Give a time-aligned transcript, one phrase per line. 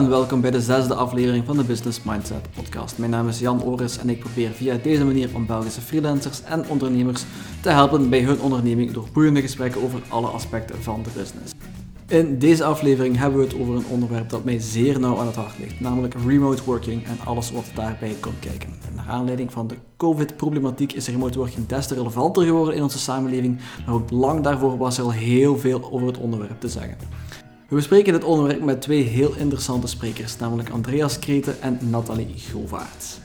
[0.00, 2.98] En welkom bij de zesde aflevering van de Business Mindset podcast.
[2.98, 6.68] Mijn naam is Jan Oris en ik probeer via deze manier om Belgische freelancers en
[6.68, 7.24] ondernemers
[7.62, 11.52] te helpen bij hun onderneming door boeiende gesprekken over alle aspecten van de business.
[12.06, 15.36] In deze aflevering hebben we het over een onderwerp dat mij zeer nauw aan het
[15.36, 18.70] hart ligt, namelijk remote working en alles wat daarbij komt kijken.
[18.94, 23.58] naar aanleiding van de COVID-problematiek is remote working des te relevanter geworden in onze samenleving,
[23.86, 26.96] maar ook lang daarvoor was er al heel veel over het onderwerp te zeggen.
[27.70, 33.18] We bespreken dit onderwerp met twee heel interessante sprekers, namelijk Andreas Kreten en Nathalie Govaerts.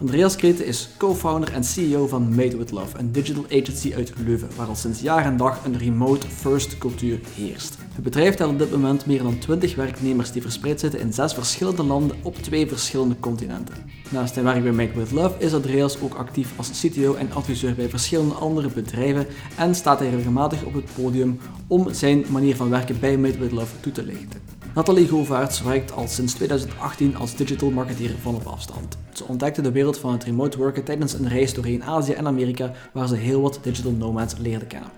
[0.00, 4.48] Andreas Kreten is co-founder en CEO van Made with Love, een digital agency uit Leuven,
[4.56, 7.76] waar al sinds jaar en dag een remote-first cultuur heerst.
[7.94, 11.34] Het bedrijf telt op dit moment meer dan 20 werknemers die verspreid zitten in zes
[11.34, 13.74] verschillende landen op twee verschillende continenten.
[14.08, 17.74] Naast zijn werk bij Made with Love is Andreas ook actief als CTO en adviseur
[17.74, 22.70] bij verschillende andere bedrijven en staat hij regelmatig op het podium om zijn manier van
[22.70, 24.55] werken bij Made with Love toe te lichten.
[24.76, 28.98] Nathalie Govaerts werkt al sinds 2018 als digital marketeer van op afstand.
[29.12, 32.72] Ze ontdekte de wereld van het remote werken tijdens een reis doorheen Azië en Amerika,
[32.92, 34.90] waar ze heel wat digital nomads leerde kennen.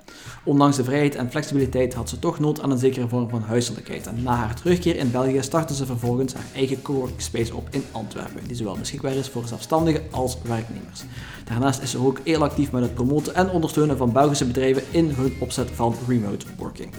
[0.45, 4.07] Ondanks de vrijheid en flexibiliteit had ze toch nood aan een zekere vorm van huiselijkheid.
[4.07, 7.85] En na haar terugkeer in België startte ze vervolgens haar eigen coworking space op in
[7.93, 11.05] Antwerpen, die zowel beschikbaar is voor zelfstandigen als werknemers.
[11.45, 15.11] Daarnaast is ze ook heel actief met het promoten en ondersteunen van Belgische bedrijven in
[15.11, 16.91] hun opzet van remote working.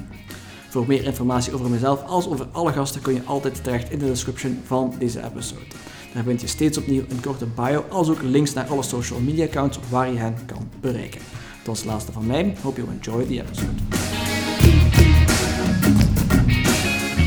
[0.69, 4.05] Voor meer informatie over mezelf als over alle gasten kun je altijd terecht in de
[4.05, 5.61] description van deze episode.
[6.13, 9.45] Daar vind je steeds opnieuw een korte bio, als ook links naar alle social media
[9.45, 11.21] accounts waar je hen kan bereiken.
[11.57, 12.55] Dat was het laatste van mij.
[12.61, 13.71] Hope you enjoy the episode.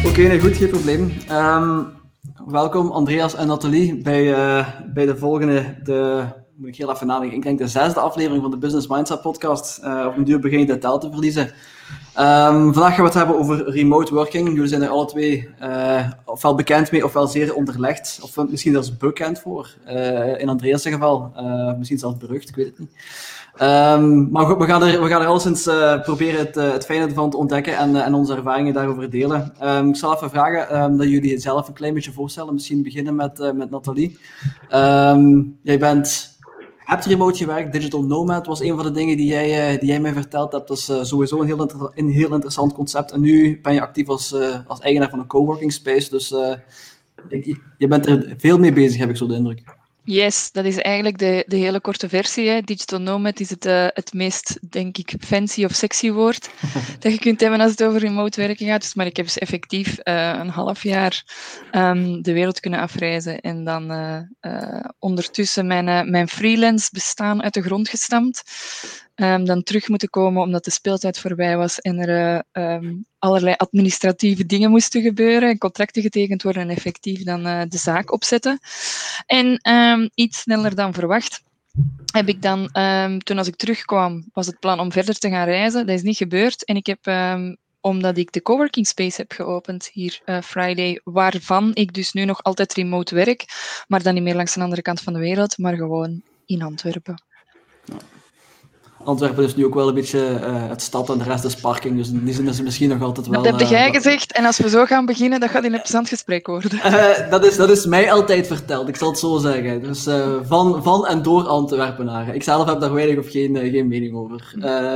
[0.07, 1.13] Oké, okay, goed, geen probleem.
[1.31, 1.87] Um,
[2.47, 6.25] welkom Andreas en Nathalie bij, uh, bij de volgende, de,
[6.63, 9.81] moet ik heel even nadenken, ik denk de zesde aflevering van de Business Mindset podcast.
[9.85, 11.43] Uh, op een duur begin je de tel te verliezen.
[12.19, 14.49] Um, vandaag gaan we het hebben over remote working.
[14.49, 18.21] Jullie zijn er alle twee uh, ofwel bekend mee ofwel zeer onderlegd.
[18.23, 19.75] Of misschien zelfs bekend voor.
[20.39, 21.33] In Andreas' geval.
[21.79, 22.91] Misschien zelfs berucht, ik weet het niet.
[23.63, 25.63] Um, maar goed, we gaan er, we gaan er alleszins
[26.03, 29.53] proberen het, het fijne van te ontdekken en, en onze ervaringen daarover delen.
[29.63, 32.55] Um, ik zal even vragen dat jullie zelf een klein beetje voorstellen.
[32.55, 34.19] Misschien beginnen met, met Nathalie.
[35.63, 36.31] jij bent
[36.93, 37.73] hebt remote gewerkt.
[37.73, 40.69] Digital Nomad was een van de dingen die jij, uh, die jij mij verteld hebt.
[40.69, 43.13] Dat is uh, sowieso een heel, een heel interessant concept.
[43.13, 46.11] En nu ben je actief als, uh, als eigenaar van een coworking space.
[46.11, 46.29] Dus
[47.29, 49.63] je, je bent er veel mee bezig, heb ik zo de indruk.
[50.05, 52.49] Yes, dat is eigenlijk de, de hele korte versie.
[52.49, 52.61] Hè.
[52.61, 56.51] Digital nomad is het, uh, het meest, denk ik, fancy of sexy woord
[57.01, 58.81] dat je kunt hebben als het over remote werken gaat.
[58.81, 61.25] Dus, maar ik heb dus effectief uh, een half jaar
[61.73, 67.63] um, de wereld kunnen afreizen en dan uh, ondertussen mijn, mijn freelance bestaan uit de
[67.63, 68.43] grond gestampt.
[69.15, 74.47] Um, dan terug moeten komen omdat de speeltijd voorbij was en er um, allerlei administratieve
[74.47, 78.59] dingen moesten gebeuren en contracten getekend worden en effectief dan uh, de zaak opzetten.
[79.27, 81.43] En um, iets sneller dan verwacht
[82.13, 82.71] heb ik dan,
[83.19, 85.87] toen als ik terugkwam, was het plan om verder te gaan reizen.
[85.87, 87.07] Dat is niet gebeurd en ik heb
[87.81, 92.43] omdat ik de coworking space heb geopend hier uh, Friday, waarvan ik dus nu nog
[92.43, 93.45] altijd remote werk,
[93.89, 97.23] maar dan niet meer langs de andere kant van de wereld, maar gewoon in Antwerpen.
[99.05, 101.97] Antwerpen is nu ook wel een beetje uh, het stad en de rest is parking.
[101.97, 103.43] Dus in die zin is het misschien nog altijd wel...
[103.43, 104.33] Dat heb jij uh, gezegd.
[104.33, 106.73] En als we zo gaan beginnen, dat gaat in een plezant gesprek worden.
[106.75, 109.83] Uh, dat, is, dat is mij altijd verteld, ik zal het zo zeggen.
[109.83, 110.09] Dus
[110.43, 112.35] van, van en door Antwerpenaren.
[112.35, 114.55] Ik zelf heb daar weinig of geen, geen mening over.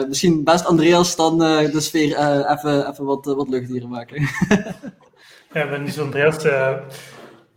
[0.08, 2.16] misschien best Andreas dan de sfeer
[2.48, 4.20] even, even wat, wat lucht hier maken.
[5.52, 6.36] ja, ik ben dus Andreas...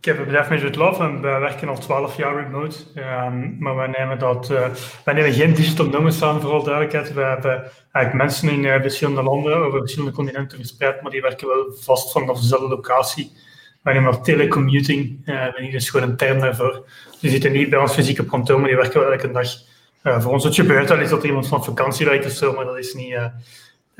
[0.00, 2.76] Ik heb een bedrijf met Love en we werken al 12 jaar remote.
[2.96, 4.66] Um, maar we nemen, dat, uh,
[5.04, 7.14] wij nemen geen digital nomads aan, vooral duidelijkheid.
[7.14, 11.46] We hebben eigenlijk mensen in uh, verschillende landen, over verschillende continenten verspreid, maar die werken
[11.46, 13.32] wel vast vanaf dezelfde locatie.
[13.82, 16.84] Wij nemen dat telecommuting, uh, dat is gewoon een term daarvoor.
[17.20, 19.48] Die zitten niet bij ons fysieke kantoor, maar die werken wel elke dag.
[20.22, 22.78] voor ons het gebeurt wel is dat iemand van vakantie werkt of zo, maar dat
[22.78, 23.14] is niet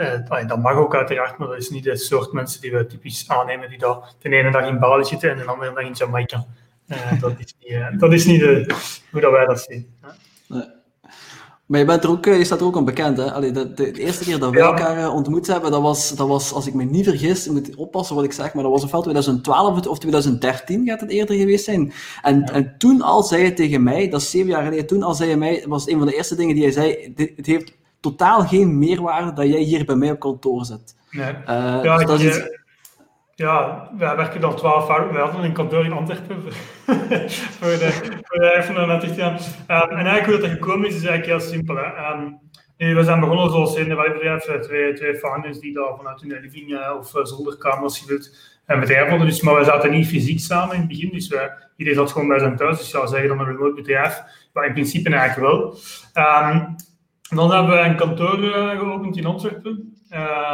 [0.01, 3.25] uh, dat mag ook uiteraard, maar dat is niet de soort mensen die we typisch
[3.29, 6.47] aannemen, die dat de ene dag in Bali zitten en de andere dag in Jamaica.
[6.89, 8.75] Uh, dat is niet, uh, dat is niet de,
[9.11, 9.95] hoe dat wij dat zien.
[10.49, 10.63] Nee.
[11.71, 13.33] Maar je, bent er ook, je staat er ook aan bekend, hè?
[13.33, 14.67] Allee, de, de, de, eerste keer dat we ja.
[14.67, 18.17] elkaar ontmoet hebben, dat was, dat was, als ik me niet vergis, ik moet oppassen
[18.17, 21.93] wat ik zeg, maar dat was ofwel 2012 of 2013 gaat het eerder geweest zijn.
[22.23, 22.53] En, ja.
[22.53, 25.31] en toen al zei je tegen mij, dat is zeven jaar geleden, toen al zei
[25.31, 28.79] je mij, was een van de eerste dingen die je zei, het heeft totaal geen
[28.79, 30.97] meerwaarde dat jij hier bij mij op kantoor zit.
[31.11, 31.33] Nee.
[31.33, 32.39] Uh, ja, dus dat ik, is...
[32.39, 32.59] Eh,
[33.35, 35.13] ja, wij werken dan twaalf jaar.
[35.13, 36.43] We hadden een kantoor in Antwerpen
[37.59, 39.33] voor de, voor de even gedaan.
[39.33, 41.77] Um, en eigenlijk hoe dat gekomen is, is eigenlijk heel simpel.
[41.77, 42.13] Hè.
[42.13, 42.39] Um,
[42.77, 46.71] we zijn begonnen zoals in de bedrijf, twee, twee founders die daar vanuit hun living
[46.71, 48.37] uh, of zolderkamers, je wilt,
[48.67, 49.27] een bedrijf hadden.
[49.27, 51.11] Dus, maar we zaten niet fysiek samen in het begin.
[51.13, 52.79] Dus wij, iedereen zat gewoon bij zijn thuis.
[52.79, 54.23] Dus ja, zeggen dan een remote bedrijf.
[54.53, 55.79] Maar in principe eigenlijk wel.
[56.25, 56.77] Um,
[57.37, 59.97] dan hebben we een kantoor uh, geopend in Antwerpen.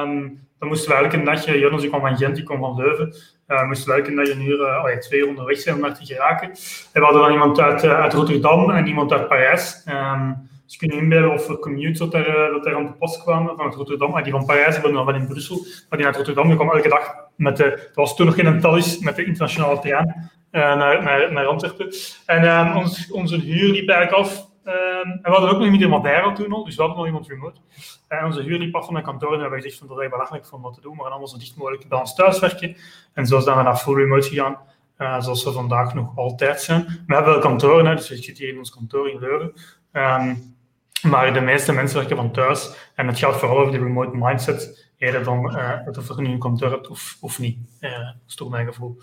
[0.01, 3.15] Um, dan moesten we elke nachtje, Jonas die kwam van Gent, die kwam van Leuven,
[3.49, 6.05] uh, moesten we elke dag een uur, uh, twee uur onderweg zijn om naar te
[6.05, 6.49] geraken.
[6.49, 9.87] En we hadden dan iemand uit, uit Rotterdam en iemand uit Parijs.
[9.89, 13.73] Um, dus je kunt of er commutes dat er, dat aan de pas kwamen van
[13.73, 14.11] Rotterdam.
[14.11, 15.67] Maar die van Parijs hebben dan wel in Brussel.
[15.89, 18.61] Maar die uit Rotterdam die kwam elke dag met de, dat was toen nog geen
[18.61, 21.95] Thalys, met de internationale trein naar, naar, naar Antwerpen.
[22.27, 25.81] En um, ons, onze huur liep eigenlijk af Um, en we hadden ook nog niet
[25.81, 27.61] in Madeira toen al, dus we hadden nog iemand remote.
[28.09, 30.53] En onze huur liep af van een kantoor en hebben gezegd van dat is belachelijk
[30.53, 32.77] om dat te doen, maar allemaal zo dicht mogelijk bij ons thuiswerken.
[33.13, 34.59] En zo zijn we naar full remote gegaan,
[34.99, 36.85] uh, zoals we vandaag nog altijd zijn.
[37.07, 39.53] We hebben wel kantoren, hè, dus ik zit hier in ons kantoor in Leuven.
[39.93, 40.55] Um,
[41.03, 44.91] maar de meeste mensen werken van thuis en het gaat vooral over de remote mindset,
[44.99, 47.59] eerder dan uh, of je nu een kantoor hebt of, of niet.
[47.81, 48.97] Uh, dat is toch mijn gevoel.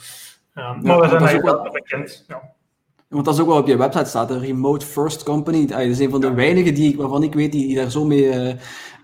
[0.55, 2.25] Um, maar we zijn eigenlijk wel bekend.
[2.27, 2.41] Ja.
[3.13, 5.65] Want dat is ook wel op je website staat, een remote first company.
[5.65, 8.55] Dat is een van de weinigen die, waarvan ik weet die, die daar zo mee,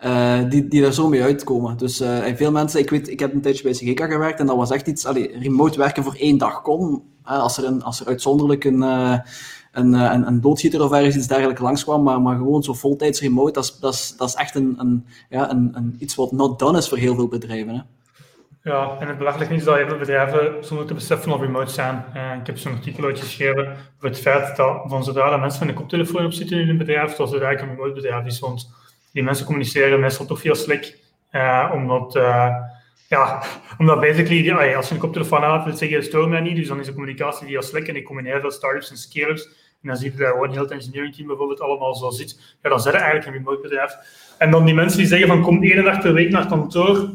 [0.05, 1.77] uh, die, die daar zo mee uitkomen.
[1.77, 4.45] Dus uh, en veel mensen, ik weet, ik heb een tijdje bij CGK gewerkt en
[4.45, 7.03] dat was echt iets, allee, remote werken voor één dag kon.
[7.23, 11.61] als, er een, als er uitzonderlijk een, een, een, een doodschieter of ergens iets dergelijks
[11.61, 14.75] langskwam, maar, maar gewoon zo voltijds remote, dat is, dat is, dat is echt een,
[14.77, 17.75] een, ja, een, een, iets wat not done is voor heel veel bedrijven.
[17.75, 17.81] Hè.
[18.63, 22.05] Ja, en het belachelijk is dat heel veel bedrijven zonder te beseffen of remote zijn.
[22.15, 25.81] Uh, ik heb zo'n artikel uitgeschreven over het feit dat van zodra mensen met een
[25.81, 28.39] koptelefoon op zitten in een bedrijf, dat het eigenlijk een remote bedrijf is.
[28.39, 28.73] Want
[29.13, 30.93] die mensen communiceren meestal toch via Slack,
[31.31, 32.55] uh, omdat, uh,
[33.09, 33.43] ja,
[33.77, 36.85] omdat basically, als je een koptelefoon aan wil zeggen, stoor mij niet, dus dan is
[36.85, 39.45] de communicatie via Slack en ik combineer veel startups en scale-ups.
[39.81, 42.57] En dan zie je dat gewoon heel het engineering team bijvoorbeeld allemaal zo zit.
[42.61, 43.95] Ja, dan zijn er eigenlijk een remote bedrijf.
[44.37, 47.09] En dan die mensen die zeggen van kom één dag per week naar kantoor,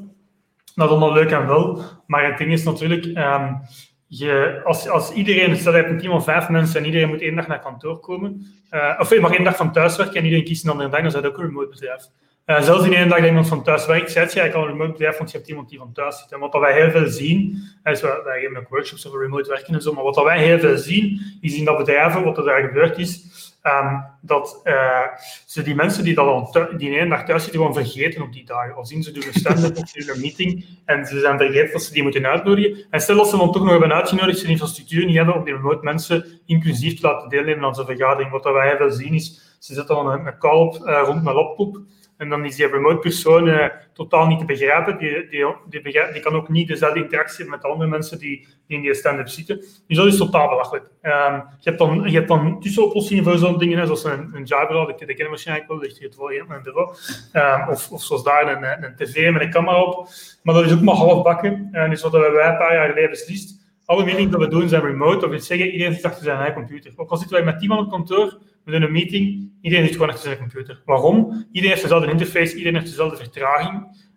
[0.74, 1.82] dat is allemaal leuk en wel.
[2.06, 3.60] Maar het ding is natuurlijk, um,
[4.06, 7.34] je, als, iedereen, stel je hebt een team van vijf mensen en iedereen moet één
[7.34, 10.44] dag naar kantoor komen, uh, of je mag één dag van thuis werken en iedereen
[10.44, 12.02] kiest een andere dag, dan is ook een remote bedrijf.
[12.46, 14.78] Uh, zelfs in één dag dat iemand van thuis werkt, zet je eigenlijk al een
[14.78, 16.32] remote bedrijf, want je hebt iemand die van thuis zit.
[16.32, 19.74] En wat wij heel veel zien, is, wij, wij geven ook workshops over remote werken
[19.74, 22.62] en zo, maar wat wij heel veel zien, is in dat bedrijven, wat er daar
[22.62, 23.33] gebeurd is,
[23.66, 25.00] Um, dat uh,
[25.46, 28.44] ze die mensen die, dat al die één dag thuis zitten, gewoon vergeten op die
[28.44, 28.74] dagen.
[28.74, 31.92] Al zien ze doen een stand-up of een meeting en ze zijn vergeten dat ze
[31.92, 32.86] die moeten uitnodigen.
[32.90, 35.44] En stel dat ze dan toch nog hebben uitgenodigd, ze de infrastructuur niet hebben om
[35.44, 38.30] die remote mensen inclusief te laten deelnemen aan zo'n vergadering.
[38.30, 41.34] Wat wij hebben zien is, ze zetten dan een, een call op uh, rond een
[41.34, 41.80] laptop
[42.16, 44.98] en dan is die remote persoon uh, totaal niet te begrijpen.
[44.98, 48.46] Die, die, die, die, kan ook niet dezelfde interactie hebben met de andere mensen die,
[48.66, 49.56] die in die stand-up zitten.
[49.86, 50.84] Dus dat is totaal belachelijk.
[50.84, 54.86] Um, je, hebt dan, je hebt dan tussenoplossingen voor zo'n dingen, zoals een, een Jabra,
[54.86, 56.94] dat, dat ken waarschijnlijk wel, ligt hier toevallig in mijn bureau.
[57.32, 60.08] Um, of, of zoals daar een, een tv met een camera op.
[60.42, 61.68] Maar dat is ook maar half bakken.
[61.72, 63.62] En dus wat wij een paar jaar geleden beslist.
[63.86, 66.54] Alle meetings dat we doen zijn remote, of iets zeggen, iedereen zit achter zijn eigen
[66.54, 66.92] computer.
[66.96, 69.94] Ook al zitten wij met team aan het kantoor, we doen een meeting, iedereen zit
[69.94, 70.82] gewoon achter zijn computer.
[70.84, 71.46] Waarom?
[71.52, 73.74] Iedereen heeft dezelfde interface, iedereen heeft dezelfde vertraging.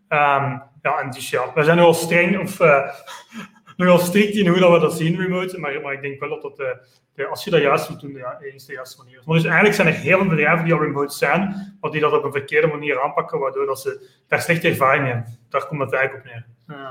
[0.10, 2.89] Um, ja, en dus ja, we zijn nogal streng of uh,
[3.77, 6.42] nogal strikt in hoe dat we dat zien remote, maar, maar ik denk wel dat
[6.42, 9.22] dat, de, als je dat juist moet doen, ja, is de juiste manier.
[9.25, 12.13] Maar dus eigenlijk zijn er heel veel bedrijven die al remote zijn, maar die dat
[12.13, 15.39] op een verkeerde manier aanpakken, waardoor dat ze daar slechte ervaring hebben.
[15.50, 16.46] Daar komt het eigenlijk op neer.
[16.68, 16.89] Uh,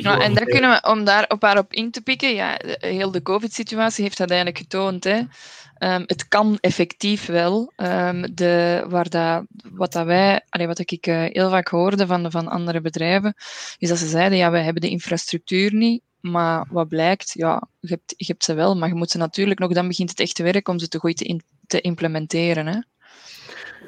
[0.00, 3.10] ja, en daar kunnen we, om daar op haar op in te pikken, ja, heel
[3.10, 5.04] de COVID-situatie heeft dat eigenlijk getoond.
[5.04, 5.20] Hè.
[5.84, 7.72] Um, het kan effectief wel.
[7.76, 12.30] Um, de, waar dat, wat, dat wij, allee, wat ik uh, heel vaak hoorde van,
[12.30, 13.34] van andere bedrijven,
[13.78, 17.88] is dat ze zeiden, ja, wij hebben de infrastructuur niet, maar wat blijkt, ja, je
[17.88, 20.34] hebt, je hebt ze wel, maar je moet ze natuurlijk nog, dan begint het echt
[20.34, 22.66] te werken om ze te goed te, in, te implementeren.
[22.66, 22.78] Hè?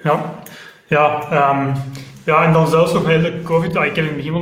[0.03, 0.43] Ja,
[0.87, 1.73] ja, um,
[2.25, 3.75] ja, en dan zelfs nog hele COVID.
[3.75, 4.33] Ik heb in het begin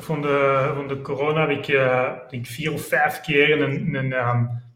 [0.00, 4.12] van de, van de, corona heb ik, uh, denk vier of vijf keer een, een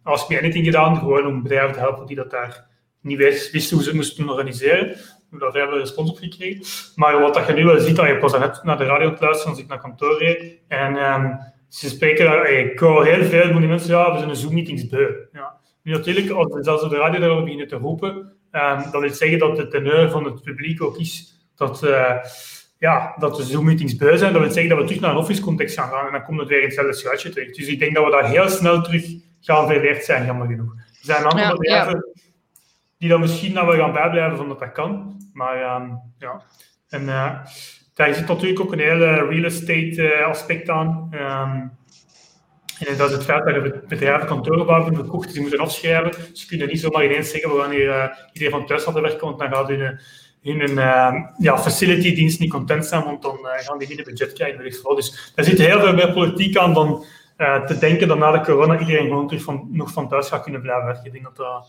[0.03, 2.67] als ik anything gedaan, gewoon om bedrijven te helpen die dat daar
[3.01, 4.97] niet wisten hoe ze het moesten organiseren.
[5.31, 6.65] We daar veel respons op gekregen.
[6.95, 9.59] Maar wat dat je nu wel ziet, dat je pas net naar de radio als
[9.59, 10.59] ik naar kantoor reed.
[10.69, 14.37] En um, ze spreken daar, ik hoor heel veel van mensen, ja, we zijn een
[14.37, 15.09] Zoom-meetings beu.
[15.33, 15.61] Ja.
[15.83, 18.11] Nu natuurlijk, als we zelfs op de radio daarover beginnen te roepen,
[18.53, 22.17] um, dat wil zeggen dat de teneur van het publiek ook is dat, uh,
[22.79, 24.33] ja, dat de Zoom-meetings beu zijn.
[24.33, 26.49] Dat wil zeggen dat we terug naar een office-context gaan gaan en dan komt het
[26.49, 27.51] weer in hetzelfde schuitje terug.
[27.51, 29.05] Dus ik denk dat we daar heel snel terug
[29.43, 30.75] gaan verleerd zijn, jammer genoeg.
[30.77, 32.23] Er zijn andere ja, bedrijven ja.
[32.99, 35.21] die dan misschien nou wel gaan bijblijven van dat dat kan.
[35.33, 36.43] Maar um, ja,
[36.89, 37.39] en uh,
[37.95, 41.11] daar zit natuurlijk ook een hele real estate uh, aspect aan.
[41.15, 41.81] Um,
[42.87, 46.37] en dat is het feit dat je bedrijven kantoren hebben gekocht, die moeten afschrijven.
[46.37, 49.27] Ze kunnen niet zomaar ineens zeggen, we gaan hier uh, iedereen van thuis laten werken,
[49.27, 50.01] want dan gaat hun,
[50.43, 54.33] hun uh, ja, facility dienst niet content zijn, want dan uh, gaan die niet budget
[54.33, 54.65] krijgen.
[54.65, 57.05] Dus er zit heel veel meer politiek aan dan
[57.37, 60.61] te denken dat na de corona iedereen gewoon terug van, nog van thuis gaat kunnen
[60.61, 61.05] blijven werken.
[61.05, 61.67] Ik denk dat dat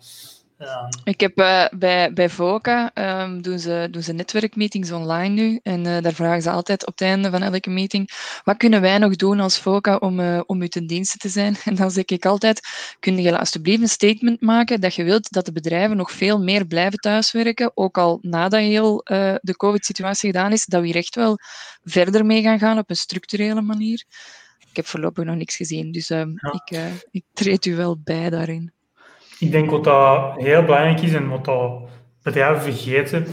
[1.03, 5.59] ik heb uh, bij, bij VOCA um, doen, ze, doen ze netwerkmeetings online nu.
[5.63, 8.09] En uh, daar vragen ze altijd op het einde van elke meeting:
[8.43, 11.55] wat kunnen wij nog doen als VOCA om, om u ten dienste te zijn?
[11.65, 12.61] En dan zeg ik altijd:
[12.99, 16.65] kun je alsjeblieft een statement maken dat je wilt dat de bedrijven nog veel meer
[16.65, 19.01] blijven thuiswerken, ook al nadat heel
[19.41, 21.37] de COVID-situatie gedaan is, dat we hier echt wel
[21.83, 24.05] verder mee gaan gaan op een structurele manier.
[24.73, 26.51] Ik heb voorlopig nog niks gezien, dus ehm, ja.
[26.51, 28.71] ik, ik treed u wel bij daarin.
[29.39, 31.89] Ik denk wat dat heel belangrijk is en wat dat
[32.23, 33.25] bedrijven vergeten,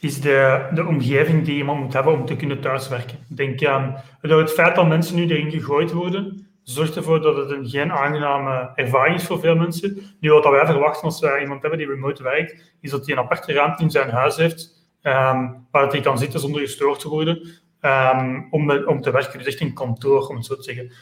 [0.00, 3.18] is de, de omgeving die iemand moet hebben om te kunnen thuiswerken.
[3.30, 7.36] Ik denk aan door het feit dat mensen nu erin gegooid worden, zorgt ervoor dat
[7.36, 10.02] het een geen aangename ervaring is voor veel mensen.
[10.20, 13.22] Nu, wat wij verwachten als wij iemand hebben die remote werkt, is dat hij een
[13.22, 17.48] aparte ruimte in zijn huis heeft, um, waar hij kan zitten zonder gestoord te worden,
[17.82, 19.38] um, om, om te werken.
[19.38, 20.92] Dus echt een kantoor, om het zo te zeggen.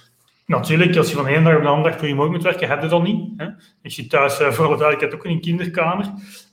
[0.47, 2.89] Natuurlijk, als je van één dag op de andere dag remote moet werken, heb je
[2.89, 3.33] dat niet.
[3.37, 3.47] Hè?
[3.83, 6.07] Ik zit thuis, uh, voor alle duidelijkheid, ook een kinderkamer.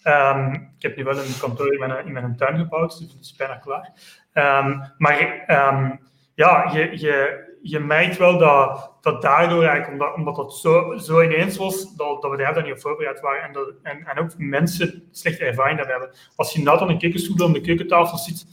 [0.03, 3.22] Um, ik heb nu wel een kantoor in mijn, in mijn tuin gebouwd, dus het
[3.22, 3.93] is bijna klaar.
[4.34, 5.46] Um, maar
[6.36, 11.22] ja, je, je, je merkt wel dat, dat daardoor eigenlijk, omdat, omdat dat zo, zo
[11.22, 15.03] ineens was, dat, dat we daar niet op voorbereid waren en, en, en ook mensen
[15.12, 16.10] slechte ervaring hebben.
[16.36, 18.46] Als je nou dan een keukenstoel om de keukentafel zit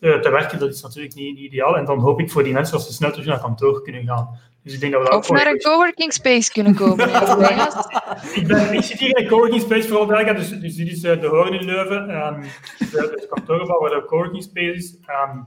[0.00, 1.76] te werken, dat is natuurlijk niet, ideaal.
[1.76, 4.38] En dan hoop ik voor die mensen dat ze snel terug naar kantoor kunnen gaan.
[4.62, 7.08] Dus ik denk dat we dat of naar een coworking space kunnen komen.
[8.40, 11.04] ik, ben, ik zit hier in een coworking space voor België, dus, dus dit is
[11.04, 12.10] uh, de Hoorn in Leuven.
[12.10, 12.42] Um,
[12.78, 14.98] het kantoorgebouw waar de coworking space is.
[15.30, 15.46] Um,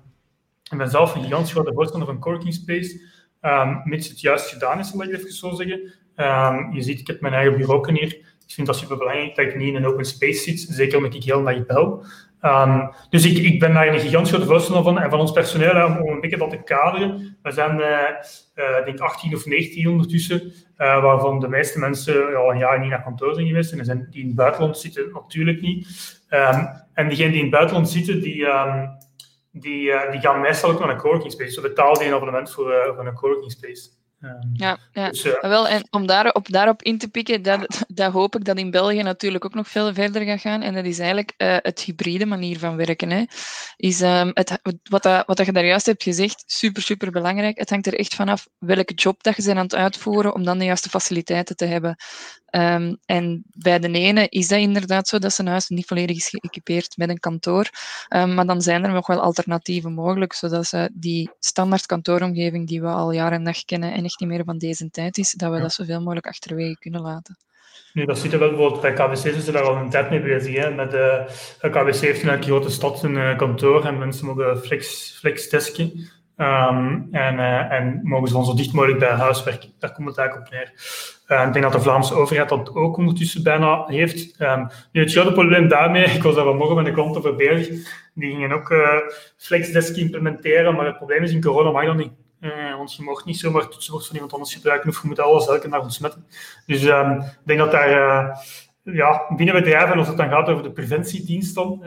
[0.71, 3.01] ik ben zelf een gigantisch grote voorstander van coworking space.
[3.41, 5.93] Um, mits het juist gedaan is, zal ik even zo zeggen.
[6.15, 8.13] Um, je ziet, ik heb mijn eigen bureau hier.
[8.47, 11.13] Ik vind dat super belangrijk dat ik niet in een open space zit, zeker omdat
[11.13, 12.03] ik heel naar bel.
[12.41, 14.99] Um, dus ik, ik ben daar een gigantisch grote voorstander van.
[14.99, 17.37] En van ons personeel, om, om een beetje dat te kaderen.
[17.41, 17.85] We zijn, uh,
[18.55, 22.89] uh, denk 18 of 19 ondertussen, uh, waarvan de meeste mensen al een jaar niet
[22.89, 23.71] naar kantoor zijn geweest.
[23.71, 25.87] En zijn die in het buitenland zitten natuurlijk niet.
[26.29, 28.89] Um, en diegenen die in het buitenland zitten, die, um,
[29.51, 31.51] die, die gaan meestal ook naar een coworking space.
[31.51, 33.89] Ze betalen een abonnement voor, voor een coworking space.
[34.21, 35.09] Um, ja, ja.
[35.09, 38.57] Dus, uh, wel, en om daarop, daarop in te pikken, dat, dat hoop ik dat
[38.57, 40.61] in België natuurlijk ook nog veel verder gaat gaan.
[40.61, 43.09] En dat is eigenlijk uh, het hybride manier van werken.
[43.09, 43.23] Hè.
[43.75, 47.59] Is, um, het, wat, dat, wat dat je daar juist hebt gezegd, super, super belangrijk.
[47.59, 50.57] Het hangt er echt vanaf welke job dat je bent aan het uitvoeren om dan
[50.57, 51.95] de juiste faciliteiten te hebben.
[52.51, 56.29] Um, en bij de ene is dat inderdaad zo dat zijn huis niet volledig is
[56.29, 57.69] geëquipeerd met een kantoor.
[58.09, 62.87] Maar dan zijn er nog wel alternatieven mogelijk, zodat ze die standaard kantooromgeving die we
[62.87, 65.55] al jaren en dag kennen en echt niet meer van deze tijd is, dat we
[65.55, 65.61] ja.
[65.61, 67.37] dat zoveel mogelijk achterwege kunnen laten.
[67.93, 70.21] Nu, dat ziet er wel bijvoorbeeld bij KBC zijn ze daar al een tijd mee
[70.21, 70.55] bezig.
[70.55, 70.71] Hè?
[70.71, 75.17] Met, uh, KBC heeft in elke grote stad een uh, kantoor en mensen mogen flex,
[75.19, 76.09] flexdesken.
[76.37, 79.69] Um, en, uh, en mogen ze van zo dicht mogelijk bij huis werken.
[79.79, 80.73] Daar komt het eigenlijk op neer.
[81.27, 84.41] Uh, ik denk dat de Vlaamse overheid dat ook ondertussen bijna heeft.
[84.41, 87.67] Um, nu, het grote probleem daarmee, ik was daar vanmorgen met een klant over bezig,
[88.13, 88.97] die gingen ook uh,
[89.37, 92.11] flexdesk implementeren, maar het probleem is, in corona mag dat niet.
[92.41, 95.47] Uh, want je mag niet zomaar toetsenbord van iemand anders gebruiken of je moet alles
[95.47, 96.25] elke dag ontsmetten.
[96.65, 97.89] Dus um, ik denk dat daar
[98.83, 101.83] ja, binnen bedrijven, als het dan gaat over de preventiedienst dan,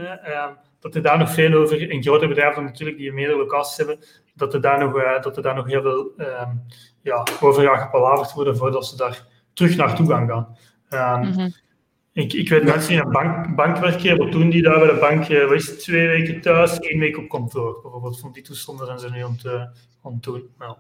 [0.81, 3.99] dat er daar nog veel over, in grote bedrijven natuurlijk die meerdere locaties hebben,
[4.35, 6.49] dat er daar nog, uh, dat er daar nog heel veel uh,
[7.03, 10.57] ja, over gepalaverd worden voordat ze daar terug naartoe gaan gaan.
[10.89, 11.55] -hmm.
[12.13, 14.89] Ik, ik weet mensen die in een bank, bank werken, wat doen die daar bij
[14.89, 15.29] de bank?
[15.29, 17.79] Is het, twee weken thuis, één week op kantoor.
[17.83, 19.47] Bijvoorbeeld van die toestanden zijn ze nu het,
[20.03, 20.43] aan het doen.
[20.59, 20.77] Nou.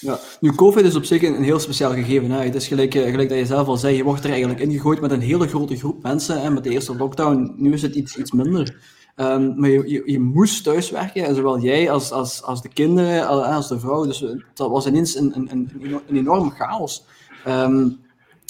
[0.00, 2.30] Ja, nu, COVID is op zich een, heel speciaal gegeven.
[2.30, 2.44] Hè.
[2.44, 5.10] Het is gelijk, gelijk dat je zelf al zei, je wordt er eigenlijk ingegooid met
[5.10, 6.42] een hele grote groep mensen.
[6.42, 8.76] En met de eerste lockdown, nu is het iets, iets minder.
[9.16, 13.68] Um, maar je, je, moest thuiswerken, en zowel jij als, als, als de kinderen, als
[13.68, 14.04] de vrouw.
[14.04, 15.70] Dus dat was ineens een, een,
[16.06, 17.04] een, enorm chaos.
[17.46, 18.00] Um,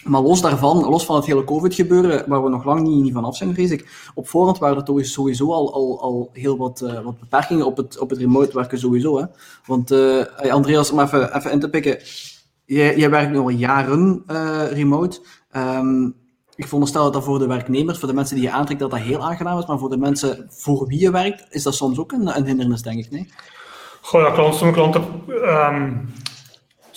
[0.04, 3.37] maar los daarvan, los van het hele COVID-gebeuren, waar we nog lang niet, van af
[3.37, 7.00] zijn, vrees ik, op voorhand waren er toch sowieso al, al, al heel wat, uh,
[7.00, 9.19] wat beperkingen op het, op het remote werken sowieso.
[9.19, 9.25] Hè?
[9.66, 11.99] Want uh, Andreas, om even, even in te pikken,
[12.64, 15.21] jij, jij werkt nu al jaren uh, remote.
[15.57, 16.14] Um,
[16.54, 19.00] ik veronderstel dat dat voor de werknemers, voor de mensen die je aantrekt, dat dat
[19.00, 19.66] heel aangenaam is.
[19.66, 22.83] Maar voor de mensen voor wie je werkt, is dat soms ook een, een hindernis,
[22.83, 23.11] denk ik.
[23.11, 23.28] Nee?
[24.00, 26.09] Goh, ja, sommige klanten, um,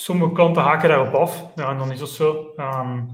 [0.04, 1.46] sommige klanten haken daarop af.
[1.56, 2.54] Ja, en dan is dat zo.
[2.56, 3.08] Um,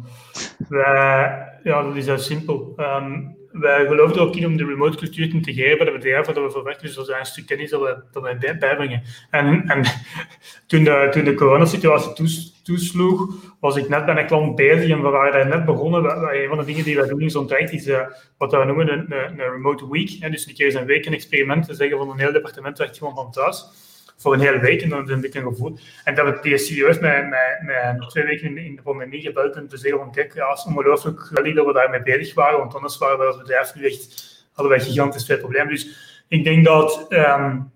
[1.62, 2.74] ja, dat is heel simpel.
[2.76, 6.34] Um, wij geloven er ook in om de remote cultuur te integreren bij de bedrijven
[6.34, 6.86] waar we voor werken.
[6.86, 7.96] Dus dat is een stuk kennis dat wij,
[8.38, 9.02] dat bijbrengen.
[9.30, 9.82] En, en
[10.66, 15.02] toen de, toen de coronasituatie toes, toesloeg, was ik net bij een klant bezig en
[15.02, 16.04] we waren daar net begonnen.
[16.04, 17.90] Een van de dingen die wij doen in zo'n traject is
[18.38, 20.16] wat we noemen een, een, remote week.
[20.20, 20.30] Hè.
[20.30, 22.98] Dus een keer eens een week een experiment te zeggen van een heel departement werkt
[22.98, 23.88] gewoon van thuis.
[24.20, 24.82] Voor een hele week.
[24.82, 25.78] En dan heb ik een gevoel.
[26.04, 29.68] En dat heb ik serieus met, met, met twee weken in, de pandemie gebeld en
[29.68, 32.98] te zeggen van kijk, ja, het is ongelooflijk dat we daarmee bezig waren, want anders
[32.98, 35.68] waren we als bedrijf nu echt, hadden gigantisch veel problemen.
[35.68, 37.72] Dus ik denk dat um,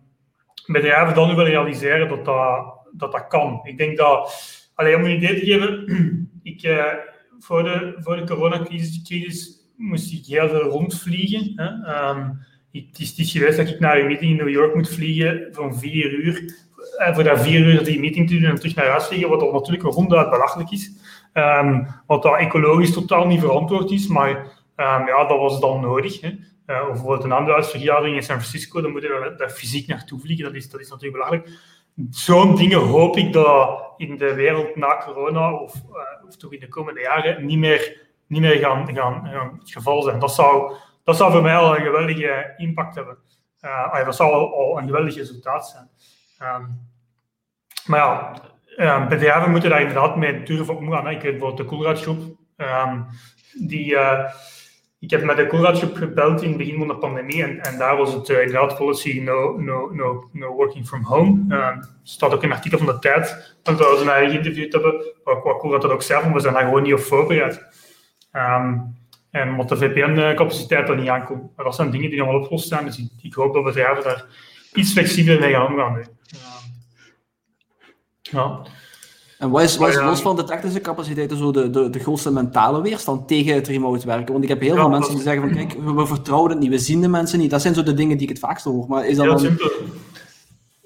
[0.67, 2.25] bedrijven dan nu willen realiseren dat
[2.93, 3.61] dat, dat, kan.
[3.63, 4.35] Ik denk dat,
[4.75, 5.87] alleen om een idee te geven,
[6.43, 6.93] ik, uh,
[7.39, 11.59] voor de, voor de coronacrisis moest ik heel veel rondvliegen.
[12.09, 12.39] Um,
[12.83, 15.49] het is, het is geweest dat ik naar een meeting in New York moet vliegen
[15.53, 16.63] van vier uur.
[16.99, 19.53] En voor dat vier uur die meeting te doen en terug naar huis vliegen, wat
[19.53, 20.93] natuurlijk ronduit belachelijk is.
[21.35, 24.31] Um, wat dat ecologisch totaal niet verantwoord is, maar
[24.77, 26.21] um, ja, dat was dan nodig.
[26.21, 26.29] Hè.
[26.67, 30.45] Uh, of bijvoorbeeld een aandeelhoudersvergadering in San Francisco, dan moeten we daar fysiek naartoe vliegen.
[30.45, 31.49] Dat is, dat is natuurlijk belachelijk.
[32.11, 35.75] Zo'n dingen hoop ik dat in de wereld na corona, of,
[36.29, 40.03] of toch in de komende jaren, niet meer, niet meer gaan, gaan, gaan het geval
[40.03, 40.19] zijn.
[40.19, 40.73] Dat zou
[41.05, 43.17] dat zou voor mij al een geweldige impact hebben.
[43.65, 45.89] Uh, dat zou al, een geweldig resultaat zijn.
[46.51, 46.93] Um,
[47.87, 48.33] maar ja,
[48.77, 51.09] um, bedrijven moeten daar inderdaad mee durven omgaan.
[51.09, 52.21] Ik weet bijvoorbeeld de Coolrad Groep.
[52.57, 53.07] Um,
[53.53, 54.25] die, uh,
[54.99, 57.43] ik heb met de Coolrad gebeld in het begin van de pandemie.
[57.43, 61.55] En, en daar was het uh, inderdaad policy no, no, no, no working from home.
[61.55, 63.57] Er staat ook in een artikel van de tijd.
[63.63, 65.13] Dat we mij geïnterviewd hebben.
[65.25, 67.67] Waar, waar Coolrad dat ook zelf, we zijn daar gewoon niet op voorbereid.
[69.35, 71.57] En omdat de VPN-capaciteit er niet aankomt.
[71.57, 72.85] Maar dat zijn dingen die nog wel opgelost zijn.
[72.85, 74.25] Dus ik, hoop dat bedrijven daar
[74.75, 76.07] iets flexibeler mee gaan omgaan.
[78.23, 78.63] Ja.
[79.39, 82.33] En wat is, wat is los van de technische capaciteiten zo de, de, de grootste
[82.33, 84.33] mentale weerstand tegen het remote werken?
[84.33, 86.79] Want ik heb heel veel mensen die zeggen van kijk, we, vertrouwen het niet, we
[86.79, 87.51] zien de mensen niet.
[87.51, 88.87] Dat zijn zo de dingen die ik het vaakst hoor.
[88.89, 89.71] Maar is dat heel simpel.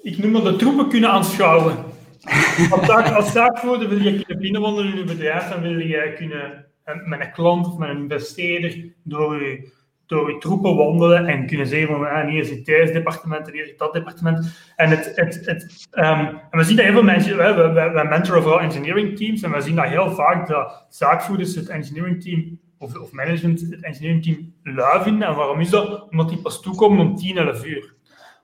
[0.01, 1.75] Ik noem dat de troepen kunnen aanschouwen.
[2.71, 6.68] als, zaak, als zaakvoerder wil je kunnen binnenwandelen in je bedrijf en wil je kunnen
[7.05, 9.71] met een klant of met een investeerder door je,
[10.09, 13.77] door troepen wandelen en kunnen zeggen van ah, hier is het thuisdepartement en hier is
[13.77, 14.71] dat departement.
[14.75, 18.07] En, het, het, het, um, en we zien dat heel veel mensen, we, we, we
[18.09, 22.59] mentoren vooral engineering teams en we zien dat heel vaak dat zaakvoerders het engineering team
[22.77, 25.27] of, of management het engineering team lui vinden.
[25.27, 26.09] En waarom is dat?
[26.09, 27.93] Omdat die pas toekomen om 10, 11 uur.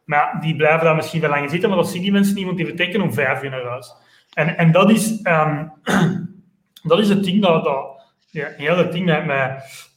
[0.06, 2.58] Maar die blijven daar misschien wel lang zitten, maar dat zien die mensen niet, want
[2.58, 3.94] die vertrekken om 5 uur naar huis.
[4.34, 5.72] En, en dat, is, um,
[6.90, 7.95] dat is het ding dat, dat
[8.36, 9.50] ja, heel het ding met, met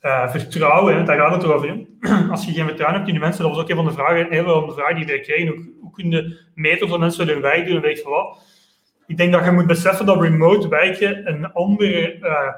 [0.03, 1.87] uh, vertrouwen, daar gaat het over.
[2.31, 4.37] Als je geen vertrouwen hebt in de mensen, dat was ook een van de vragen,
[4.39, 5.49] een van de vragen die wij kregen.
[5.49, 8.39] Hoe, hoe kun je meten of mensen hun werk doen en weet je wat?
[9.07, 12.53] Ik denk dat je moet beseffen dat remote werken een andere, uh,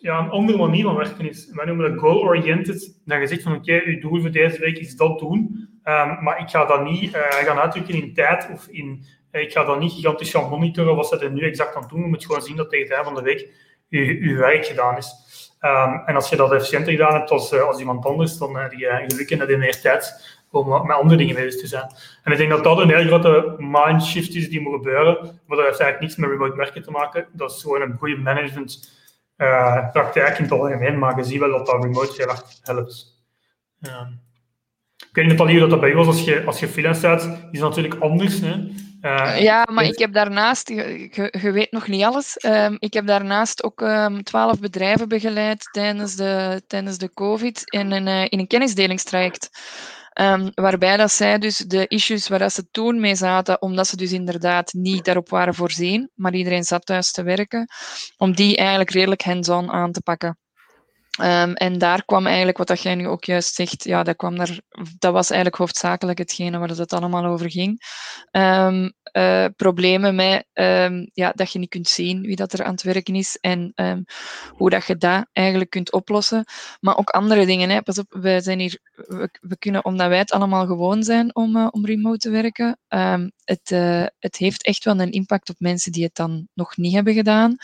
[0.00, 1.50] ja, een andere manier van werken is.
[1.52, 3.00] Wij noemen dat goal-oriented.
[3.04, 5.68] Dat je zegt van oké, je doel voor deze week is dat doen.
[5.84, 9.04] Um, maar ik ga dat niet uh, gaan uitdrukken in tijd of in...
[9.32, 12.00] ik ga dat niet gigantisch gaan monitoren wat ze er nu exact aan doen.
[12.00, 15.14] Je moet gewoon zien dat tegen het einde van de week je, werk gedaan is.
[15.60, 18.72] Um, en als je dat efficiënter gedaan hebt als, uh, als iemand anders, dan heb
[18.72, 21.90] je geluk en dat je meer tijd om met andere dingen bezig te zijn.
[22.24, 25.14] En ik denk dat dat een heel grote mindshift is die moet gebeuren,
[25.46, 27.26] maar dat heeft eigenlijk niets met remote werken te maken.
[27.32, 28.98] Dat is gewoon een goede management
[29.92, 33.18] praktijk in het algemeen, maar je ziet wel dat dat remote heel erg helpt.
[33.80, 34.20] Um,
[35.08, 37.94] ik weet niet of dat bij was, als je, als je freelance staat, is natuurlijk
[37.94, 38.40] anders.
[38.40, 38.54] Hè?
[39.00, 43.62] Uh, ja, maar ik heb daarnaast, je, weet nog niet alles, um, ik heb daarnaast
[43.62, 48.46] ook um, twaalf bedrijven begeleid tijdens de, tijdens de COVID in een, uh, in een
[48.46, 49.48] kennisdelingstraject.
[50.20, 53.96] Um, waarbij dat zij dus de issues waar dat ze toen mee zaten, omdat ze
[53.96, 57.68] dus inderdaad niet daarop waren voorzien, maar iedereen zat thuis te werken,
[58.16, 60.38] om die eigenlijk redelijk hands-on aan te pakken.
[61.18, 64.36] Um, en daar kwam eigenlijk, wat dat jij nu ook juist zegt, ja, dat, kwam
[64.36, 64.60] daar,
[64.98, 67.80] dat was eigenlijk hoofdzakelijk hetgene waar het allemaal over ging.
[68.32, 72.72] Um, uh, problemen met um, ja, dat je niet kunt zien wie dat er aan
[72.72, 73.72] het werken is en
[74.56, 76.44] hoe dat je dat eigenlijk kunt oplossen.
[76.80, 77.70] Maar ook andere dingen.
[77.70, 77.82] Hè.
[77.82, 78.78] Pas op, wij zijn hier,
[79.40, 82.78] we, kunnen, omdat wij het allemaal gewoon zijn om, uh, om remote te werken,
[83.44, 86.94] het, uh, het heeft echt wel een impact op mensen die het dan nog niet
[86.94, 87.56] hebben gedaan.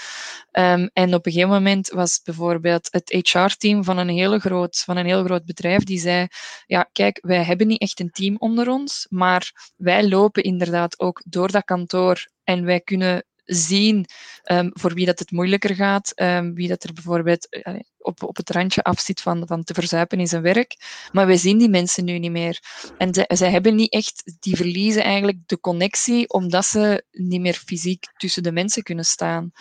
[0.93, 4.97] en op een gegeven moment was bijvoorbeeld het HR HR-team van een, hele groot, van
[4.97, 6.27] een heel groot bedrijf die zei,
[6.67, 11.23] ja, kijk, wij hebben niet echt een team onder ons, maar wij lopen inderdaad ook
[11.27, 14.07] door dat kantoor en wij kunnen zien
[14.53, 18.37] um, voor wie dat het moeilijker gaat, um, wie dat er bijvoorbeeld uh, op, op
[18.37, 20.77] het randje afzit van, van te verzuipen in zijn werk.
[21.13, 22.61] Maar wij zien die mensen nu niet meer.
[22.99, 28.05] En zij hebben niet echt, die verliezen eigenlijk de connectie, omdat ze niet meer fysiek
[28.17, 29.53] tussen de mensen kunnen staan.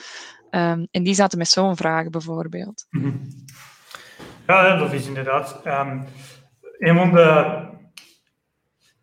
[0.56, 2.86] Um, en die zaten met zo'n vraag bijvoorbeeld.
[2.89, 3.22] -hmm.
[4.48, 5.62] Ja, dat is inderdaad.
[5.65, 6.06] Um,
[6.80, 7.63] van de.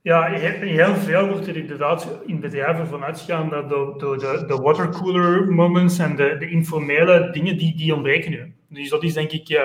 [0.03, 5.53] Ja, heel veel wordt er inderdaad in bedrijven van uitgegaan dat door de, de watercooler
[5.53, 8.55] moments en de, de informele dingen die, die ontbreken nu.
[8.69, 9.61] Dus dat is denk ik, uh,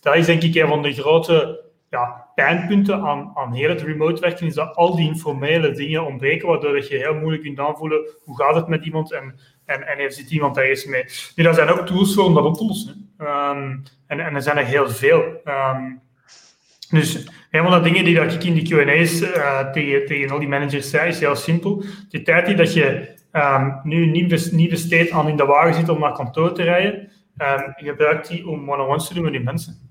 [0.00, 4.20] dat is denk ik een van de grote ja, pijnpunten aan, aan heel het remote
[4.20, 8.36] werken is dat al die informele dingen ontbreken, waardoor je heel moeilijk kunt aanvoelen hoe
[8.36, 9.34] gaat het met iemand en,
[9.72, 11.04] en, en heeft zit iemand ergens mee.
[11.36, 13.14] Nu, daar zijn ook tools voor om dat op te lossen.
[13.18, 15.22] Um, en, en er zijn er heel veel.
[15.44, 16.00] Um,
[16.90, 20.38] dus een van de dingen die dat ik in die Q&A's uh, tegen, tegen al
[20.38, 21.84] die managers zei, is heel simpel.
[22.08, 25.88] De tijd die dat je um, nu niet, niet besteedt aan in de wagen zit
[25.88, 29.90] om naar kantoor te rijden, um, gebruik die om one-on-ones te doen met die mensen.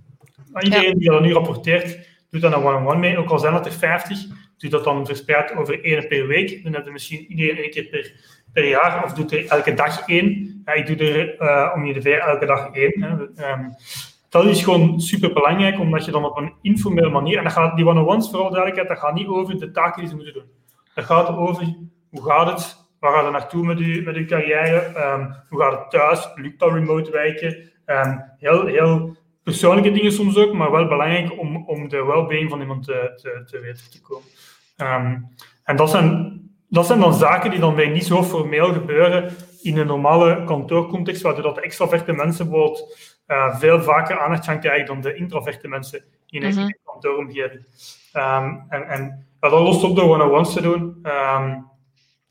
[0.59, 3.17] Iedereen die dat nu rapporteert, doet dan een one-on-one mee.
[3.17, 4.19] Ook al zijn dat er 50,
[4.57, 6.63] doet dat dan verspreid over één per week.
[6.63, 8.13] Dan heb je misschien iedereen één keer per,
[8.53, 10.61] per jaar, of doet er elke dag één.
[10.65, 13.03] Ja, ik doe er uh, om je de elke dag één.
[13.03, 13.11] Hè.
[13.51, 13.75] Um,
[14.29, 17.75] dat is gewoon super belangrijk, omdat je dan op een informele manier, en dat gaat,
[17.75, 20.51] die one-on-ones, vooral duidelijkheid, dat gaat niet over de taken die ze moeten doen.
[20.93, 21.75] Dat gaat over
[22.09, 25.79] hoe gaat het, waar gaat het naartoe met je, met uw carrière, um, hoe gaat
[25.79, 30.87] het thuis, lukt dat remote werken, um, heel, heel persoonlijke dingen soms ook, maar wel
[30.87, 35.35] belangrijk om, om de well-being van iemand te, te, te weten te komen.
[35.63, 39.77] En dat zijn, dat zijn dan zaken die dan bij niet zo formeel gebeuren in
[39.77, 44.85] een normale kantoorcontext, waardoor dat de extraverte mensen bijvoorbeeld uh, veel vaker aandacht gaan krijgen
[44.85, 46.77] dan de introverte mensen in een mm -hmm.
[46.83, 47.65] kantooromgeving.
[48.13, 51.05] Um, en en ja, dat lost op door one-on-ones te doen.
[51.37, 51.69] Um,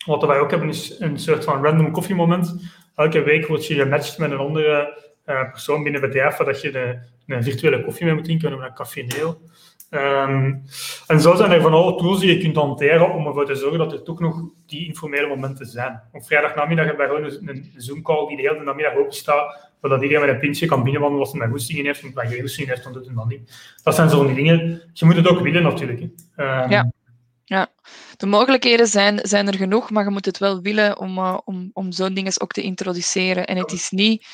[0.06, 2.72] wat wij ook hebben is een soort van random koffiemoment.
[2.94, 6.60] Elke week word je gematcht met een andere uh, persoon binnen het bedrijf, waar dat
[6.60, 9.40] je de, een virtuele koffie mee moet drinken, een café Neo.
[9.90, 10.62] Um,
[11.06, 13.78] en zo zijn er van alle tools die je kunt hanteren om ervoor te zorgen
[13.78, 16.02] dat er toch nog die informele momenten zijn.
[16.12, 20.02] Op vrijdagnamiddag hebben wij gewoon een, een Zoom-call die de hele namiddag open staat, zodat
[20.02, 22.84] iedereen met een pintje kan binnenwandelen als hij met goestingen heeft, en als goestingen heeft,
[22.84, 23.74] dan doet dat niet.
[23.82, 24.82] Dat zijn zo'n dingen.
[24.92, 26.00] Je moet het ook willen natuurlijk.
[26.00, 26.10] Um,
[26.70, 26.92] ja.
[27.44, 27.68] Ja,
[28.16, 31.70] de mogelijkheden zijn, zijn er genoeg, maar je moet het wel willen om, uh, om,
[31.72, 33.46] om zo'n dingen ook te introduceren.
[33.46, 34.26] En het is niet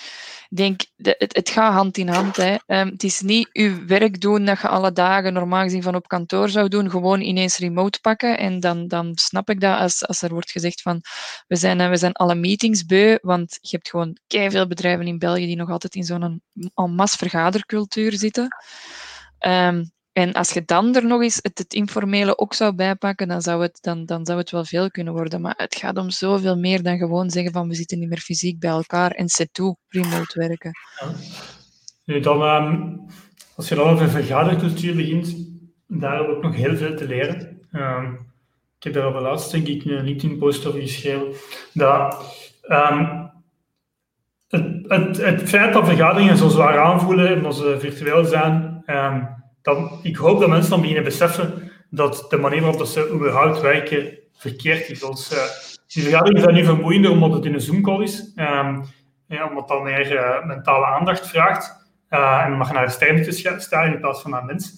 [0.49, 2.37] denk, de, het, het gaat hand in hand.
[2.37, 2.53] Hè.
[2.67, 6.09] Um, het is niet uw werk doen dat je alle dagen normaal gezien van op
[6.09, 8.39] kantoor zou doen, gewoon ineens remote pakken.
[8.39, 11.01] En dan, dan snap ik dat als, als er wordt gezegd van
[11.47, 15.47] we zijn, we zijn alle meetings beu, want je hebt gewoon veel bedrijven in België
[15.47, 16.43] die nog altijd in zo'n
[16.75, 18.49] en vergadercultuur zitten.
[19.47, 23.63] Um, en als je dan er nog eens het, informele ook zou bijpakken, dan zou,
[23.63, 25.41] het, dan, dan zou het wel veel kunnen worden.
[25.41, 28.59] Maar het gaat om zoveel meer dan gewoon zeggen van we zitten niet meer fysiek
[28.59, 30.71] bij elkaar en set toe, remote werken.
[32.05, 33.01] Nu dan, um,
[33.57, 35.37] als je dan over vergadercultuur begint,
[35.87, 37.61] daar we ook nog heel veel te leren.
[37.73, 38.13] Um,
[38.79, 41.27] ik heb daar al laatst denk ik een LinkedIn-post over geschreven.
[41.73, 42.25] Dat
[42.69, 43.31] um,
[44.49, 48.83] het, het, het, feit dat vergaderingen zo zwaar aanvoelen en ze virtueel zijn,
[49.67, 53.61] dan, ik hoop dat mensen dan beginnen beseffen dat de manier waarop dat ze überhaupt
[53.61, 55.01] werken verkeerd is.
[55.01, 55.39] Dus, uh,
[55.87, 58.85] die vergaderingen zijn nu vermoeiender omdat het in een Zoom-call is, um,
[59.27, 63.61] ja, omdat dat meer uh, mentale aandacht vraagt uh, en mag je naar de sterren
[63.61, 64.75] staan in plaats van naar mensen.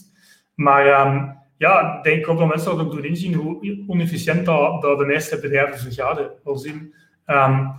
[0.55, 5.05] Maar um, ja, ik hoop dat mensen dat ook doen inzien hoe onefficiënt dat, de
[5.07, 6.31] meeste bedrijven vergaderen.
[6.45, 6.95] Wel zien.
[7.27, 7.73] Um,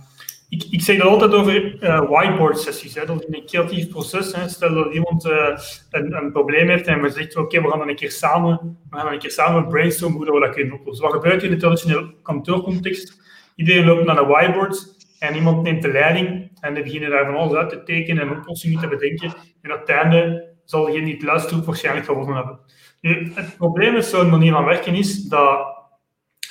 [0.50, 2.94] ik, ik zeg dat altijd over uh, whiteboard-sessies.
[2.94, 4.34] Dat is een creatief proces.
[4.34, 4.48] Hè.
[4.48, 5.58] Stel dat iemand uh,
[5.90, 9.12] een, probleem heeft en we zeggen, oké, we gaan dan een keer samen, we gaan
[9.12, 11.04] een keer samen brainstormen hoe we dat kunnen oplossen.
[11.04, 13.20] Wat gebeurt in de traditionele kantoorcontext?
[13.54, 17.36] Iedereen loopt naar een whiteboard en iemand neemt de leiding en die beginnen daar van
[17.36, 19.32] alles uit te tekenen en oplossingen te bedenken.
[19.62, 22.58] En het einde zal degene die het luistert waarschijnlijk gewonnen hebben.
[23.00, 25.66] Nu, het probleem met zo'n manier van werken is dat,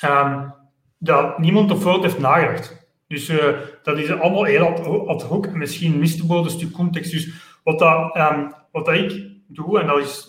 [0.06, 0.54] um,
[0.98, 2.79] dat niemand ervoor heeft nagedacht.
[3.10, 7.12] Dus uh, dat is allemaal heel ad hoc en misschien mist de een stuk context.
[7.12, 7.30] Dus
[7.64, 10.28] wat, dat, um, wat dat ik doe, en dat is,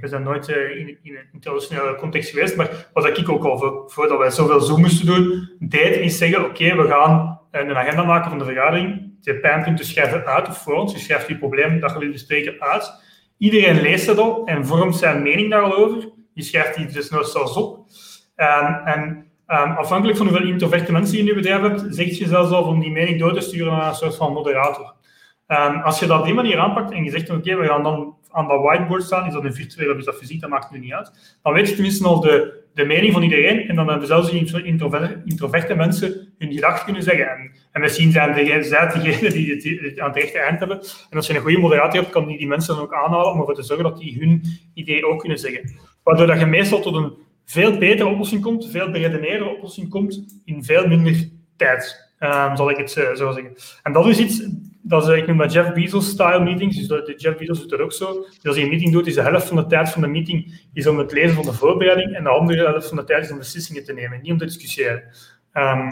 [0.00, 3.84] we zijn nooit uh, in, een internationale context geweest, maar wat ik ook al voor,
[3.86, 8.30] voordat wij zoveel Zoom moesten doen, deed, is zeggen, oké, we gaan een agenda maken
[8.30, 11.98] van de vergadering, de pijnpunten schrijven uit of voor ons, je schrijft je probleem dat
[11.98, 12.92] wil bespreken uit.
[13.38, 16.08] Iedereen leest dat al en vormt zijn mening daarover.
[16.32, 17.86] Je schrijft die dus nog zelfs op.
[18.36, 22.26] Um, en Um, afhankelijk van hoeveel introverte mensen je in je bedrijf hebt, zeg je
[22.26, 24.94] zelfs al om die mening door te sturen naar een soort van moderator.
[25.48, 28.14] Um, als je dat op die manier aanpakt en je zegt, oké, we gaan dan
[28.30, 30.78] aan dat whiteboard staan, is dat een virtueel of is dat fysiek, dat maakt nu
[30.78, 31.38] niet uit.
[31.42, 34.64] Dan weet je tenminste al de, de mening van iedereen en dan hebben zelfs die
[35.24, 37.30] introverte, mensen hun gedachten kunnen zeggen.
[37.30, 40.80] En, en misschien zijn de, zij degenen die het, aan het rechte eind hebben.
[41.10, 43.38] En als je een goede moderator hebt, kan die die mensen dan ook aanhalen om
[43.38, 44.42] ervoor te zorgen dat die hun
[44.74, 45.74] idee ook kunnen zeggen.
[46.02, 47.12] Waardoor dat je meestal tot een
[47.50, 52.76] veel betere oplossing komt, veel beredeneerde oplossing komt in veel minder tijd, um, zal ik
[52.76, 53.54] het uh, zo zeggen.
[53.82, 54.48] En dat is iets,
[54.82, 57.92] dat is, ik noem dat Jeff Bezos-style meetings, dus de Jeff Bezos doet dat ook
[57.92, 58.12] zo.
[58.12, 60.60] Dus als hij een meeting doet, is de helft van de tijd van de meeting
[60.72, 63.30] is om het lezen van de voorbereiding en de andere helft van de tijd is
[63.30, 65.02] om beslissingen te nemen, niet om te discussiëren.
[65.54, 65.88] Um,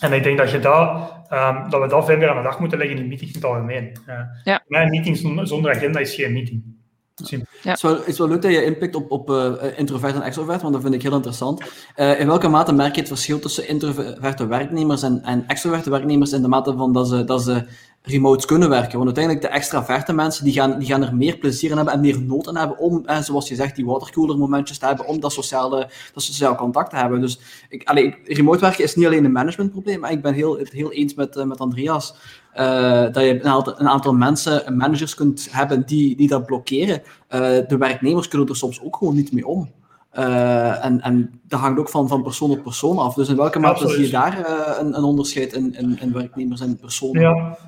[0.00, 2.78] en ik denk dat, je dat, um, dat we dat verder aan de dag moeten
[2.78, 3.96] leggen in meetings in het algemeen.
[4.08, 4.64] Uh, ja.
[4.66, 6.78] Mijn meeting zonder agenda is geen meeting.
[7.20, 10.22] Het, is wel, het is wel leuk dat je inpikt op, op uh, introvert en
[10.22, 11.62] extrovert, want dat vind ik heel interessant.
[11.96, 16.32] Uh, in welke mate merk je het verschil tussen introverte werknemers en, en extroverte werknemers
[16.32, 17.64] in de mate van dat ze, dat ze
[18.02, 18.92] remote kunnen werken.
[18.92, 22.00] Want uiteindelijk de extraverte mensen, die gaan, die gaan er meer plezier in hebben en
[22.00, 25.20] meer nood in hebben om, eh, zoals je zegt, die watercooler momentjes te hebben, om
[25.20, 27.20] dat sociale, dat sociaal contact te hebben.
[27.20, 30.70] Dus ik, allee, remote werken is niet alleen een managementprobleem, maar ik ben heel, het
[30.70, 32.14] heel eens met, uh, met Andreas.
[32.54, 37.02] Uh, dat je een aantal, een aantal, mensen, managers kunt hebben die, die dat blokkeren.
[37.30, 39.70] Uh, de werknemers kunnen er soms ook gewoon niet mee om.
[40.18, 43.14] Uh, en, en dat hangt ook van, van persoon op persoon af.
[43.14, 46.76] Dus in welke mate zie je daar een, een, onderscheid in, in, in, werknemers en
[46.76, 47.22] personen?
[47.22, 47.58] Ja,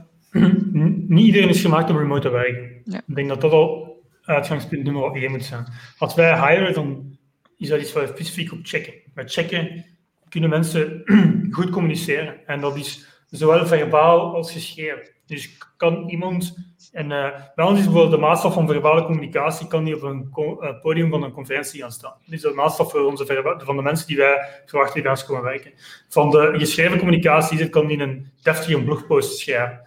[1.09, 2.81] niet iedereen is gemaakt om remote te werken.
[2.85, 3.03] Ja.
[3.07, 5.67] Ik denk dat dat al uitgangspunt nummer 1 moet zijn.
[5.99, 7.19] Als wij hiren, dan
[7.57, 8.95] is dat iets waar we specifiek op checken.
[9.15, 9.85] Bij checken
[10.29, 11.03] kunnen mensen
[11.51, 12.47] goed communiceren.
[12.47, 15.11] En dat is zowel verbaal als geschreven.
[15.27, 16.57] Dus kan iemand,
[16.93, 20.31] en uh, bij ons is bijvoorbeeld de maatstaf van verbale communicatie, kan niet op een
[20.37, 22.15] uh, podium van een conferentie gaan staan.
[22.25, 25.25] Dat is de maatstaf voor onze van de mensen die wij verwachten die bij ons
[25.25, 25.73] komen werken.
[26.09, 29.81] Van de geschreven communicatie kan die een deftige blogpost schrijven.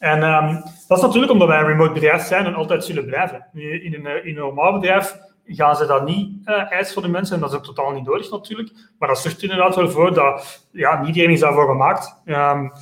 [0.00, 3.46] En um, dat is natuurlijk omdat wij een remote bedrijf zijn en altijd zullen blijven.
[3.52, 7.34] In een, in een normaal bedrijf gaan ze dat niet uh, eisen voor de mensen
[7.34, 8.70] en dat is ook totaal niet nodig natuurlijk.
[8.98, 12.22] Maar dat zorgt inderdaad wel voor dat ja, niet iedereen is daarvoor gemaakt.
[12.24, 12.72] Um,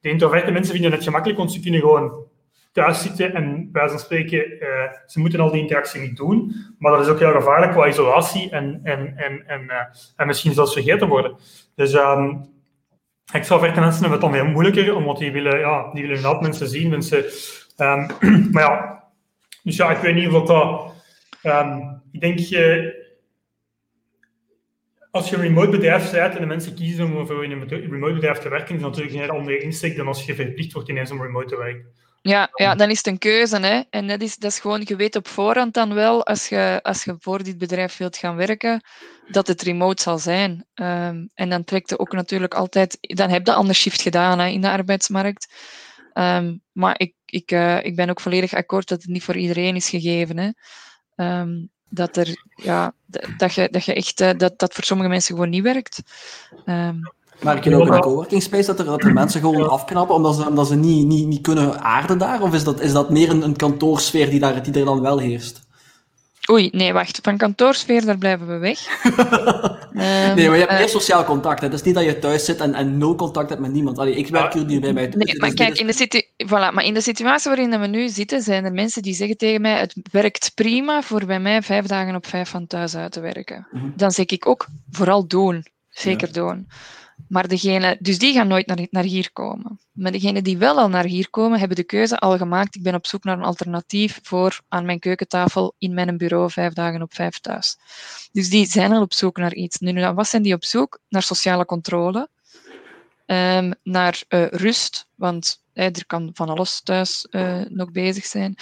[0.00, 2.24] de introverte mensen vinden het gemakkelijk, want ze kunnen gewoon
[2.72, 4.68] thuis zitten en bij spreken, uh,
[5.06, 6.54] ze moeten al die interactie niet doen.
[6.78, 9.70] Maar dat is ook heel gevaarlijk qua isolatie en, en, en, en,
[10.16, 11.36] en misschien zelfs vergeten worden.
[11.74, 12.54] Dus um,
[13.32, 16.68] extraverte mensen hebben het dan veel moeilijker, omdat die willen, ja, die willen inderdaad mensen
[16.68, 16.90] zien.
[16.90, 17.24] Mensen,
[17.76, 18.06] um,
[18.52, 19.04] maar ja,
[19.62, 20.94] dus ja, ik weet niet of dat...
[21.42, 22.92] Um, ik denk, uh,
[25.10, 28.14] als je een remote bedrijf bent en de mensen kiezen om voor in een remote
[28.14, 31.10] bedrijf te werken, is dat natuurlijk een andere insteek dan als je verplicht wordt ineens
[31.10, 31.86] om remote te werken.
[32.22, 33.56] Ja, ja, dan is het een keuze.
[33.56, 33.80] Hè?
[33.90, 37.04] En dat is, dat is gewoon, je weet op voorhand dan wel, als je, als
[37.04, 38.82] je voor dit bedrijf wilt gaan werken,
[39.28, 40.66] dat het remote zal zijn.
[40.74, 44.46] Um, en dan trekt je ook natuurlijk altijd, dan heb je ander shift gedaan hè,
[44.46, 45.52] in de arbeidsmarkt.
[46.14, 49.76] Um, maar ik, ik, uh, ik ben ook volledig akkoord dat het niet voor iedereen
[49.76, 50.38] is gegeven.
[50.38, 50.50] Hè?
[51.40, 52.92] Um, dat, er, ja,
[53.36, 56.02] dat, je, dat je echt, uh, dat, dat voor sommige mensen gewoon niet werkt.
[56.66, 57.00] Um,
[57.42, 60.14] maar ik je ook in een coworking space dat er, dat er mensen gewoon afknappen
[60.14, 62.42] omdat ze, omdat ze niet, niet, niet kunnen aarden daar?
[62.42, 65.18] Of is dat, is dat meer een, een kantoorsfeer die, daar, die er dan wel
[65.18, 65.65] heerst?
[66.50, 67.18] Oei, nee, wacht.
[67.22, 69.02] Van kantoorsfeer, daar blijven we weg.
[69.04, 69.14] um,
[70.36, 71.60] nee, maar je hebt uh, meer sociaal contact.
[71.60, 71.66] Hè.
[71.66, 73.98] Het is niet dat je thuis zit en, en nul contact hebt met niemand.
[73.98, 75.12] Allee, ik werk hier nu bij mij.
[75.16, 78.64] Nee, maar kijk, in de, voilà, maar in de situatie waarin we nu zitten, zijn
[78.64, 82.26] er mensen die zeggen tegen mij, het werkt prima voor bij mij vijf dagen op
[82.26, 83.66] vijf van thuis uit te werken.
[83.70, 83.92] Mm -hmm.
[83.96, 85.66] Dan zeg ik ook, vooral doen.
[85.90, 86.32] Zeker ja.
[86.32, 86.68] doen.
[87.28, 89.80] Maar degene, dus die gaan nooit naar, naar hier komen.
[89.92, 92.76] Maar degenen die wel al naar hier komen, hebben de keuze al gemaakt.
[92.76, 96.72] Ik ben op zoek naar een alternatief voor aan mijn keukentafel in mijn bureau vijf
[96.72, 97.76] dagen op vijf thuis.
[98.32, 99.78] Dus die zijn al op zoek naar iets.
[99.78, 100.98] Nu, wat zijn die op zoek?
[101.08, 102.28] Naar sociale controle,
[103.26, 108.54] um, naar uh, rust, want er kan van alles thuis uh, nog bezig zijn.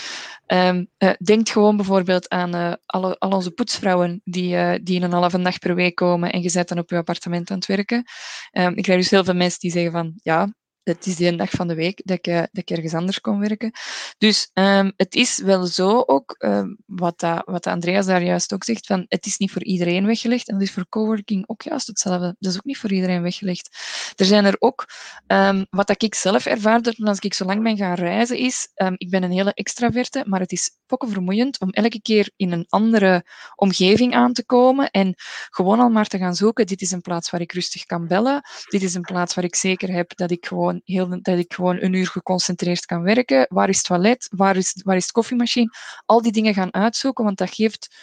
[0.47, 5.43] Um, uh, denk gewoon bijvoorbeeld aan uh, alle, al onze poetsvrouwen die, die een halve
[5.43, 8.05] dag per week komen en je dan op je appartement aan het werken.
[8.53, 11.51] Um, ik krijg dus heel veel mensen die zeggen van ja, het is die dag
[11.51, 13.73] van de week dat ik, dat ik ergens anders kon werken.
[14.19, 18.65] Dus um, het is wel zo ook, um, wat, dat, wat Andreas daar juist ook
[18.65, 20.49] zegt, van het is niet voor iedereen weggelegd.
[20.49, 22.37] En dat is voor coworking ook juist hetzelfde.
[22.39, 23.79] Dat is ook niet voor iedereen weggelegd.
[24.17, 24.87] Er zijn er ook,
[25.27, 29.11] um, wat dat ik zelf ervaarde als ik zo lang ben gaan reizen, is, ik
[29.11, 33.25] ben een hele extraverte, maar het is pokken vermoeiend om elke keer in een andere
[33.55, 35.15] omgeving aan te komen en
[35.51, 38.43] gewoon al maar te gaan zoeken, dit is een plaats waar ik rustig kan bellen,
[38.69, 41.83] dit is een plaats waar ik zeker heb dat ik gewoon heel, dat ik gewoon
[41.83, 43.47] een uur geconcentreerd kan werken.
[43.49, 44.29] Waar is het toilet?
[44.31, 45.71] Waar is, waar is koffiemachine?
[46.07, 47.97] Al die dingen gaan uitzoeken, want dat geeft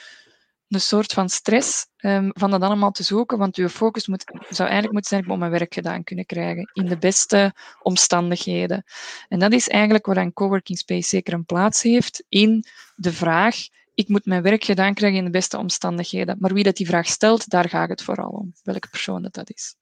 [0.67, 4.69] een soort van stress um, van dat allemaal te zoeken, want je focus moet, zou
[4.69, 8.84] eigenlijk moeten zijn, ik mijn werk gedaan kunnen krijgen in de beste omstandigheden.
[9.27, 13.55] En dat is eigenlijk waar een coworking space zeker een plaats heeft in de vraag,
[13.93, 16.36] ik moet mijn werk gedaan krijgen in de beste omstandigheden.
[16.39, 19.49] Maar wie dat die vraag stelt, daar gaat het vooral om, welke persoon dat, dat
[19.49, 19.75] is.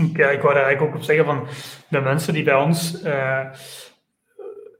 [0.00, 1.46] Ik, ik wou daar eigenlijk ook op zeggen van
[1.88, 3.04] de mensen die bij ons.
[3.04, 3.40] Uh,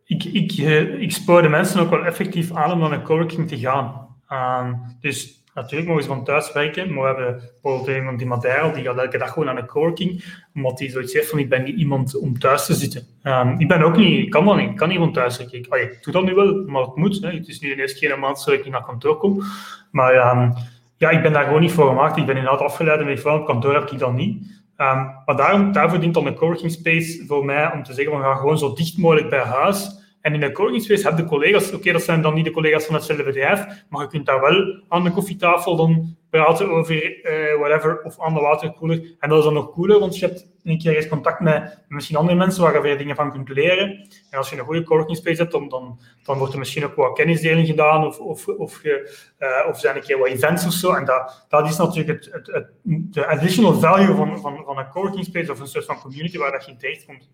[0.05, 0.53] ik, ik,
[0.99, 4.09] ik spoor de mensen ook wel effectief aan om naar een coworking te gaan.
[4.31, 8.69] Uh, dus natuurlijk mogen ze van thuis werken, maar we hebben bijvoorbeeld iemand die Madeira,
[8.69, 11.63] die gaat elke dag gewoon naar een coworking, omdat hij zoiets heeft van ik ben
[11.63, 13.07] niet iemand om thuis te zitten.
[13.23, 15.59] Um, ik ben ook niet, ik kan dat niet, kan niet van thuis werken.
[15.59, 17.21] Ik, oh, ik doe dat nu wel, maar het moet.
[17.21, 17.31] Hè.
[17.31, 19.43] Het is nu de eerste keer een maand dat ik naar kantoor kom.
[19.91, 20.55] Maar um,
[20.97, 22.17] ja, ik ben daar gewoon niet voor gemaakt.
[22.17, 24.60] Ik ben inderdaad afgeleid en weet vooral op kantoor heb ik dat niet.
[24.81, 28.23] Um, maar daarom, daarvoor dient dan een coworking space voor mij om te zeggen, we
[28.23, 31.73] gaan gewoon zo dicht mogelijk bij huis En in de coworking space heb je collega's,
[31.73, 34.83] oké, dat zijn dan niet de collega's van hetzelfde bedrijf, maar je kunt daar wel
[34.89, 39.17] aan de koffietafel dan praten over uh, whatever, of aan de waterkoeler.
[39.19, 42.17] En dat is dan nog cooler, want je hebt een keer eens contact met misschien
[42.17, 44.09] andere mensen waar je weer dingen van kunt leren.
[44.31, 47.13] En als je een goede coworking space hebt, dan, dan, wordt er misschien ook wat
[47.13, 50.93] kennisdeling gedaan, of, of, of, je, uh, of zijn een keer wat events of zo.
[50.93, 55.53] En dat, dat is natuurlijk het, de additional value van, van, van een coworking space,
[55.53, 57.31] of een soort van community waar dat je terechtkomt.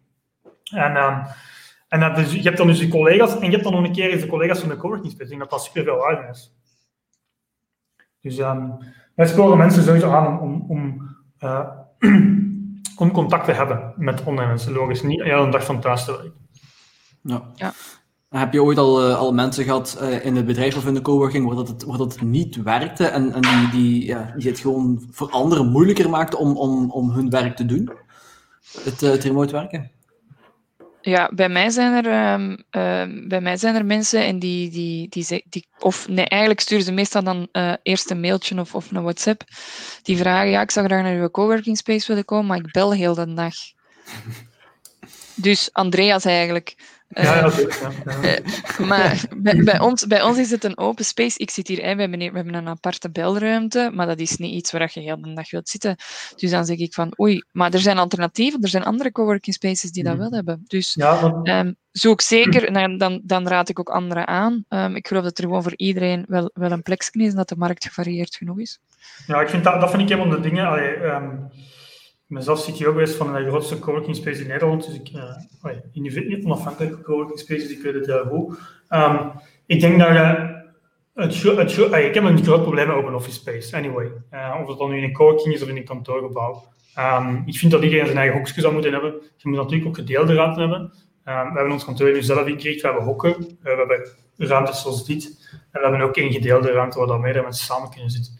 [0.64, 1.22] En, um,
[1.88, 3.92] en dat dus, je hebt dan dus je collega's, en je hebt dan nog een
[3.92, 5.22] keer eens de collega's van de coworking space.
[5.22, 6.54] Ik denk dat dat super veel waarde is.
[8.20, 8.78] Dus um,
[9.14, 11.08] wij sporen mensen sowieso aan om, om,
[11.40, 11.68] uh,
[13.02, 14.72] om contact te hebben met online mensen.
[14.72, 16.34] Logisch, niet een dag van thuis te werken.
[17.22, 17.42] Ja.
[17.54, 17.72] ja.
[18.28, 21.02] Heb je ooit al, uh, al mensen gehad uh, in het bedrijf of in de
[21.02, 24.50] coworking waar dat het, waar dat het niet werkte en, en die, die, ja, die
[24.50, 27.90] het gewoon voor anderen moeilijker maakte om, om, om hun werk te doen?
[28.84, 29.90] Het, het remote werken?
[31.06, 35.08] Ja, bij mij zijn er, um, uh, bij mij zijn er mensen en die, die,
[35.08, 38.90] die, die of nee, eigenlijk sturen ze meestal dan uh, eerst een mailtje of, of
[38.90, 39.42] een WhatsApp.
[40.02, 42.92] Die vragen, ja, ik zou graag naar uw coworking space willen komen, maar ik bel
[42.92, 43.54] heel de dag.
[45.46, 46.76] dus Andreas eigenlijk.
[47.08, 47.50] Ja, ja.
[48.22, 51.38] Uh, maar bij, bij, ons, bij ons is het een open space.
[51.38, 54.54] Ik zit hier, hè, we, hebben, we hebben een aparte belruimte, maar dat is niet
[54.54, 55.96] iets waar je heel de dag wilt zitten.
[56.36, 59.90] Dus dan zeg ik van, oei, maar er zijn alternatieven, er zijn andere coworking spaces
[59.90, 60.18] die dat mm.
[60.18, 60.64] wel hebben.
[60.66, 61.48] Dus ja, want...
[61.48, 64.64] um, zoek zeker, dan, dan raad ik ook anderen aan.
[64.68, 67.48] Um, ik geloof dat er gewoon voor iedereen wel, wel een plek is en dat
[67.48, 68.78] de markt gevarieerd genoeg is.
[69.26, 70.66] Ja, ik vind dat, dat vind ik een van de dingen.
[70.66, 71.50] Allee, um
[72.28, 75.10] ik ben zelf CTO geweest van de grootste coworking space in Nederland, dus ik,
[75.62, 78.58] uh, onafhankelijke coworking spaces, ik weet het heel goed.
[78.90, 79.30] Um,
[79.66, 80.14] ik denk dat je
[81.14, 84.12] het, het, ik heb een groot probleem met open office space, anyway.
[84.32, 86.64] Uh, of het dan nu in een coworking is of in een kantoorgebouw.
[86.98, 89.12] Um, ik vind dat iedereen zijn eigen hoekje zou moeten hebben.
[89.36, 90.80] Je moet natuurlijk ook gedeelde ruimte hebben.
[90.80, 90.92] Um,
[91.24, 95.48] we hebben ons kantoor nu zelf ingericht, we hebben hokken, we hebben ruimtes zoals dit.
[95.52, 98.32] En we hebben ook één gedeelde ruimte waar dan meerdere mensen samen kunnen zitten.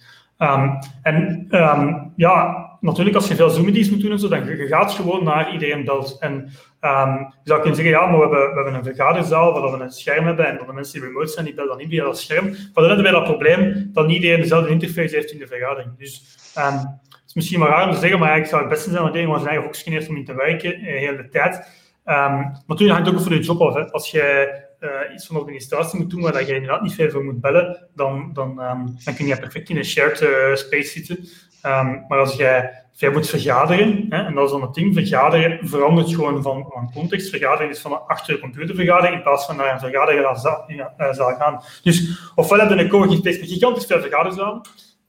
[1.03, 5.25] En ja, natuurlijk als je veel Zoom-meetings moet doen en zo, dan je gaat gewoon
[5.25, 6.17] naar iedereen belt.
[6.21, 6.33] En
[6.81, 9.85] um, je zou kunnen zeggen, ja, maar we hebben, we hebben een vergaderzaal waar we
[9.85, 12.05] een scherm hebben en dan de mensen die remote zijn, die bellen dan niet via
[12.05, 12.45] dat scherm.
[12.45, 15.91] Maar dan hebben we dat probleem dat niet iedereen dezelfde interface heeft in de vergadering.
[15.99, 19.03] Dus het is misschien wel raar om te zeggen, maar eigenlijk zou het beste zijn
[19.05, 21.55] dat iedereen zijn eigen hoekje heeft om in te werken, eh, de hele tijd.
[22.05, 23.91] Um, natuurlijk hangt het ook voor je job af.
[23.93, 24.49] Als je
[24.87, 28.31] uh, iets van administratie moet doen waar je inderdaad niet veel voor moet bellen, dan,
[28.33, 31.17] dan, um, dan kun je perfect in een shared uh, space zitten.
[31.67, 36.15] Um, maar als jij moet vergaderen, hè, en dat is dan het ding, vergaderen verandert
[36.15, 37.31] gewoon van, van context.
[37.31, 40.65] Vergaderen is van achter de computer vergaderen in plaats van naar een vergaderzaal
[41.31, 41.63] uh, gaan.
[41.83, 44.61] Dus ofwel hebben we een coworking space met gigantisch veel vergaderzalen,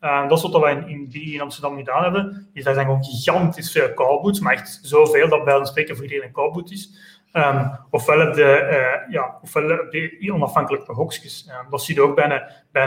[0.01, 2.49] uh, dat is wat we in, in, in Amsterdam gedaan hebben.
[2.53, 6.05] Is daar zijn gewoon gigantisch veel callboots, maar echt zoveel dat bij een spreken voor
[6.05, 6.89] iedereen een callboot is.
[7.33, 11.49] Um, ofwel heb je, uh, ja, ofwel heb je onafhankelijke hokjes.
[11.49, 12.83] Um, dat zie je ook bij een, bij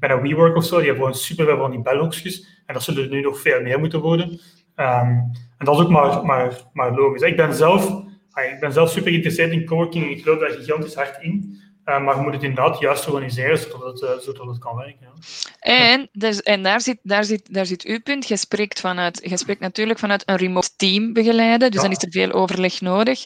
[0.00, 0.76] een, um, WeWork of zo.
[0.76, 2.46] Die hebben gewoon superveel van die.
[2.66, 4.40] En dat zullen er nu nog veel meer moeten worden.
[4.74, 7.22] en dat is ook maar, maar, maar logisch.
[7.22, 7.90] Ik ben zelf,
[8.52, 10.10] ik ben zelf super geïnteresseerd in coworking.
[10.10, 11.62] Ik geloof daar gigantisch hard in.
[11.84, 14.98] Uh, maar je moet het inderdaad juist organiseren zodat het, uh, zodat het kan werken.
[15.00, 15.12] Ja.
[15.58, 18.28] En, dus, en daar, zit, daar, zit, daar zit uw punt.
[18.28, 21.88] Je spreekt, vanuit, je spreekt natuurlijk vanuit een remote team begeleiden, dus ja.
[21.88, 23.24] dan is er veel overleg nodig.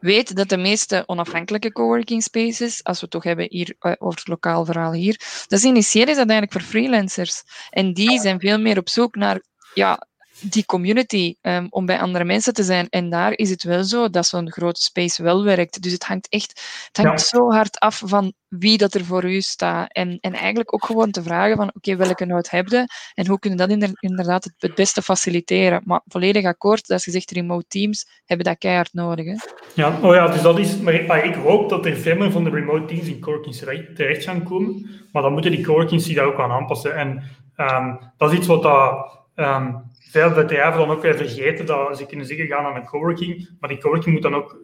[0.00, 4.18] Weet dat de meeste onafhankelijke coworking spaces, als we het toch hebben hier uh, over
[4.18, 5.16] het lokaal verhaal hier,
[5.46, 7.42] dat is initieel is dat eigenlijk voor freelancers.
[7.70, 9.42] En die zijn veel meer op zoek naar
[9.74, 10.06] ja,
[10.40, 12.86] die community um, om bij andere mensen te zijn.
[12.88, 15.82] En daar is het wel zo dat zo'n grote space wel werkt.
[15.82, 17.26] Dus het hangt echt het hangt ja.
[17.26, 19.92] zo hard af van wie dat er voor u staat.
[19.92, 22.86] En, en eigenlijk ook gewoon te vragen van oké, okay, welke nood heb je?
[23.14, 25.82] En hoe kunnen we dat inderdaad het, het, beste faciliteren?
[25.84, 29.26] Maar volledig akkoord, als je zegt remote teams, hebben dat keihard nodig.
[29.26, 29.36] Hè?
[29.74, 30.76] Ja, oh ja, dus dat is...
[30.76, 33.58] Maar ik, ik hoop dat er veel meer van de remote teams in coworkings
[33.94, 34.90] terecht gaan komen.
[35.12, 36.96] Maar dan moeten die coworkings zich daar ook aan aanpassen.
[36.96, 37.22] En
[37.56, 39.16] um, dat is iets wat dat...
[39.36, 43.48] Um, veel bedrijven dan ook weer vergeten dat ze kunnen zeggen, gaan naar een coworking,
[43.60, 44.56] maar die coworking moet dan ook,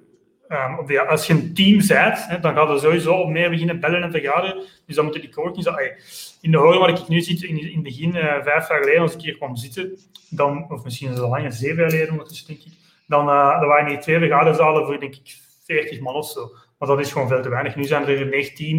[0.49, 3.51] um, op de, als je een team bent, hè, dan gaat er sowieso op meer
[3.51, 7.21] beginnen bellen en vergaderen, dus dan moeten die coworkings, in de horen waar ik nu
[7.21, 9.99] zit, in, in het begin, uh, vijf jaar geleden, als ik hier kwam zitten,
[10.31, 12.73] dan, of misschien is het al zeven jaar geleden ondertussen, denk ik,
[13.07, 16.53] dan, uh, dan waren hier twee vergaderzalen voor, denk ik, 40 man of zo.
[16.79, 17.77] Maar dat is gewoon veel te weinig.
[17.77, 18.77] Nu zijn er 19,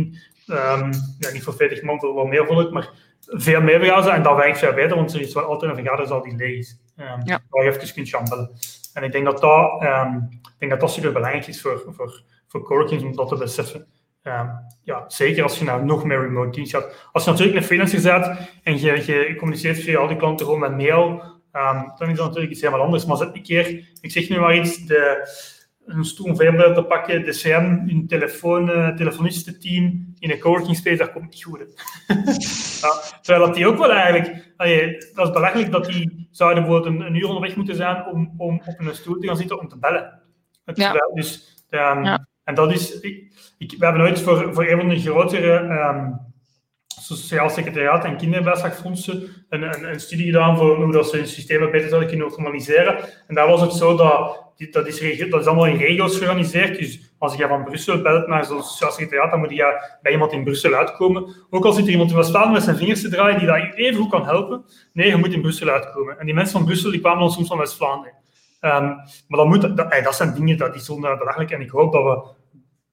[0.47, 2.89] um, ehm, ja, niet voor 40 man, voor wel meer volk, maar
[3.27, 6.21] veel meer vergaderen en dat werkt veel beter, want er is wel altijd een vergaderzaal
[6.21, 6.79] die leeg is.
[6.97, 7.41] Um, ja.
[7.49, 8.49] Waar je even kunt gaan
[8.93, 12.21] En ik denk dat dat, um, ik denk dat, dat super belangrijk is voor, voor,
[12.47, 13.87] voor coworkings om dat te beseffen.
[14.23, 14.49] Um,
[14.83, 17.09] ja, zeker als je naar nog meer remote teams gaat.
[17.11, 20.61] Als je natuurlijk een freelancer bent en je, je communiceert via al die klanten gewoon
[20.61, 21.23] met mail,
[21.97, 23.05] dan is dat natuurlijk iets helemaal anders.
[23.05, 25.27] Maar zet een keer, ik zeg nu maar iets, de,
[25.85, 31.11] een stoel voorbeeld te pakken, DCM, een telefoon, uh, telefonistenteam in een coworking space, dat
[31.11, 31.59] komt niet goed.
[32.81, 36.95] ja, terwijl dat die ook wel eigenlijk, allee, dat is belachelijk dat die zouden bijvoorbeeld
[36.95, 39.67] een, een, uur onderweg moeten zijn om, om op een stoel te gaan zitten om
[39.67, 40.21] te bellen.
[40.73, 40.93] Ja.
[41.13, 42.27] Dus, um, ja.
[42.43, 46.19] En dat is, ik, ik, we hebben ooit voor, voor een van de grotere um,
[47.05, 51.71] sociaal secretariaat en kinderbijslagfondsen een, een, een, studie gedaan voor hoe dat ze hun systemen
[51.71, 52.97] beter zouden kunnen optimaliseren.
[53.27, 56.77] En daar was het zo dat dat is, dat is allemaal in regels georganiseerd.
[56.77, 60.31] Dus als je van Brussel belt naar zo'n sociaal secretariaat, dan moet je bij iemand
[60.31, 61.35] in Brussel uitkomen.
[61.49, 64.01] Ook al zit er iemand in West-Vlaanderen met zijn vingers te draaien die dat even
[64.01, 66.19] goed kan helpen, nee, je moet in Brussel uitkomen.
[66.19, 68.13] En die mensen van Brussel die kwamen dan soms van West-Vlaanderen.
[68.61, 68.95] Um,
[69.27, 71.51] maar dat, moet, dat, dat zijn dingen dat die zijn belachelijk.
[71.51, 72.27] En ik hoop dat we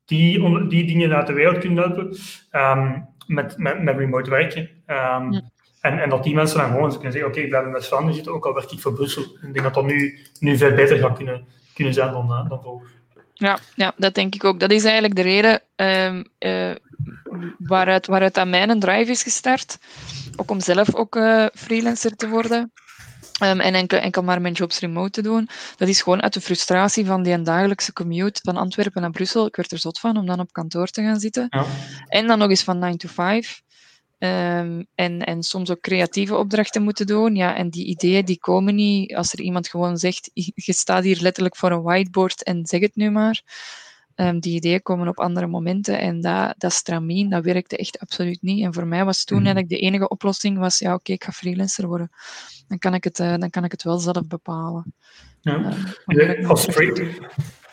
[0.04, 2.16] die, die dingen uit de wereld kunnen helpen
[2.52, 4.60] um, met, met, met remote werken.
[4.60, 5.42] Um, ja.
[5.80, 8.14] En, en dat die mensen dan gewoon kunnen zeggen, oké, okay, ik blijf in West-Vlaanderen
[8.14, 9.22] zitten, ook al werk ik voor Brussel.
[9.22, 12.60] Ik denk dat dat nu, nu veel beter gaat kunnen, kunnen zijn dan, uh, dan
[12.60, 12.88] vroeger.
[13.34, 14.60] Ja, ja, dat denk ik ook.
[14.60, 16.70] Dat is eigenlijk de reden um, uh,
[17.58, 19.78] waaruit, waaruit aan mijn drive is gestart.
[20.36, 22.72] Ook om zelf ook uh, freelancer te worden.
[23.42, 25.48] Um, en enkel, enkel maar mijn jobs remote te doen.
[25.76, 29.46] Dat is gewoon uit de frustratie van die dagelijkse commute van Antwerpen naar Brussel.
[29.46, 31.46] Ik werd er zot van om dan op kantoor te gaan zitten.
[31.50, 31.64] Ja.
[32.06, 33.62] En dan nog eens van 9 to 5.
[34.18, 37.34] Um, en, en soms ook creatieve opdrachten moeten doen.
[37.34, 40.30] Ja, en die ideeën die komen niet als er iemand gewoon zegt,
[40.66, 43.42] je staat hier letterlijk voor een whiteboard en zeg het nu maar.
[44.22, 48.42] Um, die ideeën komen op andere momenten en dat, dat stramien, dat werkte echt absoluut
[48.42, 48.64] niet.
[48.64, 49.44] En voor mij was toen mm.
[49.44, 52.10] eigenlijk de enige oplossing, was ja oké, ik ga freelancer worden.
[52.68, 54.94] Dan kan ik het, uh, dan kan ik het wel zelf bepalen.
[55.40, 55.72] Ja.
[56.06, 57.18] Uh, als, free,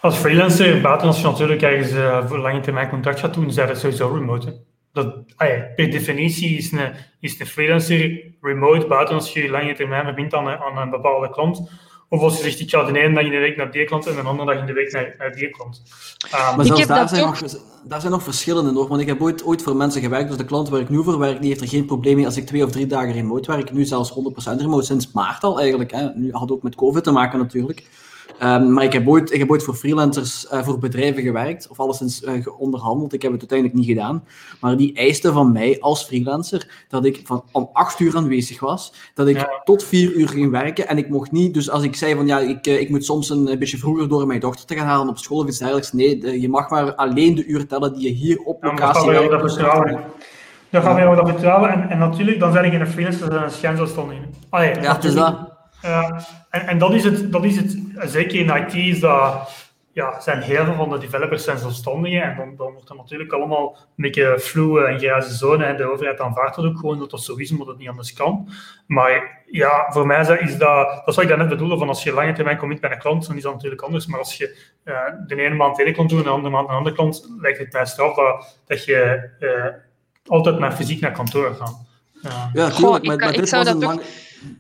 [0.02, 3.68] als freelancer, buiten als je natuurlijk ergens uh, voor lange termijn contract gaat doen, zijn
[3.68, 5.36] dat sowieso remote dat,
[5.76, 10.48] per definitie is een, is een freelancer remote buiten als je lange termijn verbindt aan,
[10.48, 11.72] aan een bepaalde klant.
[12.10, 14.08] Of als je zegt, ik ga de ene dag in de week naar die klant
[14.08, 15.82] en de andere dag in de week naar, naar die klant.
[16.26, 17.40] Um, maar zelfs daar zijn, nog,
[17.84, 20.46] daar zijn nog verschillen in, Want ik heb ooit, ooit voor mensen gewerkt, dus de
[20.46, 22.64] klant waar ik nu voor werk, die heeft er geen probleem mee als ik twee
[22.64, 23.72] of drie dagen remote werk.
[23.72, 24.14] Nu zelfs 100%
[24.58, 25.92] remote, sinds maart al eigenlijk.
[25.92, 26.10] Hè.
[26.16, 27.84] Nu had het ook met COVID te maken natuurlijk.
[28.44, 31.80] Um, maar ik heb, ooit, ik heb ooit voor freelancers, uh, voor bedrijven gewerkt, of
[31.80, 33.14] alleszins uh, onderhandeld.
[33.14, 34.24] Ik heb het uiteindelijk niet gedaan.
[34.62, 38.94] Maar die eisten van mij als freelancer dat ik van om acht uur aanwezig was,
[39.14, 41.54] dat ik tot vier uur ging werken en ik mocht niet.
[41.54, 44.10] Dus als ik zei van ja, ik, uh, ik moet soms een, een, beetje vroeger
[44.10, 45.94] door mijn dochter te gaan halen op school of iets dergelijks.
[45.94, 49.42] Nee, je mag maar alleen de uren tellen die je hier op locatie ja, werkt.
[50.70, 51.70] Dan gaan we over dat vertrouwen.
[51.70, 54.22] En, en natuurlijk, dan zijn ik geen freelancer, dan een schijnzelfstandige.
[54.50, 55.49] Ah, ja, ja het is dat.
[55.86, 56.20] Uh,
[56.50, 59.50] en, en dat, is het, dat is het, zeker in IT is dat,
[59.92, 63.32] ja, zijn heel veel van de developers zijn zelfstandigen en dan, dan wordt het natuurlijk
[63.34, 67.10] allemaal een beetje fluwe en grijze zone en de overheid aanvaardt dat ook gewoon dat
[67.10, 68.50] dat zo is, omdat het niet anders kan.
[68.88, 72.14] Maar ja, voor mij is dat, dat is wat ik net bedoelde, van als je
[72.14, 74.96] lange termijn komt bij een klant, dan is dat natuurlijk anders, maar als je uh,
[75.28, 77.60] de ene maand de ene klant doet en de andere maand een andere klant, lijkt
[77.60, 79.66] het mij straf dat, dat je uh,
[80.26, 81.88] altijd naar fysiek naar kantoor gaat.
[82.22, 84.02] Ja, ja tuurlijk, maar, maar dit was een lang...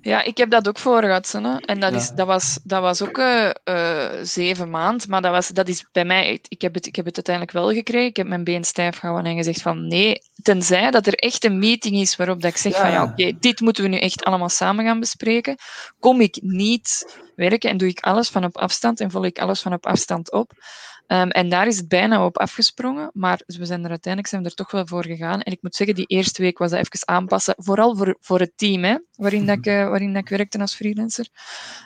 [0.02, 1.32] Ja, ik heb dat ook voor gehad.
[1.32, 1.58] Hè.
[1.58, 5.10] En dat, is, dat, was, dat was ook uh, uh, zeven maanden.
[5.10, 6.40] Maar dat, was, dat is bij mij...
[6.48, 8.08] Ik heb, het, ik heb het uiteindelijk wel gekregen.
[8.08, 11.60] Ik heb mijn been stijf gehouden en gezegd van nee, tenzij dat er echt een
[11.60, 14.50] meeting is waarop dat ik zeg van ja, oké, dit moeten we nu echt allemaal
[14.50, 15.56] samen gaan bespreken,
[16.00, 19.62] kom ik niet werken en doe ik alles van op afstand en volg ik alles
[19.62, 20.52] van op afstand op.
[21.12, 24.50] Um, en daar is het bijna op afgesprongen, maar we zijn er uiteindelijk zijn we
[24.50, 25.42] er toch wel voor gegaan.
[25.42, 28.52] En ik moet zeggen, die eerste week was dat even aanpassen, vooral voor, voor het
[28.56, 31.28] team hè, waarin, dat ik, uh, waarin dat ik werkte als freelancer.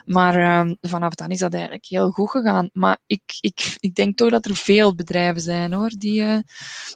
[0.06, 2.70] Maar um, vanaf dan is dat eigenlijk heel goed gegaan.
[2.72, 6.38] Maar ik, ik, ik denk toch dat er veel bedrijven zijn hoor, die, uh,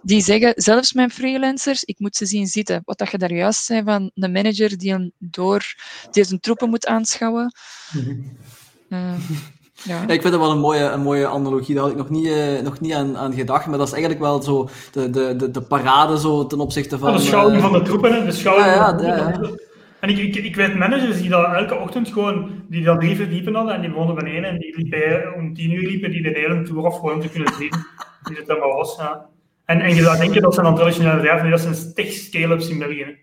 [0.03, 2.83] die zeggen, zelfs mijn freelancers, ik moet ze zien zitten.
[2.85, 5.75] Wat dat je daar juist zei van de manager die een, door,
[6.11, 7.53] zijn troepen moet aanschouwen.
[8.89, 9.15] Uh,
[9.85, 10.03] ja.
[10.03, 11.75] ik vind dat wel een mooie, een mooie analogie.
[11.75, 13.67] Daar had ik nog niet, uh, nog niet aan, aan gedacht.
[13.67, 17.13] Maar dat is eigenlijk wel zo de, de, de, de parade zo ten opzichte van...
[17.13, 19.67] de schouwing uh, van de troepen, de schouwing ja, van de troepen.
[20.01, 23.55] En ik, ik, ik weet managers die dat elke ochtend gewoon, die dat drie verdiepen
[23.55, 26.63] hadden en die woonden beneden en die liepen, om tien uur liepen die de hele
[26.63, 27.73] tour af gewoon te kunnen zien
[28.29, 28.97] wie het allemaal was.
[28.97, 29.27] Ja.
[29.65, 32.79] En, en je zou denken dat zijn dan traditionele bedrijven, dat zijn tech scale-ups in
[32.79, 33.17] België.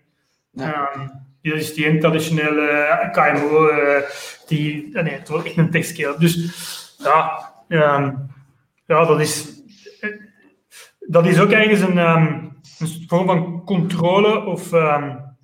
[0.50, 0.90] Ja.
[0.96, 1.10] Um,
[1.50, 4.02] dat is die traditionele eh, KMO, uh,
[4.46, 6.54] die, nee, het wordt echt een tech Dus
[6.98, 8.30] ja, um,
[8.86, 9.62] ja dat, is,
[10.98, 15.36] dat is ook ergens een, um, een vorm van controle of um,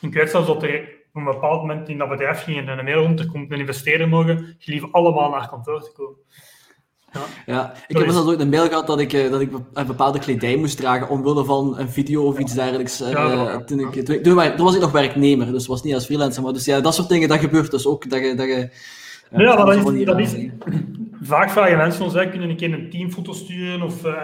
[0.00, 2.84] ik weet zelfs dat er op een bepaald moment in dat bedrijf ging en een
[2.84, 6.18] mail rond, er komt een investeerder mogen, je lief allemaal naar kantoor te komen.
[7.12, 7.72] Ja, ja.
[7.86, 10.56] ik heb zelfs ooit een mail gehad dat ik, eh, dat ik een bepaalde kledij
[10.56, 13.00] moest dragen omwille van een video of iets dergelijks.
[13.00, 16.42] Uh, ja, toen, ik, toen, toen, was ik nog werknemer, dus was niet als freelancer.
[16.42, 18.10] Maar dus ja, dat soort dingen, dat gebeurt dus ook.
[18.10, 18.70] Dat je, dat je,
[19.30, 20.34] ja, maar dat is, dat, is,
[21.22, 24.22] vaak vragen mensen ons, hè, kunnen een keer een teamfoto sturen of, uh,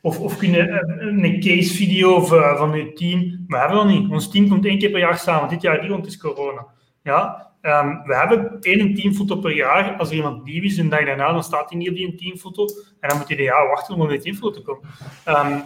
[0.00, 0.68] of, of kunnen
[0.98, 3.44] een case video of, uh, van je team.
[3.46, 4.10] Maar we hebben dat niet.
[4.10, 5.48] Ons team komt één keer per jaar samen.
[5.48, 6.66] Dit jaar niet, want het is corona.
[7.02, 7.51] Ja?
[7.62, 9.96] Um, we hebben één teamfoto per jaar.
[9.96, 12.66] Als er iemand nieuw is en dag daarna, dan staat hij niet op die teamfoto.
[13.00, 14.88] En dan moet hij een jaar wachten om op die teamfoto te komen.
[15.28, 15.62] Um,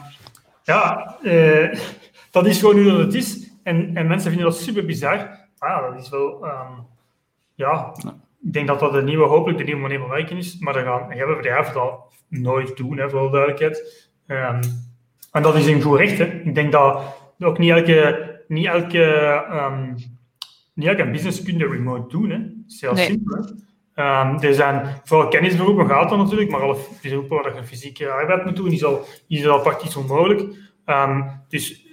[0.63, 1.75] ja, uh,
[2.31, 3.51] dat is gewoon hoe dat het is.
[3.63, 5.17] En, en mensen vinden dat super bizar.
[5.59, 6.45] Maar ja, dat is wel...
[6.45, 6.87] Um,
[7.55, 7.93] ja,
[8.43, 10.59] ik denk dat dat de nieuwe, hopelijk de nieuwe manier van werken is.
[10.59, 14.09] Maar dan gaan hebben bedrijven dat nooit doen, hè, voor de duidelijkheid.
[15.33, 16.19] En dat is een goed recht.
[16.19, 16.25] Hè.
[16.25, 17.03] Ik denk dat
[17.39, 19.45] ook niet elke, niet elke,
[20.77, 22.31] niet elke business kun je remote doen.
[22.31, 22.39] Hè.
[22.39, 23.07] Dat is heel nee.
[23.07, 23.37] simpel.
[23.99, 28.45] Um, er zijn vooral kennisberoepen gaat dat natuurlijk, maar alle beroepen waar je fysieke arbeid
[28.45, 30.43] moet doen, is al, is al praktisch onmogelijk.
[31.49, 31.87] dus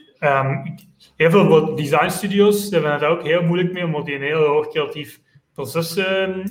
[1.16, 4.68] heel veel design studios hebben het ook heel moeilijk mee, omdat die een heel hoog
[4.68, 5.20] creatief
[5.54, 6.44] processen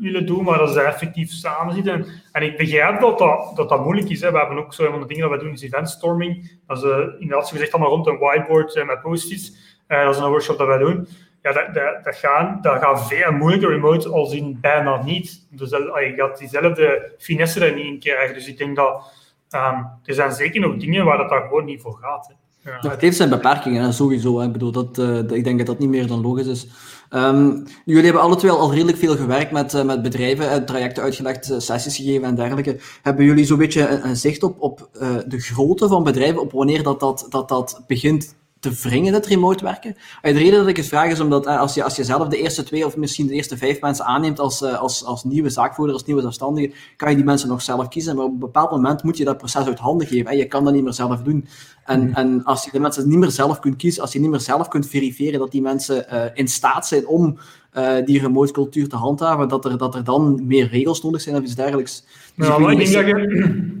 [0.00, 2.06] willen doen, maar dat ze effectief samen zitten.
[2.32, 4.20] En, ik begrijp dat dat, dat dat moeilijk is.
[4.20, 4.30] Hè.
[4.30, 6.58] We hebben ook zo een van de dingen dat we doen, is eventstorming.
[6.66, 9.52] Dat is uh, inderdaad, gezegd, allemaal rond een whiteboard uh, met post-its.
[9.88, 11.08] Uh, dat is een workshop dat wij doen.
[11.46, 15.46] Ja, dat, dat, dat, gaan, dat gaat veel moeilijker remote als in bijna niet.
[15.50, 18.34] Dus dat, je gaat diezelfde finesse er niet in krijgen.
[18.34, 19.02] Dus ik denk dat
[19.50, 22.26] um, er zijn zeker nog dingen waar dat daar gewoon niet voor gaat.
[22.26, 22.70] Hè.
[22.70, 22.90] Ja.
[22.90, 24.40] het heeft zijn beperkingen, sowieso.
[24.40, 26.66] Ik bedoel, dat, uh, ik denk dat dat niet meer dan logisch is.
[27.10, 31.54] Um, jullie hebben alle twee al redelijk veel gewerkt met, uh, met bedrijven, trajecten uitgelegd,
[31.58, 32.78] sessies gegeven en dergelijke.
[33.02, 34.88] Hebben jullie zo'n beetje een, een zicht op, op
[35.26, 38.34] de grootte van bedrijven, op wanneer dat, dat, dat, dat begint
[38.70, 39.96] te wringen, het remote werken?
[40.22, 42.62] De reden dat ik het vraag is omdat als je, als je zelf de eerste
[42.62, 46.20] twee of misschien de eerste vijf mensen aanneemt als, als, als nieuwe zaakvoerder, als nieuwe
[46.20, 48.16] zelfstandige, kan je die mensen nog zelf kiezen.
[48.16, 50.36] Maar op een bepaald moment moet je dat proces uit handen geven.
[50.36, 51.46] Je kan dat niet meer zelf doen.
[51.84, 52.14] En, mhm.
[52.14, 54.68] en als je de mensen niet meer zelf kunt kiezen, als je niet meer zelf
[54.68, 57.38] kunt verifiëren dat die mensen uh, in staat zijn om
[57.76, 61.36] uh, die remote cultuur te handhaven, dat er, dat er dan meer regels nodig zijn
[61.36, 62.04] of iets dergelijks.
[62.36, 63.80] Dus ja, ik denk dat je,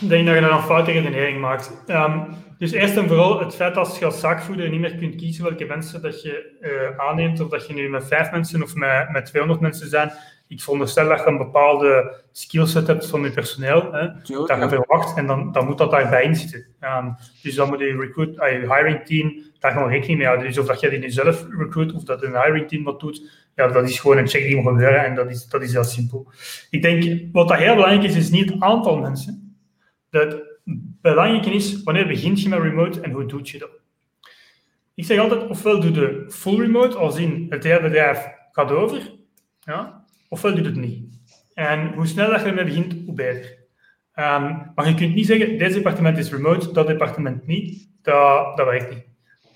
[0.00, 1.72] denk dat je dan een foute redenering maakt.
[1.86, 2.24] Um,
[2.58, 5.64] dus eerst en vooral het feit dat je als zaakvoerder niet meer kunt kiezen welke
[5.64, 9.26] mensen dat je uh, aanneemt, of dat je nu met vijf mensen of met, met
[9.26, 10.12] 200 mensen zijn.
[10.48, 15.16] Ik veronderstel dat je een bepaalde skillset hebt van je personeel, hè, dat je verwacht,
[15.16, 16.66] en dan, dan moet dat daarbij in zitten.
[16.80, 20.46] Um, dus dan moet je recruit, uh, je hiring team daar gewoon rekening mee houden.
[20.46, 23.68] Dus of dat je die zelf recruit of dat een hiring team dat doet, ja,
[23.68, 26.32] dat is gewoon een check die moet gebeuren en dat is, dat is heel simpel.
[26.70, 29.56] Ik denk, wat dat heel belangrijk is, is niet het aantal mensen.
[30.10, 30.47] Dat
[31.08, 33.70] belangrijk is, wanneer begint je met remote en hoe doe je dat?
[34.94, 39.12] Ik zeg altijd, ofwel doe je full remote, als in het bedrijf gaat over,
[39.60, 41.04] ja, ofwel doe het niet.
[41.54, 43.56] En hoe sneller je ermee begint, hoe beter.
[44.14, 47.88] Um, maar je kunt niet zeggen, dit departement is remote, dat departement niet.
[48.02, 49.04] Dat, dat werkt niet.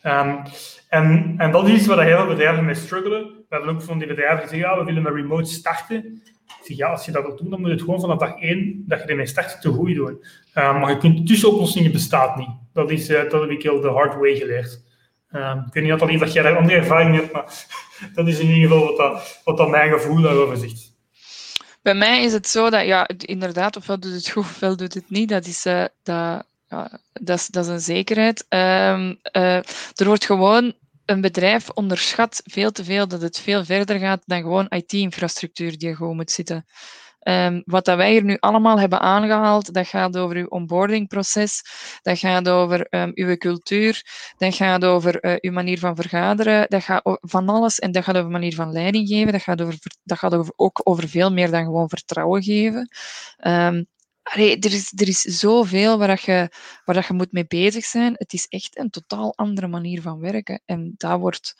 [0.04, 0.42] Um,
[0.88, 3.22] en, en dat is iets waar heel veel bedrijven mee struggelen.
[3.22, 6.22] We hebben ook van die bedrijven zeggen, ja, we willen met remote starten.
[6.64, 9.00] Ja, als je dat wilt doen, dan moet je het gewoon vanaf dag één dat
[9.00, 10.24] je ermee start te goed doen.
[10.54, 12.48] Uh, maar je kunt tussenoplossingen bestaat niet.
[12.72, 14.82] Dat, is, uh, dat heb ik heel de hard way geleerd.
[15.30, 17.66] Uh, ik weet niet of dat jij daar andere ervaring hebt, maar
[18.14, 20.90] dat is in ieder geval wat, dat, wat dat mijn gevoel daarover zegt.
[21.82, 25.10] Bij mij is het zo dat, ja, inderdaad, ofwel doet het goed, ofwel doet het
[25.10, 25.28] niet.
[25.28, 28.46] Dat is, uh, dat, ja, dat is, dat is een zekerheid.
[28.48, 29.18] Um,
[29.94, 30.74] er wordt gewoon
[31.12, 35.96] een bedrijf onderschat veel te veel dat het veel verder gaat dan gewoon IT-infrastructuur die
[35.96, 36.66] gewoon moet zitten.
[37.28, 41.62] Um, wat dat wij hier nu allemaal hebben aangehaald, dat gaat over uw onboardingproces,
[42.02, 44.02] dat gaat over um, uw cultuur,
[44.36, 48.16] dat gaat over uh, uw manier van vergaderen, dat gaat van alles en dat gaat
[48.16, 51.50] over manier van leiding geven, dat gaat, over, dat gaat over, ook over veel meer
[51.50, 52.88] dan gewoon vertrouwen geven.
[53.46, 53.86] Um,
[54.22, 56.48] Er, is, er is zoveel waar, je,
[56.84, 58.14] waar je moet mee bezig zijn.
[58.16, 60.60] Het is echt een totaal andere manier van werken.
[60.64, 61.54] En dat wordt,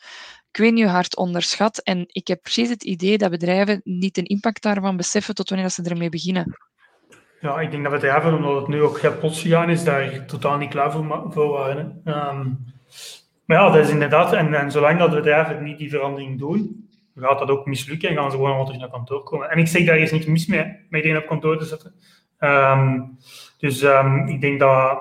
[0.51, 1.77] ik weet niet, hard onderschat.
[1.77, 5.69] En ik heb precies het idee dat bedrijven niet de impact daarvan beseffen tot wanneer
[5.69, 6.57] ze ermee beginnen.
[7.41, 10.69] Ja, ik denk dat bedrijven, omdat het nu ook plots gegaan is, daar totaal niet
[10.69, 12.01] klaar voor, waren.
[12.05, 12.65] Um,
[13.45, 17.39] maar ja, dat is inderdaad, en, en zolang dat bedrijven niet die verandering doen, gaat
[17.39, 19.49] dat ook mislukken en gaan ze gewoon terug naar kantoor komen.
[19.49, 21.95] En ik zeg, daar is niks mis mee, met iedereen op kantoor te zetten.
[22.43, 23.17] Um,
[23.57, 24.99] dus um, ik denk dat,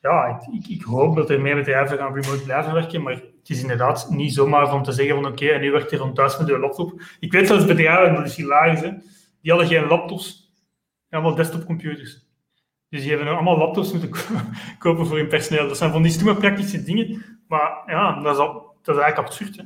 [0.00, 3.60] ja, ik, ik, hoop dat er meer bedrijven gaan remote blijven werken, maar het is
[3.60, 6.46] inderdaad niet zomaar van te zeggen van oké, en nu werkt er rond thuis met
[6.46, 7.00] je laptop.
[7.20, 8.90] Ik weet zelfs bedrijven, dat is hilarisch, hè,
[9.42, 10.52] die hadden geen laptops,
[11.10, 12.24] allemaal desktopcomputers.
[12.88, 14.10] Dus die hebben allemaal laptops moeten
[14.78, 15.68] kopen voor hun personeel.
[15.68, 19.28] Dat zijn van die stomme praktische dingen, maar ja, dat is, al, dat is eigenlijk
[19.28, 19.56] absurd.
[19.56, 19.62] Hè.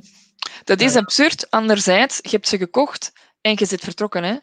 [0.65, 1.51] Dat is absurd.
[1.51, 4.25] Anderzijds, je hebt ze gekocht en je zit vertrokken.
[4.25, 4.37] Hè?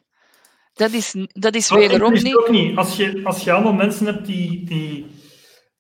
[0.78, 2.36] Dat is, dat is wederom dat niet...
[2.36, 2.78] Ook niet.
[2.78, 5.06] Als je, als je allemaal mensen hebt die, die,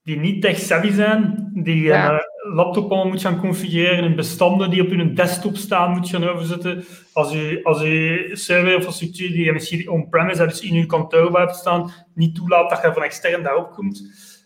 [0.03, 2.25] die niet tech-savvy zijn, die ja.
[2.53, 6.85] laptop allemaal moet gaan configureren en bestanden die op je desktop staan moet gaan overzetten.
[7.13, 11.91] Als je, als je serverinfrastructuur die je misschien on-premise, dus in je kantoor hebt staan,
[12.13, 14.01] niet toelaat dat je van extern daarop komt,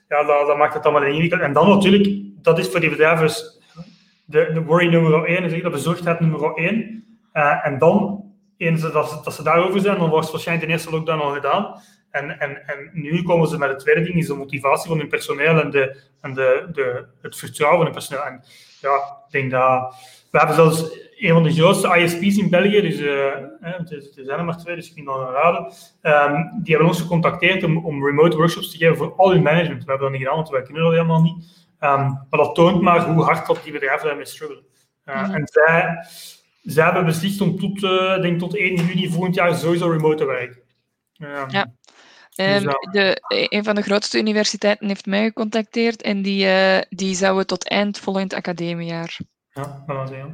[0.08, 1.42] ja, dat, dat maakt het allemaal ingewikkeld.
[1.42, 2.10] En dan natuurlijk,
[2.42, 3.30] dat is voor die bedrijven
[4.26, 7.04] de, de worry nummer 1, is de bezorgdheid nummer 1.
[7.34, 8.24] Uh, en dan,
[8.62, 11.82] eens dat ze, dat ze daarover zijn, dan wordt waarschijnlijk de eerste lockdown al gedaan.
[12.12, 15.08] En, en, en nu komen ze met het tweede ding, is de motivatie van hun
[15.08, 18.26] personeel en, de, en de, de, het vertrouwen van hun personeel.
[18.26, 18.44] En
[18.82, 19.96] ja, ik denk dat...
[20.32, 24.26] We hebben zelfs een van de grootste ISP's in België, dus uh, het, is, het
[24.26, 25.66] zijn er maar twee, dus ik vind dat raden.
[26.02, 29.84] Um, die hebben ons gecontacteerd om, om remote workshops te geven voor al hun management.
[29.84, 31.66] We hebben dat niet gedaan, want wij kunnen dat helemaal niet.
[31.80, 34.64] Um, maar dat toont maar hoe hard dat die bedrijven daarmee struggelen.
[35.06, 36.06] Uh, mm En zij,
[36.62, 40.26] zij hebben beslist om tot, uh, denk tot 1 juni volgend jaar sowieso remote te
[40.26, 40.62] werken.
[41.12, 41.74] Ja.
[42.36, 43.18] Um, de,
[43.50, 48.00] een van de grootste universiteiten heeft mij gecontacteerd en die, uh, die zouden tot eind
[48.00, 49.18] volgend academiejaar.
[49.54, 50.34] Ja, dat was heel.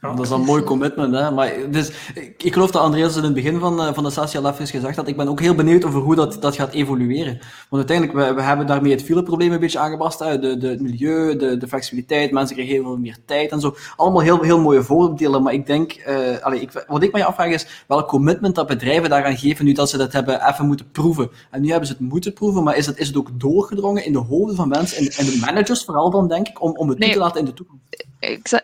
[0.00, 0.14] Ja.
[0.14, 1.30] Dat is een mooi commitment, hè.
[1.30, 4.40] Maar dus, ik, ik geloof dat Andreas in het begin van, uh, van de sessie
[4.40, 5.08] al even gezegd had.
[5.08, 7.38] Ik ben ook heel benieuwd over hoe dat, dat gaat evolueren.
[7.68, 10.18] Want uiteindelijk, we, we hebben daarmee het fileprobleem een beetje aangepast.
[10.18, 10.38] Hè.
[10.38, 13.76] De, de, het milieu, de, de flexibiliteit, mensen krijgen heel veel meer tijd en zo.
[13.96, 15.42] Allemaal heel, heel mooie voordelen.
[15.42, 19.10] Maar ik denk, uh, allee, ik, wat ik mij afvraag is, welk commitment dat bedrijven
[19.10, 21.30] daaraan geven nu dat ze dat hebben even moeten proeven.
[21.50, 24.12] En nu hebben ze het moeten proeven, maar is het, is het ook doorgedrongen in
[24.12, 26.98] de hoofden van mensen en, en de managers vooral dan, denk ik, om, om het
[26.98, 28.06] nee, toe te laten in de toekomst?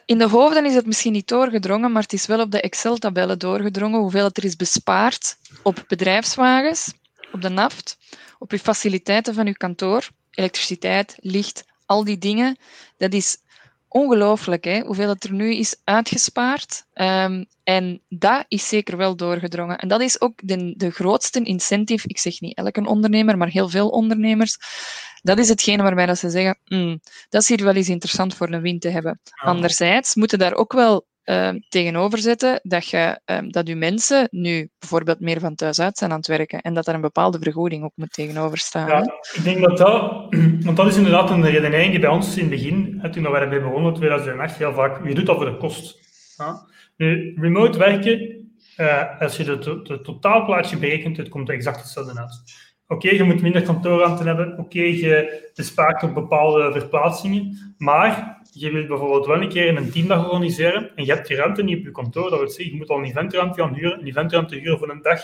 [0.04, 3.38] In de hoofden is het misschien niet doorgedrongen, maar het is wel op de Excel-tabellen
[3.38, 6.92] doorgedrongen hoeveel er is bespaard op bedrijfswagens,
[7.32, 7.98] op de naft,
[8.38, 12.58] op uw faciliteiten van uw kantoor, elektriciteit, licht, al die dingen.
[12.96, 13.36] Dat is
[13.88, 16.84] ongelooflijk, hè, hoeveel het er nu is uitgespaard.
[16.94, 19.78] Um, en dat is zeker wel doorgedrongen.
[19.78, 23.68] En dat is ook de, de grootste incentive, ik zeg niet elke ondernemer, maar heel
[23.68, 24.58] veel ondernemers,
[25.24, 28.52] dat is hetgene waarbij dat ze zeggen, mm, dat is hier wel eens interessant voor
[28.52, 29.20] een win te hebben.
[29.34, 34.68] Anderzijds moeten daar ook wel uh, tegenover zetten dat, je, uh, dat je mensen nu
[34.78, 37.84] bijvoorbeeld meer van thuis uit zijn aan het werken en dat er een bepaalde vergoeding
[37.84, 38.88] ook moet tegenover staan.
[38.88, 39.02] Ja,
[39.32, 40.26] ik denk dat dat,
[40.66, 43.38] want dat is inderdaad een redenering die bij ons in het begin, hè, toen we
[43.38, 45.98] ermee begonnen in 2008, heel vaak, je doet dat voor de kost.
[46.36, 46.66] Ja?
[46.96, 52.42] Nu, remote werken, uh, als je het totaalplaatje berekent, het komt exact hetzelfde uit.
[52.88, 54.58] Oké, je moet minder kantoorruimte hebben.
[54.58, 57.74] Oké, je bespaart op bepaalde verplaatsingen.
[57.78, 61.62] Maar je wilt bijvoorbeeld wel een keer een teamdag organiseren en je hebt die ruimte
[61.62, 62.30] niet op je kantoor.
[62.30, 64.00] Dat wil zeggen, je moet al een eventruimte gaan huren.
[64.00, 65.20] Een eventruimte huren voor een dag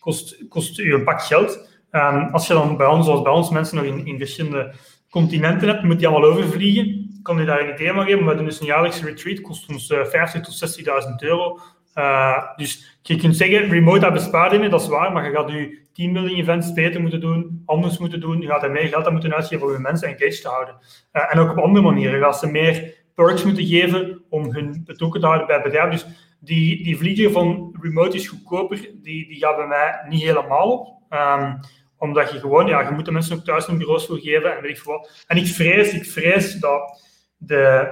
[0.00, 1.68] kost, kost je een pak geld.
[1.90, 4.72] Um, als je dan bij ons, zoals bij ons, mensen nog in, in verschillende
[5.10, 7.18] continenten hebt, moet je allemaal overvliegen.
[7.22, 8.26] Kan je daar een idee van geven.
[8.26, 10.84] We doen dus een jaarlijkse retreat, kost ons uh, 50.000 tot 60.000
[11.18, 11.58] euro.
[11.98, 15.50] Uh, dus je kunt zeggen, remote dat bespaart je dat is waar, maar je gaat
[15.50, 18.40] je teambuilding events beter moeten doen, anders moeten doen.
[18.40, 20.74] Je gaat er meer geld aan moeten uitgeven om je mensen engaged te houden.
[21.12, 22.18] Uh, en ook op andere manieren.
[22.18, 25.90] Je gaat ze meer perks moeten geven om hun betrokken te houden bij het bedrijf.
[25.90, 26.06] Dus
[26.40, 31.02] die, die vlieger van remote is goedkoper, die, die gaat bij mij niet helemaal op.
[31.10, 31.60] Um,
[31.98, 34.62] omdat je gewoon, ja, je moet de mensen ook thuis een bureaus voor geven en
[34.62, 37.02] weet ik veel En ik vrees, ik vrees dat
[37.36, 37.88] de...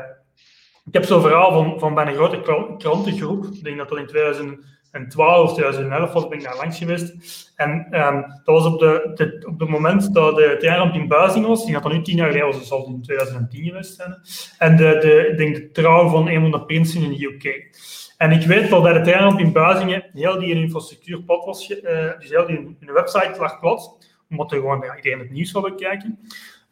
[0.87, 2.41] Ik heb zo'n verhaal van, van bij een grote
[2.79, 6.79] krantengroep, ik denk dat dat in 2000 en 12, 2011 was, ben ik daar langs
[6.79, 7.15] geweest.
[7.57, 11.47] En um, dat was op, de, de, op het moment dat de treinramp in Buizing
[11.47, 11.65] was.
[11.65, 14.17] Die gaat dan nu tien jaar geleden, was, zal in 2010 geweest zijn.
[14.59, 17.77] En de, de, ik denk de trouw van een van de prinsen in de UK.
[18.17, 21.71] En ik weet dat bij de treinramp in Buizingen heel die infrastructuur plat was.
[21.71, 21.79] Uh,
[22.19, 23.97] dus heel die website lag plat.
[24.31, 26.19] Omdat er gewoon ja, iedereen het nieuws zou bekijken.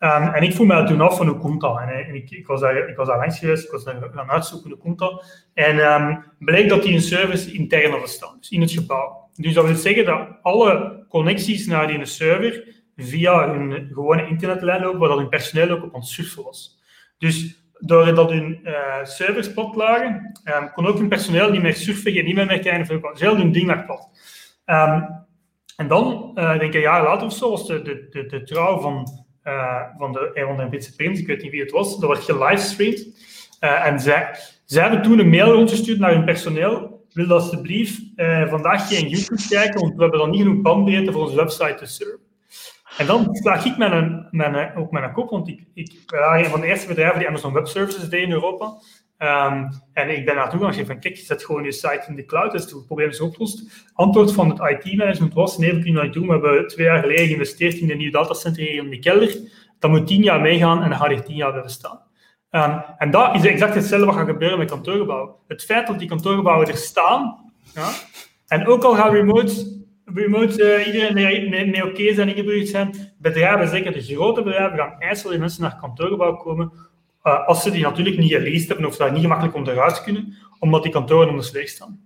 [0.03, 1.63] Um, en ik voel mij toen af van hoe komt?
[1.63, 4.71] En, en ik, was daar, ik was daar langs geweest, ik was daar gaan uitzoeken
[4.71, 5.25] hoe komt.
[5.55, 9.29] En um, bleek dat die een service intern hadden staan, dus in het gebouw.
[9.35, 14.99] Dus dat wil zeggen dat alle connecties naar die server via hun gewone internetlijn lopen,
[14.99, 16.79] waar dat hun personeel ook op het surfen was.
[17.19, 22.13] Dus doordat hun uh, servers plat lagen, um, kon ook hun personeel niet meer surfen,
[22.13, 24.09] geen e-mail meer krijgen, dus heel hun ding lag plat.
[25.77, 28.81] en dan, uh, denk ik een jaar later of zo, was de, de, de trouw
[28.81, 32.25] van uh, van de van de Britse ik weet niet wie het was, dat werd
[32.25, 33.07] gelivestreamd.
[33.61, 34.29] Uh, en zij,
[34.65, 37.05] zij hebben toen een mail rondgestuurd naar hun personeel.
[37.13, 41.23] Wil alsjeblieft uh, vandaag geen YouTube kijken, want we hebben dan niet genoeg bandbreedte voor
[41.23, 42.29] onze website te serven.
[42.97, 46.67] En dan slaag ik mijn, mijn, ook mijn kop, want ik, ik een van de
[46.67, 48.73] eerste bedrijven die Amazon Web Services deed in Europa.
[49.23, 52.53] Um, en ik ben naartoe gaan van, kijk, zet gewoon je site in de cloud,
[52.53, 53.89] dus het probleem is opgelost.
[53.93, 56.27] Antwoord van het IT-management was, nee, we kunnen dat doen.
[56.27, 59.37] We hebben twee jaar geleden geïnvesteerd in een nieuw datacenter in de kelder.
[59.79, 62.01] Dat moet tien jaar meegaan en dan gaat er tien jaar blijven staan.
[62.51, 65.35] Um, en dat is exact hetzelfde wat gaat gebeuren met kantoorgebouwen.
[65.49, 67.91] Het feit dat die kantoorgebouwen er staan, ja,
[68.47, 73.93] en ook al gaan remote, remote uh, iedereen mee, oké zijn, ingeburgerd zijn, bedrijven, zeker
[73.93, 76.73] de grote bedrijven, gaan dat mensen naar kantoorgebouw komen
[77.23, 80.83] uh, als ze die natuurlijk niet gelezen hebben of daar niet gemakkelijk onderuit kunnen, omdat
[80.83, 82.01] die kantoren onder slecht staan.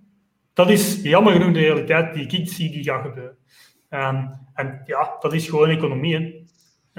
[0.53, 3.37] Dat is jammer genoeg de realiteit die ik zie die gaat gebeuren.
[3.89, 6.15] Um, en ja, dat is gewoon economie.
[6.15, 6.43] Hè.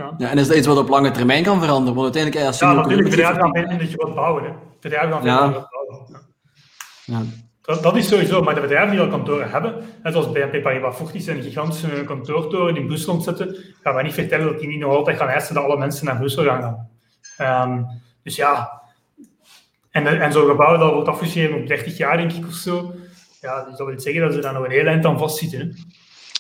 [0.03, 0.15] Ja.
[0.19, 0.31] ja.
[0.31, 1.95] en is dat iets wat op lange termijn kan veranderen?
[1.95, 4.45] Want uiteindelijk, als je ja, natuurlijk, bedrijven gaan vinden dat je wat bouwen.
[4.45, 4.51] Hè.
[4.81, 5.47] Bedrijven gaan vinden ja.
[5.47, 6.25] dat je wat bouwen.
[7.05, 7.23] Ja.
[7.63, 10.97] Dat, dat, is sowieso, maar de bedrijven die al kantoren hebben, net zoals BNP Paribas
[10.97, 14.79] Fortis een gigantische kantoortoren die in Brussel zitten, gaan we niet vertellen dat die niet
[14.79, 16.89] nog altijd gaan eisen dat alle mensen naar Brussel gaan
[17.37, 17.71] gaan.
[17.71, 17.87] Um,
[18.27, 18.83] dus ja,
[19.91, 22.95] en, en zo'n gebouw dat wordt afgeschreven op 30 jaar, denk ik, of zo,
[23.41, 25.77] ja, dus dat wil zeggen dat ze daar nog een heel eind aan vastzitten.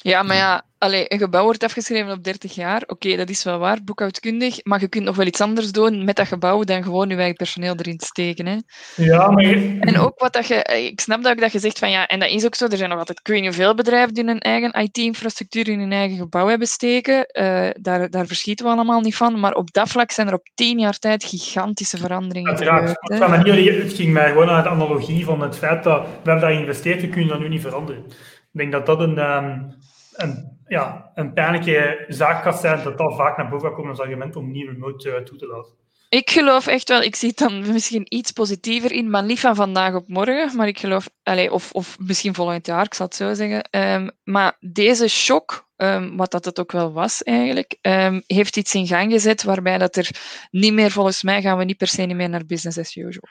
[0.06, 2.82] Ja, maar ja, allee, een gebouw wordt afgeschreven op 30 jaar.
[2.86, 4.64] Oké, dat is wel waar, boekhoudkundig.
[4.64, 7.36] Maar je kunt nog wel iets anders doen met dat gebouw dan gewoon je eigen
[7.36, 8.46] personeel erin te steken.
[8.46, 8.56] Hè.
[8.96, 9.44] Ja, maar...
[9.80, 10.62] En ook wat dat je...
[10.92, 12.66] Ik snap dat ook dat je zegt van ja, en dat is ook zo.
[12.66, 16.16] Er zijn nog altijd, weet niet veel bedrijven die hun eigen IT-infrastructuur in hun eigen
[16.16, 17.28] gebouw hebben steken.
[17.32, 19.40] Uh, daar, daar verschieten we allemaal niet van.
[19.40, 22.96] Maar op dat vlak zijn er op tien jaar tijd gigantische veranderingen Uiteraard.
[23.00, 23.82] gebeurd.
[23.82, 27.00] Het ging mij gewoon aan de analogie van het feit dat we hebben daar geïnvesteerd,
[27.00, 28.04] we kunnen dat nu niet veranderen.
[28.06, 29.18] Ik denk dat dat een...
[29.18, 29.74] Um,
[30.16, 34.36] een, ja, een pijnlijke zaak gaat zijn, dat dat vaak naar boven komt als argument
[34.36, 35.72] om niet remote uh, toe te laten.
[36.08, 39.54] Ik geloof echt wel, ik zie het dan misschien iets positiever in, maar niet van
[39.54, 40.56] vandaag op morgen.
[40.56, 41.08] Maar ik geloof,
[41.50, 43.68] of, of misschien volgend jaar, ik zal het zo zeggen.
[43.70, 48.74] Um, maar deze shock um, wat dat het ook wel was eigenlijk, um, heeft iets
[48.74, 50.10] in gang gezet waarbij dat er
[50.50, 53.28] niet meer, volgens mij gaan we niet per se meer naar business as usual.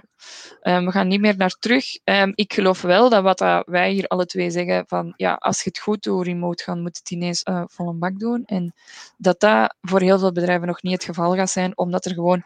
[0.61, 1.85] We gaan niet meer naar terug.
[2.33, 5.69] ik geloof wel dat wat dat wij hier alle twee zeggen, van ja, als je
[5.69, 8.43] het goed doet remote gaan, moet het ineens uh, vol een bak doen.
[8.45, 8.73] En
[9.17, 12.43] dat dat voor heel veel bedrijven nog niet het geval gaat zijn, omdat er gewoon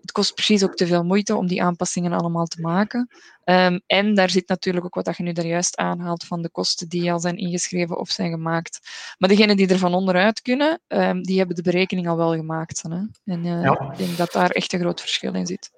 [0.00, 3.08] het kost precies ook te veel moeite om die aanpassingen allemaal te maken.
[3.44, 6.50] Um, en daar zit natuurlijk ook wat dat je nu daar juist aanhaalt van de
[6.50, 8.80] kosten die al zijn ingeschreven of zijn gemaakt.
[9.18, 12.82] Maar degenen die er van onderuit kunnen, um, die hebben de berekening al wel gemaakt.
[12.82, 12.96] Hè?
[13.32, 13.90] En uh, ja.
[13.92, 15.70] ik denk dat daar echt een groot verschil in zit.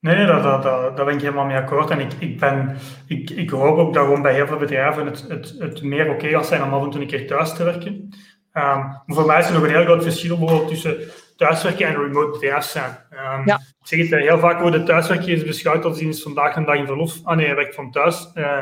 [0.00, 1.90] Nee, nee dat, dat, dat, daar ben ik helemaal mee akkoord.
[1.90, 5.24] En ik, ik, ben, ik, ik hoop ook dat gewoon bij heel veel bedrijven het,
[5.28, 7.64] het, het meer oké okay gaat zijn om af en toe een keer thuis te
[7.64, 7.92] werken.
[7.92, 8.10] Um,
[8.52, 10.96] maar voor mij is er nog een heel groot verschil bijvoorbeeld tussen
[11.44, 12.98] thuiswerken en remote bedrijf zijn.
[13.10, 13.56] Um, ja.
[13.56, 16.76] Ik zeg het eh, heel vaak worden thuiswerken is beschouwd als is vandaag een dag
[16.76, 17.20] in verlof.
[17.24, 18.30] Ah nee, hij werkt van thuis.
[18.34, 18.58] Uh,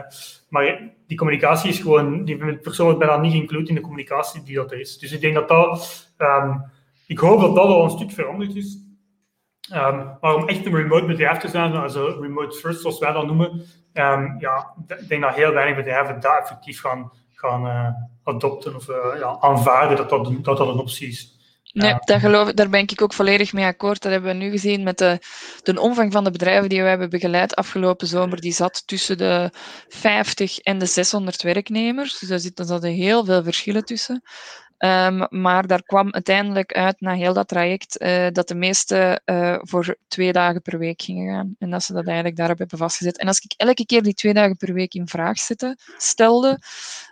[0.48, 4.72] maar die communicatie is gewoon, die persoonlijk bijna niet includeerd in de communicatie die dat
[4.72, 4.98] er is.
[4.98, 6.64] Dus ik denk dat dat, um,
[7.06, 8.78] ik hoop dat dat al een stuk veranderd is.
[9.74, 13.26] Um, maar om echt een remote bedrijf te zijn, also remote first zoals wij dat
[13.26, 13.62] noemen,
[14.38, 17.88] ja, ik denk dat heel weinig bedrijven daar effectief gaan, gaan uh,
[18.24, 21.40] adopten of uh, ja, aanvaarden dat dat, dat dat een optie is.
[21.72, 24.02] Nee, daar, geloof, daar ben ik ook volledig mee akkoord.
[24.02, 25.18] Dat hebben we nu gezien met de,
[25.62, 28.40] de omvang van de bedrijven die we hebben begeleid afgelopen zomer.
[28.40, 29.50] Die zat tussen de
[29.88, 32.18] 50 en de 600 werknemers.
[32.18, 34.22] Dus daar zitten, zaten heel veel verschillen tussen.
[34.78, 39.58] Um, maar daar kwam uiteindelijk uit, na heel dat traject, uh, dat de meeste uh,
[39.60, 41.54] voor twee dagen per week gingen gaan.
[41.58, 43.18] En dat ze dat eigenlijk daarop hebben vastgezet.
[43.18, 46.58] En als ik elke keer die twee dagen per week in vraag zette, stelde,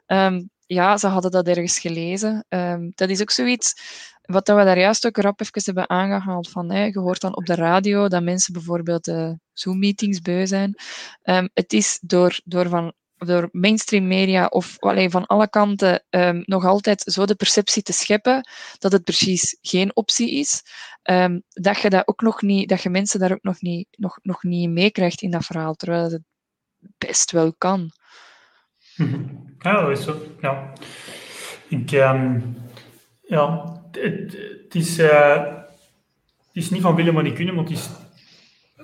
[0.06, 2.44] um, ja, ze hadden dat ergens gelezen.
[2.48, 3.74] Um, dat is ook zoiets
[4.22, 6.48] wat we daar juist ook rap even hebben aangehaald.
[6.48, 10.74] Van, je hoort dan op de radio dat mensen bijvoorbeeld uh, Zoom-meetings beu zijn.
[11.22, 16.42] Um, het is door, door, van, door mainstream media of allee, van alle kanten um,
[16.44, 18.48] nog altijd zo de perceptie te scheppen
[18.78, 20.62] dat het precies geen optie is.
[21.48, 24.42] Dat je dat ook nog niet, dat je mensen daar ook nog niet, nog, nog
[24.42, 26.22] niet meekrijgt in dat verhaal, terwijl het
[26.98, 27.90] best wel kan.
[29.58, 30.16] Ja, dat is zo.
[30.40, 30.72] Ja.
[31.68, 32.56] Ik, um,
[33.22, 37.78] ja, het, het, is, uh, het is niet van willen, maar niet kunnen, want het
[37.78, 37.90] is...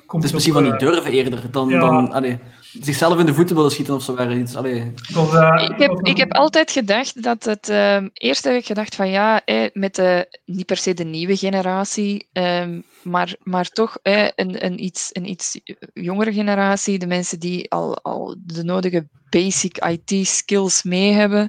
[0.07, 1.79] Komt het is misschien van niet durven eerder dan, ja.
[1.81, 2.39] dan allee,
[2.81, 4.29] zichzelf in de voeten willen schieten of zo.
[4.29, 4.53] Iets.
[4.53, 7.69] Tot, uh, ik, heb, ik heb altijd gedacht dat het...
[7.69, 11.37] Uh, eerst heb ik gedacht van ja, eh, met de, niet per se de nieuwe
[11.37, 15.61] generatie, um, maar, maar toch eh, een, een, iets, een iets
[15.93, 21.49] jongere generatie, de mensen die al, al de nodige basic IT skills mee hebben,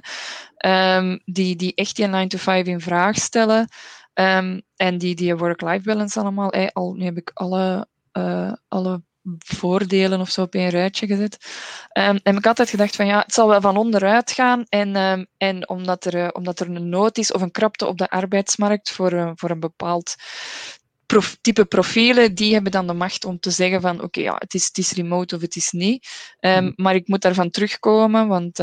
[0.66, 3.68] um, die, die echt die 9 to 5 in vraag stellen.
[4.14, 6.50] Um, en die, die work-life balance allemaal.
[6.50, 7.86] Eh, al, nu heb ik alle,
[8.18, 9.02] uh, alle
[9.38, 11.36] voordelen of zo op een ruitje gezet.
[11.98, 14.64] Um, en ik altijd gedacht van ja, het zal wel van onderuit gaan.
[14.68, 17.98] En, um, en omdat, er, uh, omdat er een nood is of een krapte op
[17.98, 20.14] de arbeidsmarkt voor, uh, voor een bepaald
[21.06, 24.36] prof, type profielen, die hebben dan de macht om te zeggen van oké, okay, ja,
[24.38, 26.08] het is, het is remote of het is niet.
[26.40, 28.58] Um, maar ik moet daarvan terugkomen, want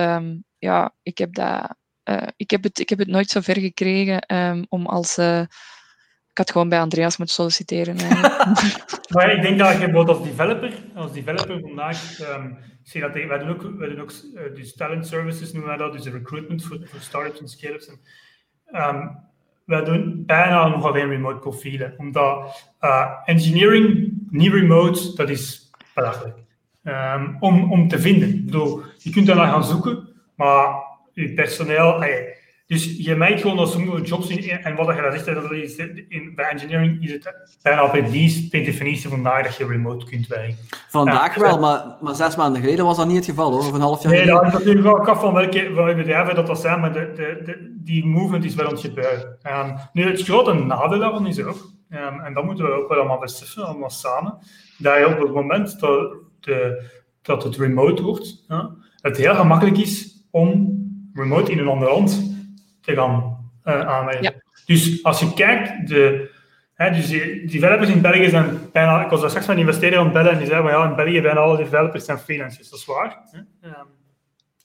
[0.58, 1.76] ja, ik heb dat
[2.10, 4.26] uh, ik, heb het, ik heb het nooit zo ver gekregen
[4.70, 5.18] om als.
[6.36, 7.96] Ik had gewoon bij Andreas moeten solliciteren.
[9.14, 13.38] maar ik denk dat je bijvoorbeeld als developer, als developer vandaag, um, zie dat wij
[13.38, 16.80] doen ook, wij doen ook uh, dus talent services noemen wij dat, dus recruitment voor,
[16.84, 17.88] voor startups en scale-ups.
[17.88, 18.00] En,
[18.96, 19.20] um,
[19.66, 21.94] wij doen bijna nog alleen remote profielen.
[21.98, 26.38] Omdat uh, engineering, niet remote, dat is belachelijk.
[26.84, 28.30] Um, om, om te vinden.
[28.30, 30.84] Ik bedoel, je kunt daar naar gaan zoeken, maar
[31.14, 32.04] je personeel...
[32.68, 35.76] dus je merkt gewoon dat sommige jobs, in, en wat je daar zegt, dat is
[35.76, 38.11] in, bij engineering is het bijna per,
[38.51, 40.57] definitie vandaag dat je remote kunt werken.
[40.89, 43.82] Vandaag wel, maar, maar zes maanden geleden was dat niet het geval hoor, of een
[43.82, 44.41] half jaar nee, geleden.
[44.41, 47.11] Nee, dat is natuurlijk wel af van welke, welke bedrijven dat, dat zijn, maar de,
[47.16, 49.38] de, de, die movement is wel ontgebeuren.
[49.47, 52.97] Um, nu, het grote nadeel daarvan is ook, um, en dat moeten we ook wel
[52.97, 54.38] allemaal beseffen, allemaal samen,
[54.78, 56.84] dat je op het moment dat, de,
[57.22, 60.74] dat het remote wordt, ja, het heel gemakkelijk is om
[61.13, 62.35] remote in een ander land
[62.86, 64.22] te gaan uh.
[64.22, 64.34] Ja.
[64.66, 66.32] Dus als je kijkt, de,
[66.74, 70.00] hè, dus die developers in België zijn bijna, ik was daar straks met een investeerder
[70.00, 72.70] aan het bellen en die zei, ja, in België bijna alle developers zijn freelancers.
[72.70, 73.18] Dat is waar.
[73.32, 73.40] Hè?
[73.70, 73.88] Um,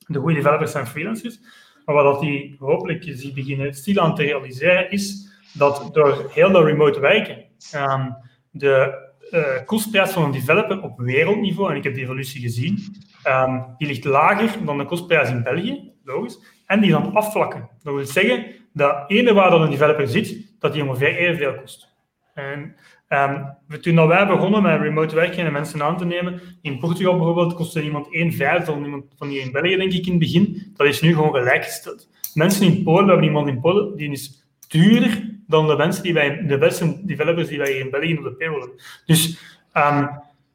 [0.06, 1.38] de goede developers zijn freelancers.
[1.84, 6.64] Maar wat die hopelijk die beginnen stil aan te realiseren, is dat door heel dat
[6.64, 7.44] remote werken,
[7.74, 8.16] um,
[8.50, 12.96] de uh, kostprijs van een developer op wereldniveau, en ik heb die evolutie gezien,
[13.26, 16.38] um, die ligt lager dan de kostprijs in België, logisch,
[16.70, 17.68] en die is aan het afvlakken.
[17.82, 21.94] Dat wil zeggen dat ene waar dan een developer zit, dat die ongeveer evenveel kost.
[22.34, 22.74] En
[23.08, 27.54] um, toen wij begonnen met remote werken en mensen aan te nemen, in Portugal bijvoorbeeld
[27.54, 30.72] kostte iemand 1 vijfde van iemand van hier in België, denk ik, in het begin.
[30.76, 32.08] Dat is nu gewoon gelijkgesteld.
[32.34, 36.14] Mensen in Polen, we hebben iemand in Polen, die is duurder dan de mensen die
[36.14, 38.78] wij, de beste developers die wij in België op de payroll hebben.
[39.06, 39.38] Dus
[39.74, 40.08] um,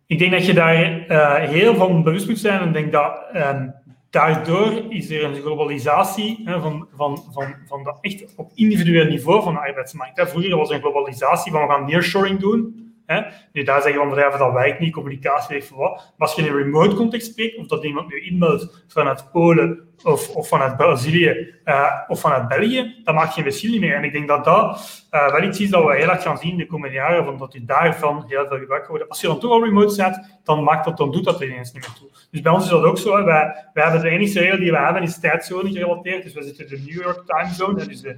[0.05, 3.73] ik denk dat je daar uh, heel van bewust moet zijn en denk dat um,
[4.15, 9.43] daardoor is er een globalisatie hè, van, van, van, van dat echt op individueel niveau
[9.43, 10.17] van de arbeidsmarkt.
[10.17, 10.27] Hè.
[10.27, 12.84] Vroeger was er een globalisatie van we gaan nearshoring doen.
[13.05, 13.21] Hè.
[13.51, 16.13] Nu, daar zeggen van bedrijven dat werkt niet, communicatie heeft wat.
[16.17, 19.79] Maar als je in een remote context spreekt, of dat iemand nu inmeldt vanuit Polen
[20.03, 23.95] of, of vanuit Brazilië uh, of vanuit België, dat maakt geen verschil meer.
[23.95, 26.57] En ik denk dat dat uh, wel iets is dat we heel erg gaan zien
[26.57, 29.09] de komende jaren, van dat je daarvan heel veel gebruik wordt.
[29.09, 31.73] Als je dan toch al remote zet, dan, maakt dat, dan doet dat er ineens
[31.73, 32.09] niet meer toe.
[32.31, 33.23] Dus bij ons is dat ook zo.
[33.23, 36.23] Wij, wij hebben de enige regel die we hebben, is tijdzone gerelateerd.
[36.23, 38.15] Dus we zitten in de New York time zone, dus de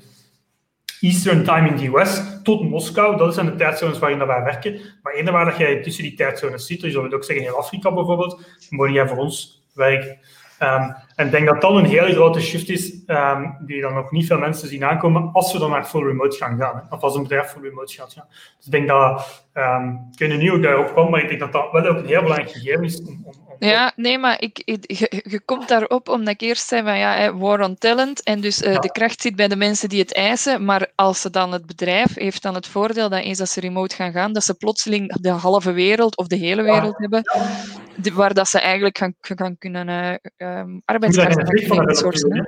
[0.99, 3.17] Eastern Time in de US tot Moskou.
[3.17, 4.79] Dat zijn de tijdzones waarin wij werken.
[5.01, 7.53] Maar één waar dat jij tussen die tijdzones zit, dus je zou ook zeggen in
[7.53, 10.19] Afrika bijvoorbeeld, moet jij voor ons werken.
[10.61, 14.11] Um, en ik denk dat dat een hele grote shift is, um, die dan nog
[14.11, 16.87] niet veel mensen zien aankomen, als we dan naar full remote gaan gaan.
[16.89, 18.25] Of als een bedrijf full remote gaat gaan.
[18.57, 21.51] Dus ik denk dat, um, ik weet niet hoe ik kwam, maar ik denk dat
[21.51, 23.25] dat wel ook een heel belangrijk gegeven is om
[23.59, 27.59] ja, nee, maar ik, je, je, komt daarop omdat ik eerst zei van ja, war
[27.59, 28.23] on talent.
[28.23, 28.79] En dus uh, ja.
[28.79, 30.65] de kracht zit bij de mensen die het eisen.
[30.65, 33.95] Maar als ze dan het bedrijf heeft dan het voordeel dat eens dat ze remote
[33.95, 37.07] gaan gaan, dat ze plotseling de halve wereld of de hele wereld ja.
[37.07, 37.23] hebben,
[38.13, 39.87] waar dat ze eigenlijk gaan, gaan kunnen
[40.37, 42.47] uh, um, arbeidskrachten sourcen.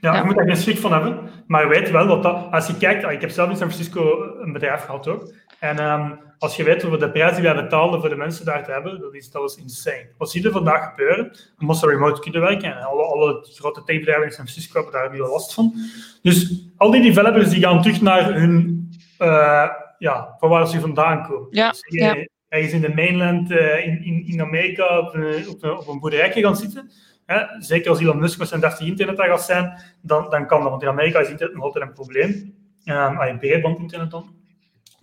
[0.00, 1.30] Ja, je moet daar geen schrik van hebben.
[1.46, 4.52] Maar weet wel dat dat, als je kijkt, ik heb zelf in San Francisco een
[4.52, 5.32] bedrijf gehad ook.
[5.58, 8.64] En um, als je weet hoeveel de prijs die wij betaalden voor de mensen daar
[8.64, 10.08] te hebben, dat, is, dat was insane.
[10.18, 11.30] Wat zie je vandaag gebeuren?
[11.56, 12.76] We moesten remote kunnen werken.
[12.76, 15.74] En alle, alle grote techbedrijven in San Francisco hebben daar nu last van.
[16.22, 18.88] Dus al die developers die gaan terug naar hun,
[19.18, 19.68] uh,
[19.98, 21.48] ja, van waar ze vandaan komen.
[21.50, 22.58] Ja, dus je, ja.
[22.58, 26.00] is in de mainland uh, in, in, in Amerika op een, op een, op een
[26.00, 26.90] boerderijtje gaan zitten.
[27.26, 27.42] Hè?
[27.58, 30.70] Zeker als Elon Musk met zijn 30 internet daar gaat zijn, dan, dan kan dat.
[30.70, 32.54] Want in Amerika is internet nog altijd een probleem.
[32.84, 34.43] Um, ah, breedband internet dan.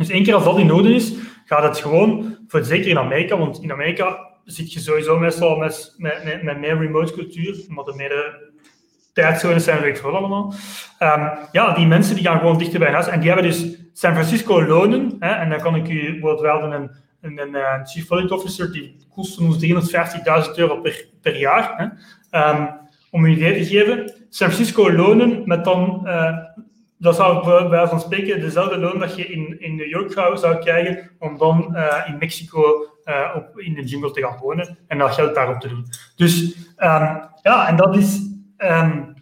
[0.01, 1.13] Dus één keer als dat in orde is,
[1.45, 5.95] gaat het gewoon, voor, zeker in Amerika, want in Amerika zit je sowieso meestal met,
[5.97, 8.39] met, met, met meer remote cultuur, omdat er meer
[9.13, 10.53] tijdzones zijn, weet ik veel allemaal.
[10.99, 14.13] Um, ja, die mensen die gaan gewoon dichter bij huis en die hebben dus San
[14.13, 16.91] Francisco lonen, hè, en dan kan ik u bijvoorbeeld wel een,
[17.21, 19.65] een, een, chief audit officer, die kost ons
[20.45, 21.73] 350.000 euro per, per jaar.
[21.77, 22.49] Hè.
[22.49, 22.69] Um,
[23.11, 26.37] om een idee te geven, San Francisco lonen met dan uh,
[27.01, 30.57] dat zou bij wijze van spreken dezelfde loon dat je in, in New York zou
[30.57, 34.97] krijgen om dan uh, in Mexico uh, op, in de jungle te gaan wonen en
[34.97, 35.85] dat geld daarop te doen.
[36.15, 38.19] Dus um, ja, en dat is,
[38.57, 39.13] um,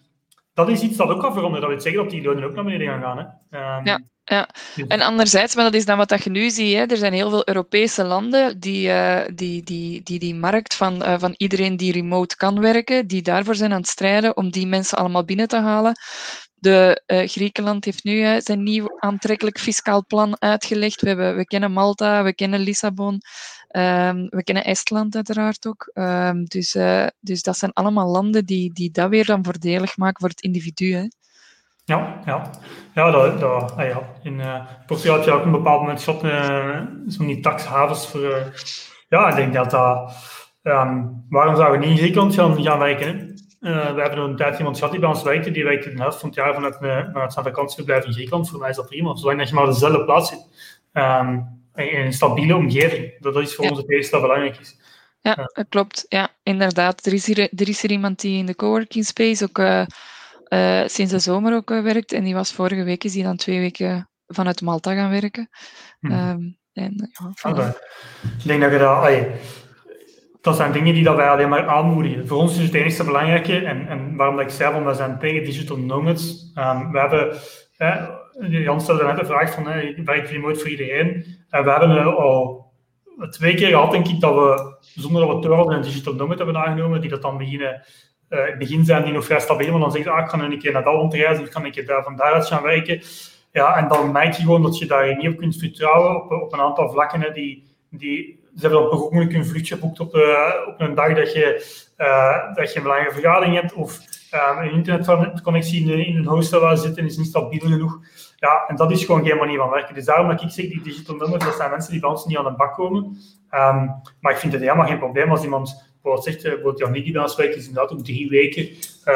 [0.54, 1.62] dat is iets dat ook kan veranderen.
[1.62, 3.18] Dat wil zeggen dat die lonen ook naar beneden gaan gaan.
[3.50, 3.78] Hè.
[3.78, 4.00] Um, ja.
[4.24, 4.48] Ja,
[4.88, 6.86] en anderzijds, maar dat is dan wat dat je nu ziet, hè.
[6.86, 11.16] er zijn heel veel Europese landen die uh, die, die, die, die markt van, uh,
[11.20, 14.98] van iedereen die remote kan werken, die daarvoor zijn aan het strijden om die mensen
[14.98, 15.96] allemaal binnen te halen.
[16.60, 21.02] De, uh, Griekenland heeft nu uh, zijn nieuw aantrekkelijk fiscaal plan uitgelegd.
[21.02, 25.92] We, hebben, we kennen Malta, we kennen Lissabon, um, we kennen Estland uiteraard ook.
[25.94, 30.20] Um, dus, uh, dus dat zijn allemaal landen die, die dat weer dan voordelig maken
[30.20, 31.10] voor het individu.
[31.86, 32.50] Ja, ja.
[32.94, 34.02] ja, ah ja.
[34.24, 34.42] in
[34.86, 36.22] Portugal heb je ook een bepaald moment gehad,
[37.08, 38.54] zo'n taxhavens voor...
[39.10, 40.14] ja, ik denk dat dat...
[40.64, 43.34] Um, waarom zouden we niet in Griekenland gaan, gaan werken?
[43.60, 46.20] Uh, we hebben een tijd iemand gehad die bij ons werkte, die werkte de helft
[46.20, 48.50] van het jaar vanuit, vanuit zijn vakantieverblijf in Griekenland.
[48.50, 50.46] Voor mij is dat prima, zolang je maar dezelfde plaats zit.
[50.94, 53.20] Um, in een stabiele omgeving.
[53.20, 54.80] Dat is voor ons het eerste dat belangrijk is.
[55.22, 56.06] Ja, dat klopt.
[56.10, 57.06] Ja, inderdaad.
[57.06, 59.86] Er is, hier, er is er iemand die in de coworking space ook uh,
[60.50, 62.12] uh, sinds de zomer ook uh, werkt.
[62.12, 65.50] En die was vorige week is die dan twee weken vanuit Malta gaan werken.
[66.00, 67.78] Um, en, ja, voilà.
[68.22, 69.04] Ik denk dat je dat...
[70.42, 72.28] Dat zijn dingen die dat wij alleen maar aanmoedigen.
[72.28, 75.20] Voor ons is het enige belangrijke, en, en waarom dat ik zei van we zijn
[75.20, 76.52] tegen digital nomads.
[76.56, 77.38] Um, we hebben...
[78.50, 81.26] Jan stelde net de vraag van, hey, werkt remote voor iedereen?
[81.50, 82.72] En we hebben al
[83.30, 86.58] twee keer gehad, denk ik, dat we, zonder dat we te een digital nomad hebben
[86.58, 87.82] aangenomen, die dat dan beginnen,
[88.30, 90.40] uh, in het begin zijn die nog vrij stabiel, maar dan zeggen ah, ik ga
[90.40, 93.02] een keer naar dat reizen, ik ga een keer daar, van daaruit gaan werken.
[93.52, 96.54] Ja, en dan merk je gewoon dat je daar niet op kunt vertrouwen op, op
[96.54, 97.22] een aantal vlakken.
[97.22, 100.96] Hè, die, die, ze hebben dan ook moeilijk een vluchtje geboekt op, uh, op een
[100.96, 101.66] dag dat je,
[101.98, 104.00] uh, dat je een belangrijke vergadering hebt, of
[104.60, 108.00] een internetconnectie in, in een hostel waar zitten is niet stabiel genoeg.
[108.36, 109.96] Ja, en dat is gewoon geen manier van werken.
[109.96, 112.38] Dus daarom dat ik zeg, die digital nummers, dat zijn mensen die bij ons niet
[112.38, 113.04] aan de bak komen.
[113.52, 116.92] Um, maar ik vind het helemaal geen probleem als iemand bijvoorbeeld zegt, eh, bijvoorbeeld Jan
[116.92, 118.70] die bij werkt, is inderdaad ook drie weken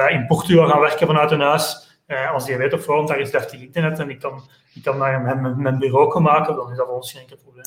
[0.09, 1.91] in Portugal gaan werken vanuit een huis.
[2.33, 4.41] Als die weet op voorhand, daar is deftig internet en ik kan,
[4.73, 7.37] ik kan naar hem mijn bureau gaan maken, dan is dat voor ons geen enkel
[7.43, 7.65] probleem.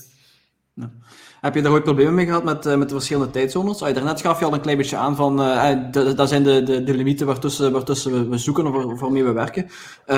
[1.46, 3.82] Heb je daar ooit problemen mee gehad met, uh, met de verschillende tijdzones?
[3.82, 5.72] Ah, daarnet gaf je al een klein beetje aan van, uh,
[6.16, 9.64] dat zijn de, de, de limieten waartussen, waartussen we, we zoeken of waarmee we werken.
[9.64, 10.16] Uh,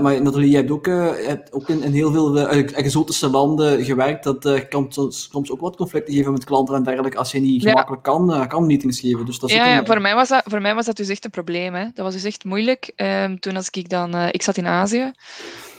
[0.00, 0.86] maar Nathalie, je hebt ook,
[1.26, 4.24] hebt ook in, in, heel veel exotische landen gewerkt.
[4.24, 7.62] Dat kan soms, soms ook wat conflicten geven met klanten en dergelijke als je niet
[7.62, 7.70] ja.
[7.70, 9.26] gemakkelijk kan, kan meetings geven.
[9.26, 11.24] Dus dat is ja, ja voor, mij was dat, voor mij was dat dus echt
[11.24, 11.74] een probleem.
[11.74, 11.84] Hè.
[11.94, 12.92] Dat was dus echt moeilijk.
[12.96, 15.12] Um, toen als ik dan, ik zat in Azië.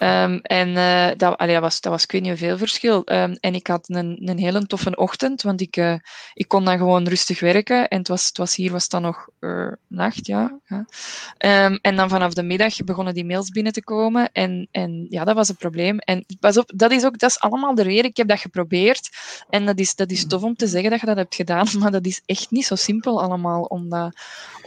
[0.04, 3.02] Um, en uh, dat, dat, was, dat was ik weet niet verschil.
[3.06, 5.96] Um, en ik had een, een hele toffe ochtend, want ik, uh,
[6.34, 7.88] ik kon dan gewoon rustig werken.
[7.88, 10.60] En het was, het was hier was dan nog uh, nacht, ja.
[11.38, 14.30] Um, en dan vanaf de middag begonnen die mails binnen te komen.
[14.32, 16.00] En, en ja, dat was een probleem.
[16.00, 18.06] En pas op, dat is ook dat is allemaal de reden.
[18.06, 19.10] Ik heb dat geprobeerd.
[19.50, 21.92] En dat is, dat is tof om te zeggen dat je dat hebt gedaan, maar
[21.92, 24.16] dat is echt niet zo simpel allemaal om dat,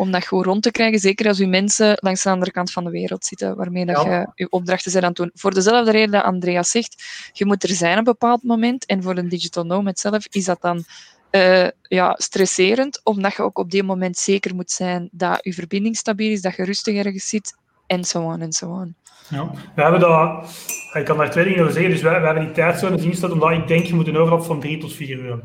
[0.03, 0.99] om dat gewoon rond te krijgen.
[0.99, 4.19] Zeker als je mensen langs de andere kant van de wereld zitten, waarmee dat ja.
[4.19, 5.31] je je opdrachten zijn aan het doen.
[5.35, 8.87] Voor dezelfde reden dat Andreas zegt, je moet er zijn op een bepaald moment.
[8.87, 10.85] En voor een digital nomad zelf is dat dan
[11.31, 15.97] uh, ja, stresserend, omdat je ook op die moment zeker moet zijn dat je verbinding
[15.97, 18.95] stabiel is, dat je rustig ergens zit, en zo on en zo on.
[19.29, 20.51] Ja, we hebben dat,
[20.93, 21.91] ik kan daar twee dingen over zeggen.
[21.91, 24.61] Dus we, we hebben die tijdzones ingesteld omdat ik denk je moet een overlap van
[24.61, 25.41] drie tot vier uur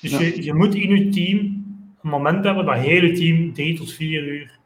[0.00, 0.18] Dus ja.
[0.18, 1.67] je, je moet in je team
[2.02, 4.58] een moment hebben dat hele team drie tot vier uur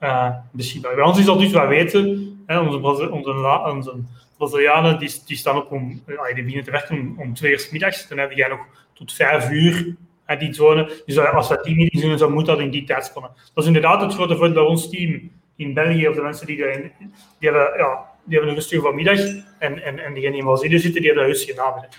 [0.00, 0.94] uh, beschikbaar.
[0.94, 4.02] Bij ons is dat dus, wij weten, hè, onze, onze, onze
[4.36, 6.02] Brazilianen die, die staan op om,
[6.34, 8.08] die beginnen te werken om, om twee uur middags.
[8.08, 8.60] Dan heb jij nog
[8.92, 11.02] tot vijf uur hè, die zone.
[11.06, 13.30] Dus als we die meetings doen, dan moet dat in die tijdspannen.
[13.54, 16.56] Dat is inderdaad het grote voordeel bij ons team in België, of de mensen die
[16.56, 16.92] daarin,
[17.38, 19.18] die hebben, ja, die hebben een rustige vanmiddag
[19.58, 21.90] en, en, en diegenen die in Brazilië zitten, die hebben een rustige namiddag.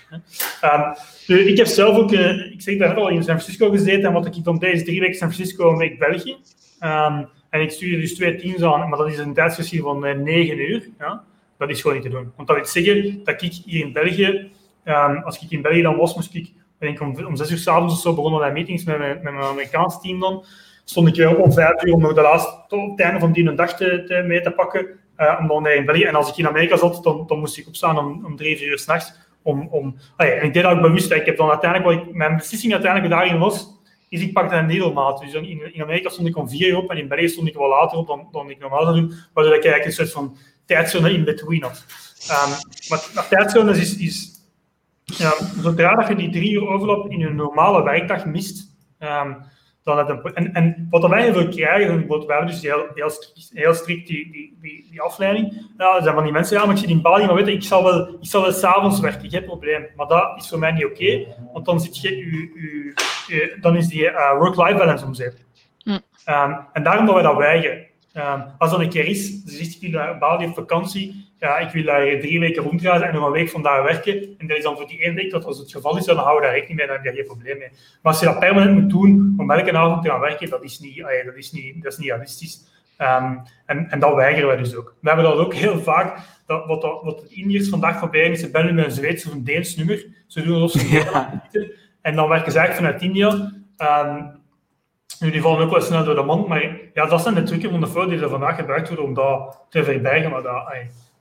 [1.28, 4.12] Um, ik heb zelf ook, uh, ik zeg daar al in San Francisco gezeten en
[4.12, 6.36] wat ik van deze drie weken San Francisco, een week België.
[6.80, 10.14] Um, en ik stuurde dus twee teams aan, maar dat is een tijdsverschil van uh,
[10.14, 10.88] 9 uur.
[10.98, 11.24] Ja?
[11.58, 12.32] Dat is gewoon niet te doen.
[12.36, 14.50] Want dat wil zeggen dat ik hier in België,
[14.84, 17.58] um, als ik in België dan was, moest ik, ben ik om, om 6 uur
[17.58, 20.44] s'avonds of zo begonnen met meetings met mijn, met mijn Amerikaans team dan.
[20.84, 23.32] Stond ik weer op om 5 uur om nog de laatste, tot het einde van
[23.32, 24.86] die dag te, te, mee te pakken.
[25.18, 26.04] Uh, om dan in België.
[26.04, 28.68] En als ik in Amerika zat, dan, dan moest ik opstaan om, om 3, 4
[28.68, 29.12] uur s'nachts.
[29.42, 31.10] Om, om, en ik deed dat ook bewust.
[31.10, 33.68] Ik heb dan uiteindelijk, wat mijn beslissing uiteindelijk daarin was,
[34.08, 35.20] is ik pakte een needlemaat.
[35.20, 37.54] Dus in, in Amerika stond ik om 4 uur op en in België stond ik
[37.54, 39.12] wel later op dan, dan ik normaal zou doen.
[39.32, 41.84] Waardoor ik eigenlijk een soort van tijdzone in between had.
[42.30, 42.52] Um,
[42.88, 44.36] maar, tijdzones is, is
[45.04, 49.36] ja, zodra je die drie uur overlap in een normale werkdag mist, um,
[49.86, 53.74] dan een, en, en wat wij veel krijgen, we hebben dus heel, heel, strikt, heel
[53.74, 55.68] strikt die, die, die, die afleiding.
[55.78, 57.52] Ja, er zijn van die mensen, ja, maar ik zit in Bali, maar weet je,
[57.52, 59.86] ik zal wel, ik zal wel s'avonds werken, geen probleem.
[59.96, 62.94] Maar dat is voor mij niet oké, okay, want dan, zit je, u, u,
[63.28, 65.44] u, dan is die uh, work-life balance omzet.
[65.84, 66.00] Mm.
[66.28, 67.86] Um, en daarom dat wij dat weigeren.
[68.16, 71.70] Um, als dat een keer is, dus ik wil naar Bali op vakantie, ja, ik
[71.70, 74.34] wil daar drie weken rondreizen en nog een week vandaag werken.
[74.38, 76.36] En dat is dan voor die één week, dat als het geval is, dan houden
[76.40, 77.68] we daar rekening mee, dan heb je geen probleem mee.
[78.02, 80.78] Maar als je dat permanent moet doen, om elke avond te gaan werken, dat is
[80.78, 82.64] niet, dat is niet, dat is niet realistisch.
[83.00, 84.94] Um, en, en dat weigeren wij dus ook.
[85.00, 88.40] We hebben dat ook heel vaak, dat, wat, dat, wat de Indiërs vandaag proberen is,
[88.40, 90.06] ze bellen met een Zweeds of een Deens nummer.
[90.26, 91.42] Ze doen alsof ze ja.
[92.00, 93.52] En dan werken ze eigenlijk vanuit India.
[94.06, 94.35] Um,
[95.20, 97.70] nu, die vallen ook wel snel door de mond, maar ja, dat zijn de trucken
[97.70, 100.30] van de fout die er vandaag gebruikt worden om dat te verbergen.
[100.30, 100.42] Maar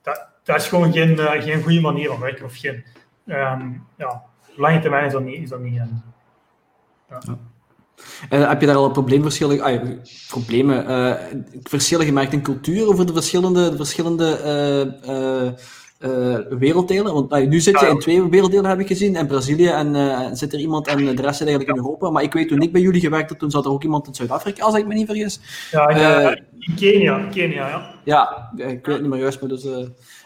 [0.02, 2.46] dat, dat, is gewoon geen, uh, geen goede manier van werken.
[2.46, 2.84] Of geen,
[3.26, 4.24] um, ja,
[4.56, 5.42] lange termijn is dat niet.
[5.42, 5.82] Is dat niet.
[8.30, 9.90] Uh, heb je daar al probleemverschillen, ah,
[10.28, 11.16] problemen, uh,
[11.64, 14.40] verschillen gemerkt in cultuur over de verschillende, de verschillende
[15.06, 15.52] uh,
[16.50, 17.14] werelddelen?
[17.14, 20.60] Want nu zit je in twee werelddelen, heb ik gezien, in Brazilië en zit er
[20.60, 22.10] iemand en de rest zit eigenlijk in Europa.
[22.10, 24.16] Maar ik weet, toen ik bij jullie gewerkt heb, toen zat er ook iemand in
[24.16, 25.40] Zuid-Afrika, als ik me niet vergis.
[25.72, 25.90] Ja,
[26.60, 27.94] in Kenia, Kenia, ja.
[28.04, 29.64] Ja, ik weet niet meer juist, maar dus...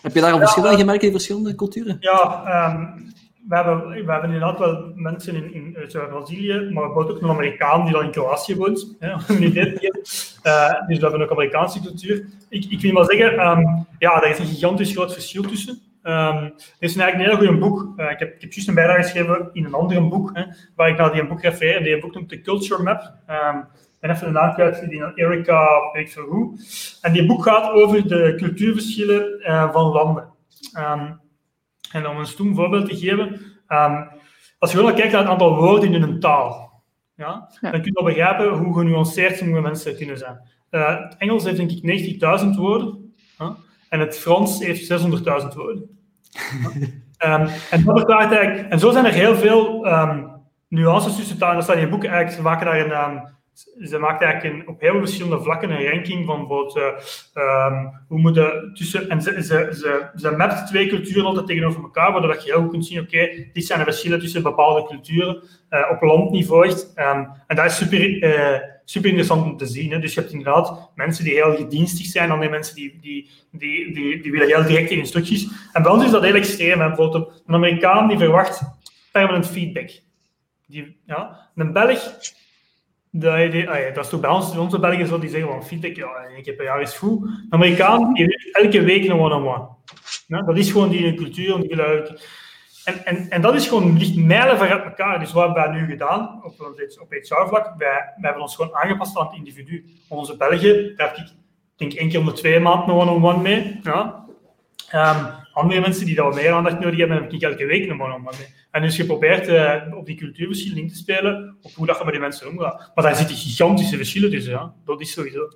[0.02, 1.98] heb je daar al verschillen gemerkt in verschillende culturen?
[2.00, 3.14] Ja, um,
[3.48, 5.78] we hebben, we hebben inderdaad wel mensen in, in
[6.10, 8.96] Brazilië, maar ook een Amerikaan die dan in Kroatië woont.
[9.00, 9.74] Hè, een geven.
[10.44, 12.26] Uh, dus we hebben ook Amerikaanse cultuur.
[12.50, 15.80] Ik, ik wil maar zeggen, um, ja, er is een gigantisch groot verschil tussen.
[16.04, 17.94] Um, is eigenlijk een heel goed boek.
[17.98, 20.44] Uh, ik, heb, ik heb juist een bijdrage geschreven in een ander boek, hè,
[20.76, 21.84] waar ik naar die boek refereer.
[21.84, 23.14] Die boek noemt de Culture Map.
[23.30, 23.66] Um,
[24.00, 26.60] en even de naam kwijt, die Erika, weet ik veel hoe.
[27.02, 30.28] En die boek gaat over de cultuurverschillen van landen.
[31.92, 33.28] En om een stoem voorbeeld te geven,
[33.68, 34.08] um,
[34.58, 36.84] als je gewoon kijkt naar het aantal woorden in een taal,
[37.16, 40.50] ja, dan kun je wel begrijpen hoe genuanceerd sommige mensen kunnen zijn.
[40.72, 43.14] Uh, het Engels heeft denk ik 90.000 woorden
[43.90, 46.00] en het Frans heeft 600.000 woorden.
[47.26, 50.32] um, en, dat eigenlijk, en zo zijn er heel veel um,
[50.68, 51.56] nuances tussen talen.
[51.56, 53.28] Dat staat in je boek eigenlijk, ze maken daar een
[53.84, 56.76] ze maakt eigenlijk op heel verschillende vlakken een ranking van bijvoorbeeld
[57.34, 59.10] um, hoe moeten tussen.
[59.10, 62.86] En ze, ze, ze, ze twee culturen altijd tegenover elkaar, waardoor je heel goed kunt
[62.86, 66.70] zien: oké, dit zijn de verschillen tussen bepaalde culturen uh, op landniveau.
[66.70, 69.92] Um, en dat is super, uh, super interessant om te zien.
[69.92, 70.00] Hè.
[70.00, 73.94] Dus je hebt inderdaad mensen die heel gedienstig zijn, dan die mensen die, die, die,
[73.94, 75.48] die, die willen heel directe instructies.
[75.74, 76.80] En bij ons is dat heel extreem.
[76.80, 76.88] Hè.
[76.88, 78.62] Bijvoorbeeld een Amerikaan die verwacht
[79.12, 79.90] permanent feedback.
[80.68, 82.18] Die, ja, een Belg
[83.12, 86.10] dat, ja, dat is toch bij ons, onze Belgen zo, die zeggen van feedback, ja,
[86.38, 87.22] ik heb een jaar is goed.
[87.22, 89.68] De Amerikaan, die heeft elke week een one-on-one.
[90.46, 91.62] Dat is gewoon die cultuur.
[91.62, 91.76] Die
[92.84, 95.20] en, en, en dat is gewoon ligt mijlen ver uit elkaar.
[95.20, 96.54] Dus wat hebben wij nu gedaan op,
[97.00, 97.74] op HR-vlak?
[97.78, 99.86] Wij, wij hebben ons gewoon aangepast aan het individu.
[100.08, 101.34] Onze Belgen, daar heb ik
[101.76, 103.80] denk één keer om de twee maanden een one-on-one mee.
[103.84, 104.26] Ja.
[104.94, 108.38] Um, andere mensen die daar meer aandacht nodig hebben, heb ik elke week een one-on-one
[108.38, 108.59] mee.
[108.72, 112.04] En dus je probeert uh, op die cultuurverschillen in te spelen, op hoe dat je
[112.04, 112.92] met die mensen omgaat.
[112.96, 114.74] Maar daar zitten gigantische verschillen tussen, ja.
[114.86, 115.50] Dat is sowieso.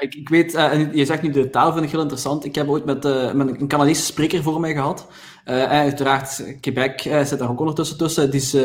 [0.00, 2.44] Ik, ik, weet, uh, je zegt nu de taal vind ik heel interessant.
[2.44, 5.08] Ik heb ooit met, uh, met een Canadese spreker voor mij gehad.
[5.44, 8.30] uiteraard, Quebec zit daar ook ondertussen tussen.
[8.30, 8.56] Dus,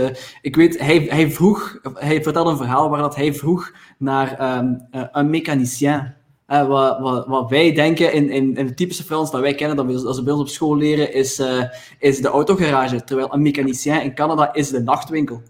[0.42, 4.88] ik weet, hij, hij vroeg, hij vertelde een verhaal waar dat hij vroeg naar um,
[4.92, 6.14] een mechanicien.
[6.52, 9.78] Uh, wat, wat, wat, wij denken in, in, in het typische Frans dat wij kennen,
[9.78, 11.64] dat we als we bij ons op school leren, is, uh,
[12.00, 13.04] is de autogarage.
[13.04, 15.42] Terwijl een mechanicien in Canada is de nachtwinkel.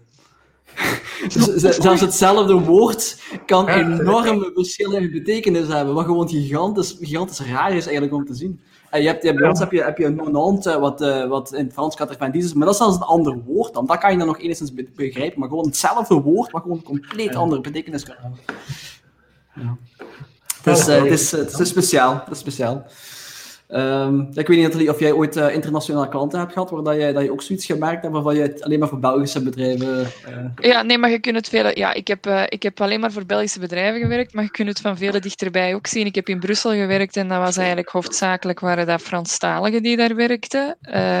[1.34, 7.72] dus, zelfs hetzelfde woord kan enorme verschillen in betekenis hebben, wat gewoon gigantisch, gigantisch raar
[7.72, 8.60] is eigenlijk om te zien.
[8.94, 11.64] Uh, je hebt, je, bij ons heb je, heb je een nonant, wat, wat in
[11.64, 13.86] het Frans katterfandis is, maar dat is zelfs een ander woord dan.
[13.86, 17.34] Dat kan je dan nog enigszins begrijpen, maar gewoon hetzelfde woord, wat gewoon een compleet
[17.34, 18.38] andere betekenis kan hebben.
[19.54, 19.76] Ja.
[20.62, 23.11] Het is, uh, het, is, het
[23.74, 27.12] Um, ik weet niet of jij ooit uh, internationale klanten hebt gehad, waar dat je,
[27.12, 30.06] dat je ook zoiets gemerkt hebt, waarvan je het alleen maar voor Belgische bedrijven...
[30.28, 30.70] Uh...
[30.70, 31.72] Ja, nee, maar je kunt het vele...
[31.74, 34.68] Ja, ik heb, uh, ik heb alleen maar voor Belgische bedrijven gewerkt, maar je kunt
[34.68, 36.06] het van vele dichterbij ook zien.
[36.06, 40.14] Ik heb in Brussel gewerkt en dat was eigenlijk hoofdzakelijk waren dat Franstaligen die daar
[40.14, 40.76] werkten.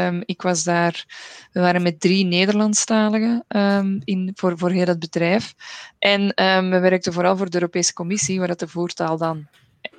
[0.06, 1.04] Um, ik was daar...
[1.52, 5.54] We waren met drie Nederlandstaligen um, in, voor, voor heel het bedrijf.
[5.98, 6.32] En
[6.70, 9.46] we werkten vooral voor de Europese Commissie, waar dat de voertaal dan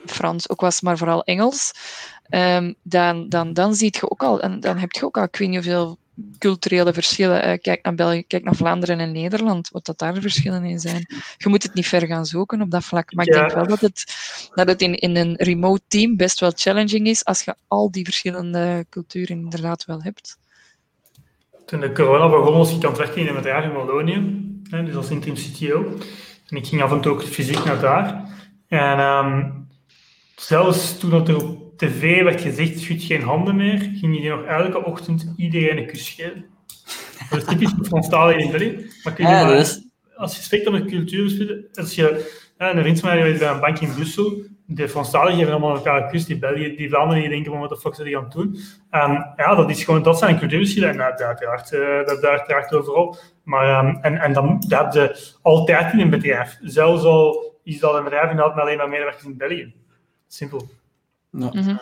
[0.05, 1.71] Frans ook was, maar vooral Engels.
[2.35, 5.35] Um, dan, dan, dan zie je ook al, en dan heb je ook al, ik
[5.35, 5.97] weet niet hoeveel
[6.37, 7.49] culturele verschillen.
[7.49, 11.05] Uh, kijk naar België, kijk naar Vlaanderen en Nederland, wat dat daar verschillen in zijn.
[11.37, 13.13] Je moet het niet ver gaan zoeken op dat vlak.
[13.13, 14.03] Maar ik denk wel dat het,
[14.53, 18.03] dat het in, in een remote team best wel challenging is als je al die
[18.03, 20.37] verschillende culturen inderdaad wel hebt.
[21.65, 24.95] Toen de corona begon, was ik aan het werken in een bedrijf in Wallonië, dus
[24.95, 25.97] als interim CTO.
[26.47, 28.29] En ik ging af en toe ook fysiek naar daar.
[28.67, 29.67] En um,
[30.35, 34.43] zelfs toen het er op tv werd gezegd, schud geen handen meer, ging je nog
[34.43, 36.45] elke ochtend iedereen een kus geven.
[37.29, 38.89] Dat is typisch Franstalig in België.
[39.03, 39.77] Maar kun je ja, maar,
[40.15, 43.93] als je spreekt over cultuur, als je, een vriend van mij bij een bank in
[43.93, 47.59] Brussel, de Franstaligen geven allemaal elkaar een kus, die België, die Vlaanderen, die denken van
[47.59, 48.57] wat de fuck ze die gaan doen.
[48.89, 53.17] En ja, dat, is gewoon, dat zijn cultuurverschillen en dat uiteraard, uh, dat uiteraard overal.
[53.43, 56.57] Maar, um, en, en dan, dat heb je altijd in een bedrijf.
[56.61, 59.73] Zelfs al is dat een bedrijf inderdaad met alleen maar medewerkers in België.
[60.27, 60.67] Simpel.
[61.37, 61.49] Ja.
[61.51, 61.79] Mm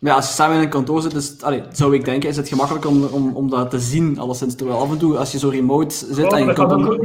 [0.00, 2.48] ja, als je samen in een kantoor zit, is, allee, zou ik denken, is het
[2.48, 4.56] gemakkelijk om, om, om dat te zien, alleszins.
[4.56, 6.32] Terwijl af en toe, als je zo remote zit...
[6.32, 7.04] en je kan ook,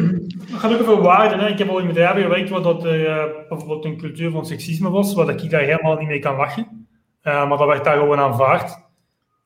[0.52, 1.40] dat gaat ook over waarden.
[1.40, 1.48] Hè.
[1.48, 5.14] Ik heb al in bedrijven gewerkt waar dat uh, bijvoorbeeld een cultuur van seksisme was,
[5.14, 6.88] waar ik daar helemaal niet mee kan lachen.
[7.24, 8.78] Uh, maar dat werd daar gewoon aanvaard.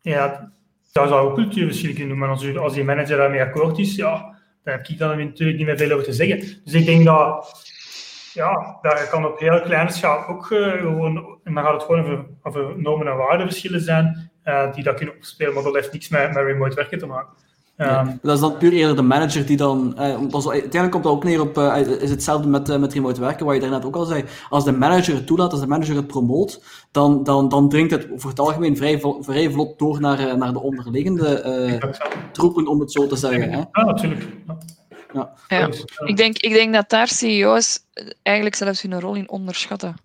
[0.02, 0.52] Ja,
[0.92, 2.30] dat zou ook cultuurverschil kunnen noemen.
[2.30, 5.68] Als, je, als je manager daarmee akkoord is, ja, daar heb ik dan natuurlijk niet
[5.68, 6.40] meer veel over te zeggen.
[6.64, 7.64] Dus ik denk dat
[8.44, 12.26] ja, daar kan op heel kleine schaal ook gewoon, en dan gaat het gewoon over,
[12.44, 14.32] over normen en waardeverschillen zijn,
[14.74, 17.34] die dat kunnen opspelen, maar dat heeft niks met, met remote werken te maken.
[17.80, 19.98] Ehm, dat is dan puur eerder de manager die dan.
[19.98, 21.58] Eh, uiteindelijk komt dat ook neer op.
[21.58, 24.24] Uh, is hetzelfde met, uh, met remote werken, wat je daarnet ook al zei.
[24.50, 28.08] Als de manager het toelaat, als de manager het promoot, dan, dan, dan dringt het
[28.16, 31.80] voor het algemeen vrij, vrij vlot door naar, naar de onderliggende
[32.32, 33.52] troepen, om het zo te zeggen.
[33.52, 33.58] Hè?
[33.58, 34.28] Ja, natuurlijk.
[35.14, 35.34] Ja.
[35.48, 35.70] ja.
[36.06, 37.80] Ik, denk, ik denk dat daar CEO's
[38.24, 39.96] eigenlijk zelfs hun rol in onderschatten.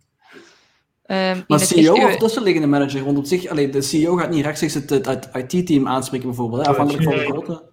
[1.07, 3.05] Um, maar CEO of tussenliggende manager?
[3.05, 6.69] Want op zich, allee, de CEO gaat niet rechtstreeks het, het, IT-team aanspreken, bijvoorbeeld, hè,
[6.69, 7.73] afhankelijk van de grootte.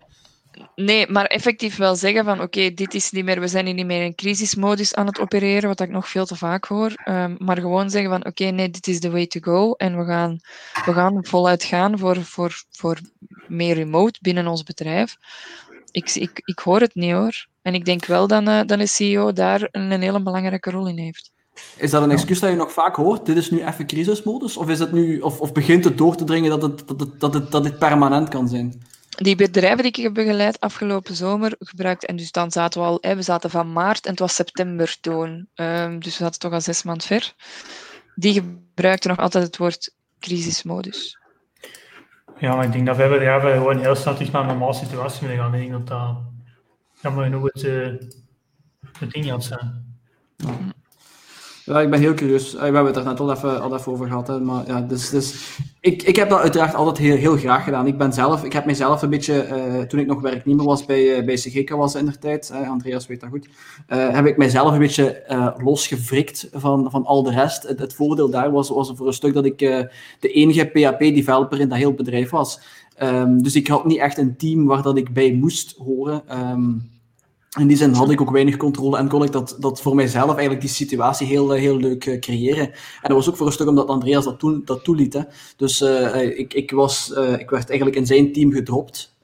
[0.75, 4.03] Nee, maar effectief wel zeggen van oké, dit is niet meer, we zijn niet meer
[4.03, 6.93] in crisismodus aan het opereren, wat ik nog veel te vaak hoor.
[7.05, 10.05] Um, maar gewoon zeggen van oké, nee, dit is the way to go en we
[10.05, 10.39] gaan,
[10.85, 12.97] we gaan voluit gaan voor, voor, voor
[13.47, 15.17] meer remote binnen ons bedrijf.
[15.91, 17.47] Ik, ik, ik hoor het niet hoor.
[17.61, 20.87] En ik denk wel dat, uh, dat een CEO daar een, een hele belangrijke rol
[20.87, 21.31] in heeft.
[21.77, 23.25] Is dat een excuus dat je nog vaak hoort?
[23.25, 24.57] Dit is nu even crisismodus?
[24.57, 27.19] Of, is het nu, of, of begint het door te dringen dat, het, dat, het,
[27.19, 28.81] dat, het, dat dit permanent kan zijn?
[29.09, 32.97] Die bedrijven die ik heb begeleid afgelopen zomer gebruikt, en dus dan zaten we al,
[33.01, 36.51] hè, we zaten van maart en het was september toen, um, dus we zaten toch
[36.51, 37.33] al zes maanden ver.
[38.15, 41.20] Die gebruikten nog altijd het woord crisismodus.
[42.41, 45.27] Ja, maar ik denk dat wij bedrijven gewoon heel snel terug naar een normale situatie
[45.27, 45.53] willen gaan.
[45.53, 46.17] Ik denk dat dat
[47.01, 47.87] jammer genoeg het, uh,
[48.99, 49.99] het ding had zijn.
[50.37, 50.57] Ja.
[51.71, 52.53] Ja, ik ben heel curieus.
[52.53, 54.27] We hebben het er net al even, al even over gehad.
[54.27, 54.39] Hè.
[54.39, 57.87] Maar ja, dus, dus, ik, ik heb dat uiteraard altijd heel, heel graag gedaan.
[57.87, 61.17] Ik, ben zelf, ik heb mezelf een beetje, uh, toen ik nog werknemer was bij,
[61.17, 63.47] uh, bij CGK was in de tijd, Andreas weet dat goed,
[63.87, 65.23] heb ik mijzelf een beetje
[65.63, 67.63] losgevrikt van, van al de rest.
[67.67, 69.57] Het, het, voordeel daar was, was voor een stuk dat ik
[70.19, 72.59] de enige PHP-developer in dat heel bedrijf was.
[73.03, 76.23] Um, dus ik had niet echt een team waar dat ik bij moest horen.
[76.49, 76.89] Um,
[77.59, 80.29] in die zin had ik ook weinig controle en kon ik dat, dat voor mijzelf
[80.29, 82.65] eigenlijk die situatie heel, heel leuk uh, creëren.
[82.67, 85.13] En dat was ook voor een stuk omdat Andreas dat, toen, dat toeliet.
[85.13, 85.21] Hè.
[85.55, 89.15] Dus uh, ik, ik, was, uh, ik werd eigenlijk in zijn team gedropt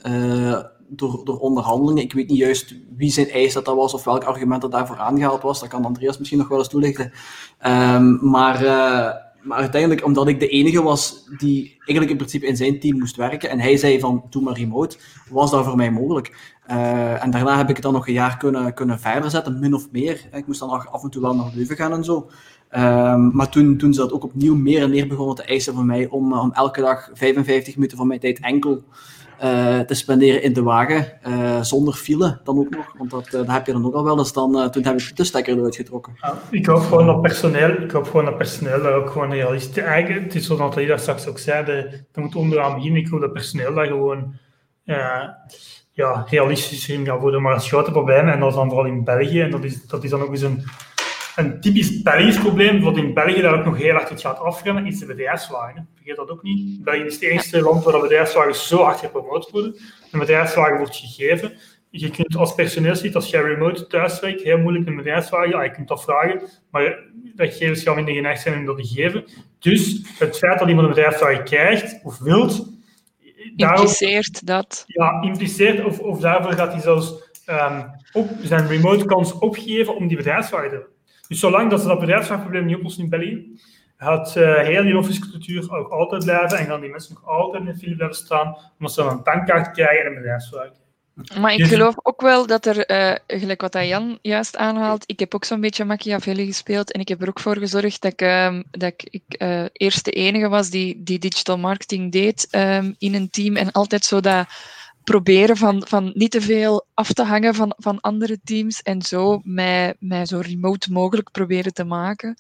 [0.88, 2.04] door, door onderhandelingen.
[2.04, 4.98] Ik weet niet juist wie zijn eis dat, dat was of welk argument dat daarvoor
[4.98, 5.60] aangehaald was.
[5.60, 7.12] Dat kan Andreas misschien nog wel eens toelichten.
[7.66, 8.64] Um, maar
[9.48, 13.16] maar uiteindelijk, omdat ik de enige was die eigenlijk in principe in zijn team moest
[13.16, 14.98] werken, en hij zei van, doe maar remote,
[15.30, 16.56] was dat voor mij mogelijk.
[16.70, 19.74] Uh, en daarna heb ik het dan nog een jaar kunnen, kunnen verder zetten, min
[19.74, 20.28] of meer.
[20.34, 22.30] Ik moest dan af en toe wel naar Leuven gaan en zo.
[22.76, 25.86] Um, maar toen, toen ze dat ook opnieuw meer en meer begonnen te eisen van
[25.86, 28.84] mij, om, om elke dag 55 minuten van mijn tijd enkel
[29.44, 33.32] uh, te spenderen in de wagen, uh, zonder file dan ook nog, want dat, uh,
[33.32, 34.34] dat heb je dan ook al wel eens.
[34.34, 36.14] Dan, toen heb ik de stekker eruit getrokken.
[36.50, 39.84] Ik hoop gewoon dat personeel, ik hoop gewoon dat personeel daar ook gewoon realistisch...
[39.84, 41.66] Eigenlijk, het is zoals je daar straks ook zei,
[42.12, 43.02] dat moet onderaan beginnen.
[43.02, 44.34] Ik hoop dat personeel daar gewoon
[45.92, 47.42] ja, realistisch in gaat worden.
[47.42, 50.04] Maar het grote probleem, en dat is dan vooral in België, en dat is, dat
[50.04, 50.64] is dan ook eens een,
[51.38, 54.86] een typisch Belgisch probleem, wat in België daar ook nog heel hard het gaat afremmen,
[54.86, 55.88] is de bedrijfswagen.
[55.96, 56.84] Vergeet dat ook niet.
[56.84, 59.76] België is het enige land waar bedrijfswagens zo hard gepromoot worden.
[60.12, 61.54] Een bedrijfswagen wordt gegeven.
[61.90, 65.88] Je kunt als personeelslid, als jij remote thuiswerkt, heel moeilijk een bedrijfswagen, ja, je kunt
[65.88, 66.42] dat vragen,
[66.72, 67.00] maar
[67.36, 69.26] gegevens gaan minder geneigd zijn om dat te geven.
[69.60, 72.68] Dus het feit dat iemand een bedrijfswagen krijgt of wilt,
[73.56, 74.84] impliceert dat.
[74.88, 77.14] Ja, impliceert of, of daarvoor gaat hij zelfs
[77.50, 80.96] um, op, zijn remote kans opgeven om die bedrijfswagen te hebben.
[81.28, 83.60] Dus zolang dat ze dat bedrijfswagenprobleem niet oplossen in België,
[83.98, 87.72] gaat uh, heel die office-cultuur ook altijd blijven en gaan die mensen nog altijd in
[87.72, 90.86] de file blijven staan, omdat ze dan een tankkaart krijgen en een bedrijfswagen.
[91.40, 95.20] Maar ik dus- geloof ook wel dat er, uh, gelijk wat Jan juist aanhaalt, ik
[95.20, 98.22] heb ook zo'n beetje Machiavelli gespeeld en ik heb er ook voor gezorgd dat ik,
[98.22, 102.96] uh, dat ik, ik uh, eerst de enige was die, die digital marketing deed um,
[102.98, 104.48] in een team en altijd zo dat
[105.08, 109.40] proberen van, van niet te veel af te hangen van, van andere teams en zo
[109.44, 112.38] mij, mij zo remote mogelijk proberen te maken.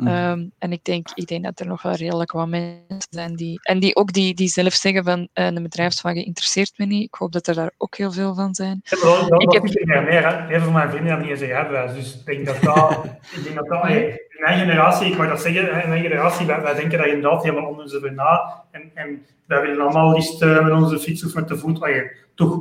[0.00, 0.08] Mm.
[0.08, 3.58] Um, en ik denk, ik denk dat er nog wel redelijk wat mensen zijn die...
[3.62, 7.02] En die ook die, die zelf zeggen van, uh, een bedrijfswagen interesseert me niet.
[7.02, 8.80] Ik hoop dat er daar ook heel veel van zijn.
[8.82, 11.94] Ja, maar dat, ik heb meer, meer, Heel van mijn vrienden hebben niet eens hebben.
[11.94, 13.04] Dus ik denk dat dat...
[13.36, 16.60] ik denk dat dat in mijn generatie, ik mag dat zeggen, in mijn generatie, wij,
[16.60, 18.62] wij denken daar inderdaad helemaal anders over na.
[18.70, 22.16] En, en wij willen allemaal liefst uh, met onze fiets of met de voet, je
[22.34, 22.52] toch...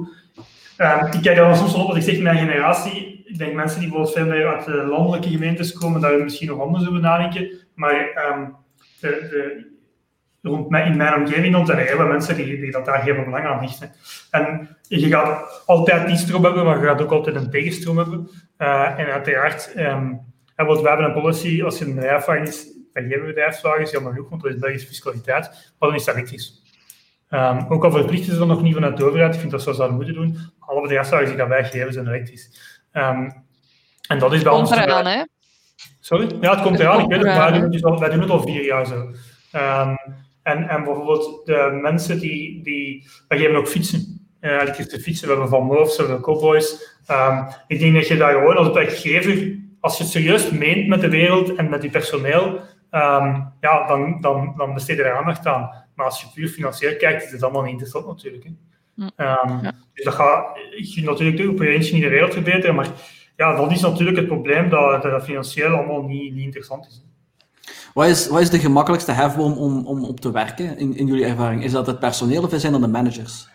[0.78, 3.90] Um, ik kijk er soms op wat ik zeg, mijn generatie ik denk mensen die
[3.90, 7.50] bijvoorbeeld meer uit de landelijke gemeentes komen, daar misschien nog anders over nadenken.
[7.74, 8.56] Maar um,
[9.00, 9.68] de,
[10.42, 13.46] rond in mijn omgeving dan zijn er heel mensen die, die dat daar heel belang
[13.46, 13.92] aan hechten.
[14.32, 18.30] En je gaat altijd die stroom hebben, maar je gaat ook altijd een tegenstroom hebben.
[18.58, 20.22] Uh, en uiteraard, um,
[20.56, 24.42] we hebben een policy, als je een bedrijfswagen is, bij geen bedrijfswagens, jammer genoeg, want
[24.42, 26.64] dat is Belgische fiscaliteit, maar dan is dat elektrisch.
[27.30, 29.68] Um, ook al verplichten ze dat nog niet vanuit de overheid, ik vind dat ze
[29.68, 30.38] dat zouden moeten doen.
[30.60, 32.79] Alle bedrijfswagens die gaan weggeven zijn elektrisch.
[32.94, 33.44] Um,
[34.08, 34.72] en dat is bij ons...
[34.72, 35.24] Eraan, hè?
[36.00, 36.38] Sorry?
[36.42, 37.00] Ja, het komt eraan.
[37.00, 38.96] Ik weet het, maar wij doen, het al, wij doen het al vier jaar zo.
[38.96, 39.98] Um,
[40.44, 42.64] en, en bijvoorbeeld de mensen die...
[42.64, 44.18] die wij geven ook fietsen.
[44.42, 45.28] Uh, elektrische fietsen.
[45.28, 46.98] We hebben Van Moofs, we hebben Cowboys.
[47.12, 51.02] Um, ik denk dat je daar gewoon als werkgever, als je het serieus meent met
[51.02, 52.46] de wereld en met je personeel,
[52.92, 55.86] um, ja, dan, dan, dan besteed je er aandacht aan.
[55.96, 58.44] Maar als je puur financieel kijkt, is het allemaal niet interessant natuurlijk.
[58.44, 58.50] Hè.
[59.00, 59.74] Um, ja.
[59.94, 62.88] Dus dat gaat je natuurlijk op je eentje niet de wereld verbeteren, maar
[63.36, 67.04] ja, dat is natuurlijk het probleem dat, dat financieel allemaal niet, niet interessant is.
[67.94, 71.26] Wat is, wat is de gemakkelijkste hefboom om, om op te werken in, in jullie
[71.26, 71.64] ervaring?
[71.64, 73.48] Is dat het personeel of zijn dat de managers?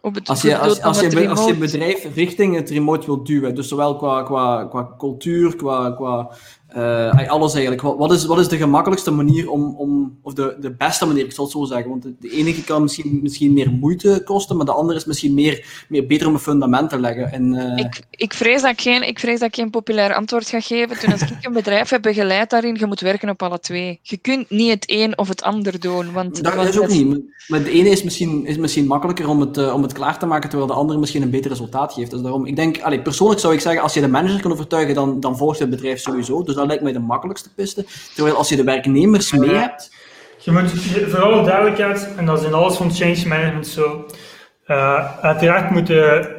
[0.00, 3.68] Het, als, je, als, als, je, als je bedrijf richting het remote wilt duwen, dus
[3.68, 6.30] zowel qua, qua, qua cultuur, qua, qua
[6.76, 7.82] uh, alles eigenlijk.
[7.82, 11.24] Wat, wat, is, wat is de gemakkelijkste manier om, om of de, de beste manier,
[11.24, 14.56] ik zal het zo zeggen, want de, de enige kan misschien, misschien meer moeite kosten,
[14.56, 17.32] maar de andere is misschien meer, meer beter om een fundament te leggen.
[17.32, 17.76] En, uh...
[17.76, 20.98] ik, ik, vrees dat ik, geen, ik vrees dat ik geen populair antwoord ga geven.
[20.98, 23.98] Toen als ik een bedrijf heb begeleid daarin, je moet werken op alle twee.
[24.02, 26.12] Je kunt niet het een of het ander doen.
[26.12, 27.20] Want, dat want is ook niet.
[27.48, 30.26] Maar de ene is misschien, is misschien makkelijker om het, uh, om het klaar te
[30.26, 32.10] maken, terwijl de andere misschien een beter resultaat geeft.
[32.10, 34.94] Dus daarom, ik denk, allez, persoonlijk zou ik zeggen, als je de manager kan overtuigen,
[34.94, 36.42] dan, dan volgt het bedrijf sowieso.
[36.42, 37.84] Dus dat lijkt mij de makkelijkste piste.
[38.14, 39.94] Terwijl als je de werknemers mee hebt.
[40.38, 40.70] Je moet
[41.10, 44.06] voor alle duidelijkheid, en dat is in alles van change management zo.
[44.66, 46.30] Uh, uiteraard moet de,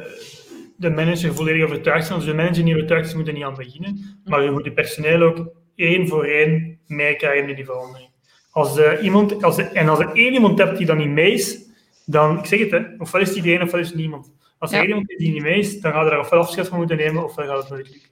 [0.76, 2.18] de manager volledig overtuigd zijn.
[2.18, 4.20] Als de manager niet overtuigd is, moet er niet aan beginnen.
[4.24, 5.46] Maar je moet je personeel ook
[5.76, 8.08] één voor één meekrijgen in die verandering.
[8.50, 11.58] Als er iemand, als en als er één iemand hebt die dan niet mee is,
[12.06, 14.32] dan, ik zeg het, hè, ofwel is die één ofwel is het niemand.
[14.58, 14.82] Als er ja.
[14.82, 17.24] één iemand is die niet mee is, dan gaat er ofwel afscheid van moeten nemen,
[17.24, 18.10] ofwel gaat het nooit lukken.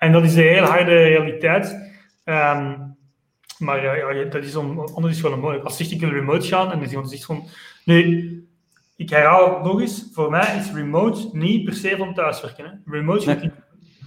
[0.00, 1.92] En dat is een heel harde realiteit.
[2.24, 2.96] Um,
[3.58, 5.58] maar ja, ja, dat is on, anders is wel mooi.
[5.58, 7.44] Als zegt ik wil remote gaan en dan is iemand zegt van...
[7.84, 8.48] Nu,
[8.96, 10.08] ik herhaal het nog eens.
[10.12, 12.64] Voor mij is remote niet per se van thuiswerken.
[12.64, 12.92] Hè.
[12.92, 13.36] Remote, nee.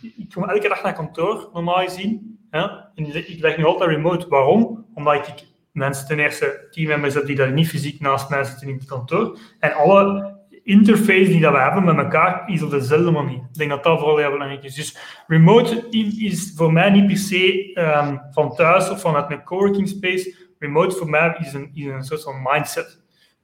[0.01, 2.39] ik, ik kom elke dag naar kantoor, normaal gezien.
[2.49, 2.59] Hè.
[2.95, 4.27] En ik leg nu altijd remote.
[4.27, 4.85] Waarom?
[4.93, 8.75] Omdat ik mensen ten eerste teammembers heb die daar niet fysiek naast mij zitten in
[8.75, 9.39] het kantoor.
[9.59, 13.37] En alle interface die dat we hebben met elkaar is op dezelfde manier.
[13.37, 14.75] Ik denk dat dat vooral heel belangrijk is.
[14.75, 15.87] Dus remote
[16.17, 20.35] is voor mij niet per se um, van thuis of vanuit een coworking space.
[20.59, 23.01] Remote voor mij is een, is een soort van mindset.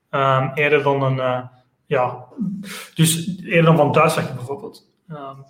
[0.10, 1.48] Um, eerder dan een, uh,
[1.86, 2.26] ja,
[2.96, 4.92] dus eerder dan van thuiswerken bijvoorbeeld.
[5.10, 5.46] Um,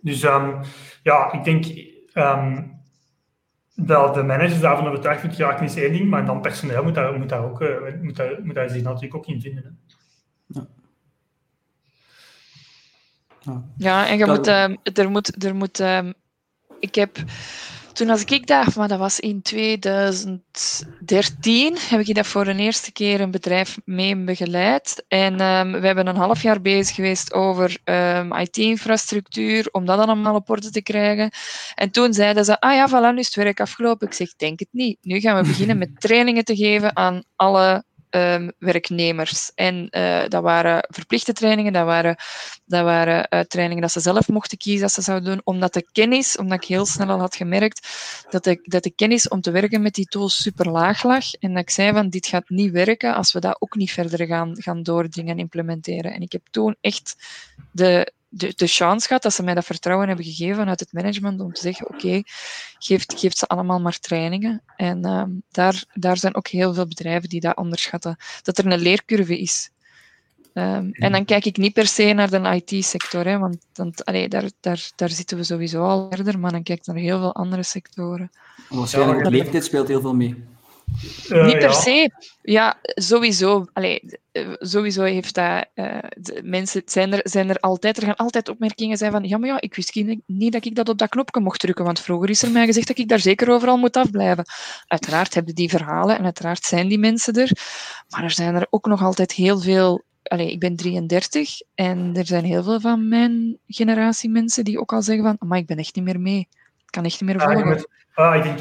[0.00, 0.20] dus
[1.02, 1.66] ja, ik denk
[3.74, 7.18] dat de managers daarvan overtuigd moeten geraken is één ding, maar dan personeel moet daar,
[7.18, 7.68] moet daar, ook, uh,
[8.02, 9.78] moet daar, moet daar zich natuurlijk ook in vinden.
[13.76, 15.98] Ja, en je moet, uh, er moet, er moet uh,
[16.84, 17.16] ik heb,
[17.92, 22.92] toen als ik dacht, maar dat was in 2013, heb ik dat voor de eerste
[22.92, 25.04] keer een bedrijf mee begeleid.
[25.08, 30.34] En um, we hebben een half jaar bezig geweest over um, IT-infrastructuur, om dat allemaal
[30.34, 31.30] op orde te krijgen.
[31.74, 34.06] En toen zeiden ze, ah ja, voilà, nu is het werk afgelopen.
[34.06, 34.98] Ik zeg, denk het niet.
[35.00, 37.84] Nu gaan we beginnen met trainingen te geven aan alle
[38.14, 39.50] um, werknemers.
[39.54, 42.16] En uh, dat waren verplichte trainingen, dat waren,
[42.64, 45.86] dat waren uh, trainingen dat ze zelf mochten kiezen dat ze zouden doen, omdat de
[45.92, 47.88] kennis, omdat ik heel snel al had gemerkt
[48.30, 51.32] dat de, dat de kennis om te werken met die tools super laag lag.
[51.32, 54.26] En dat ik zei van, dit gaat niet werken als we dat ook niet verder
[54.26, 56.12] gaan, gaan doordringen en implementeren.
[56.12, 57.16] En ik heb toen echt
[57.72, 61.40] de, de, de chance gehad dat ze mij dat vertrouwen hebben gegeven vanuit het management
[61.40, 62.24] om te zeggen, oké, okay,
[62.78, 64.62] geeft, geeft ze allemaal maar trainingen.
[64.76, 68.78] En um, daar, daar zijn ook heel veel bedrijven die dat onderschatten, dat er een
[68.78, 69.70] leercurve is.
[70.52, 74.50] Um, en dan kijk ik niet per se naar de IT-sector, want, want allee, daar,
[74.60, 77.62] daar, daar zitten we sowieso al verder, maar dan kijk ik naar heel veel andere
[77.62, 78.30] sectoren.
[78.68, 80.44] Waarschijnlijk ja, leeftijd speelt heel veel mee.
[81.30, 81.72] Uh, niet per ja.
[81.72, 82.10] se.
[82.42, 83.66] Ja, sowieso.
[83.72, 84.02] Allee,
[84.58, 85.66] sowieso heeft dat...
[85.74, 85.98] Uh,
[86.42, 87.96] mensen zijn er, zijn er altijd...
[87.96, 89.24] Er gaan altijd opmerkingen zijn van...
[89.24, 89.94] Ja, maar ja, ik wist
[90.26, 92.86] niet dat ik dat op dat knopje mocht drukken, want vroeger is er mij gezegd
[92.86, 94.44] dat ik daar zeker overal moet afblijven.
[94.86, 97.50] Uiteraard hebben die verhalen en uiteraard zijn die mensen er.
[98.08, 100.02] Maar er zijn er ook nog altijd heel veel...
[100.22, 104.92] Allee, ik ben 33 en er zijn heel veel van mijn generatie mensen die ook
[104.92, 105.48] al zeggen van...
[105.48, 106.48] Maar ik ben echt niet meer mee.
[106.94, 107.88] Ik kan echt niet meer volgen.
[108.14, 108.58] Ah, ik denk,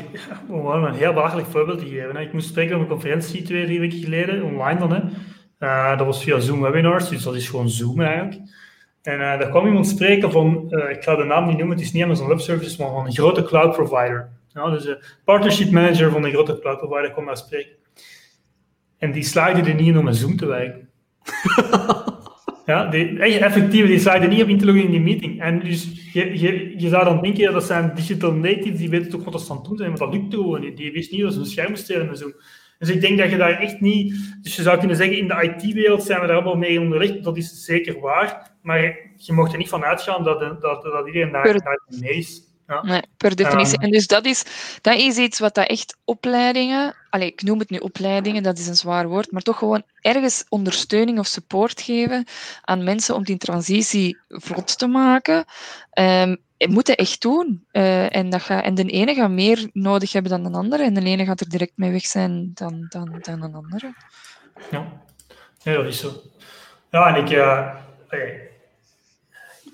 [0.48, 2.16] om een heel belachelijk voorbeeld te geven.
[2.16, 2.22] Hè.
[2.22, 4.94] Ik moest spreken op een conferentie twee, drie weken geleden, online dan.
[4.94, 5.02] Hè.
[5.60, 8.36] Uh, dat was via Zoom webinars, dus dat is gewoon Zoom eigenlijk.
[9.02, 11.86] En uh, daar kwam iemand spreken van, uh, ik ga de naam niet noemen, het
[11.86, 14.30] is niet Amazon Web Services, maar van een grote cloud provider.
[14.48, 17.76] Ja, dus een partnership manager van een grote cloud provider kwam daar spreken.
[18.98, 20.90] En die slaagde er niet in om een Zoom te werken.
[22.66, 25.42] Ja, die, effectief, die zeiden niet op in te loggen in die meeting.
[25.42, 29.24] En dus je, je, je zou dan denken, dat zijn digital natives, die weten toch
[29.24, 30.78] wat ze aan het doen zijn, maar dat lukt gewoon niet.
[30.78, 32.32] Die wist niet dat ze een scherm stelen en zo.
[32.80, 34.36] Dus ik denk dat je daar echt niet...
[34.42, 37.24] Dus je zou kunnen zeggen, in de IT-wereld zijn we daar allemaal mee onderlegd.
[37.24, 38.52] Dat is zeker waar.
[38.62, 38.82] Maar
[39.16, 42.53] je mocht er niet van uitgaan dat, dat, dat iedereen daar, daar mee is.
[42.74, 42.84] Ja.
[42.84, 43.80] Nee, per definitie.
[43.80, 44.44] en dus dat is,
[44.82, 48.68] dat is iets wat dat echt opleidingen, allez, ik noem het nu opleidingen, dat is
[48.68, 52.26] een zwaar woord, maar toch gewoon ergens ondersteuning of support geven
[52.62, 55.46] aan mensen om die transitie vlot te maken.
[56.00, 57.66] Um, moeten echt doen.
[57.72, 61.02] Uh, en, dat en de ene gaat meer nodig hebben dan de andere, en de
[61.02, 63.94] ene gaat er direct mee weg zijn dan, dan, dan een andere.
[64.72, 65.02] Ja,
[65.64, 66.22] ja dat is zo.
[66.92, 67.74] Ja, en ik, uh,
[68.10, 68.53] ik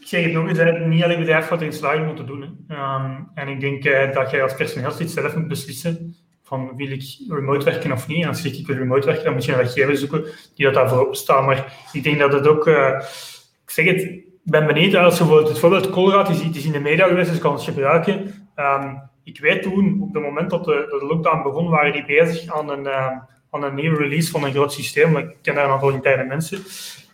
[0.09, 2.65] zeg het nog eens, niet alleen bedrijf wat in slagen moeten doen.
[2.69, 7.03] Um, en ik denk uh, dat jij als personeelslid zelf moet beslissen van wil ik
[7.27, 8.23] remote werken of niet.
[8.23, 10.25] En als ik wil remote werken, dan moet je een wetgever zoeken
[10.55, 11.45] die dat daarvoor opstaat.
[11.45, 15.59] Maar ik denk dat het ook, ik zeg het, ben benieuwd, als je bijvoorbeeld het
[15.59, 18.33] voorbeeld Colruyt is, is in de media geweest, dus kan het gebruiken.
[18.55, 22.53] Um, ik weet toen, op het moment dat de, de, lockdown begon, waren die bezig
[22.53, 23.11] aan een, uh,
[23.49, 25.17] aan een nieuwe release van een groot systeem.
[25.17, 26.59] Ik ken daar een aantal interne mensen.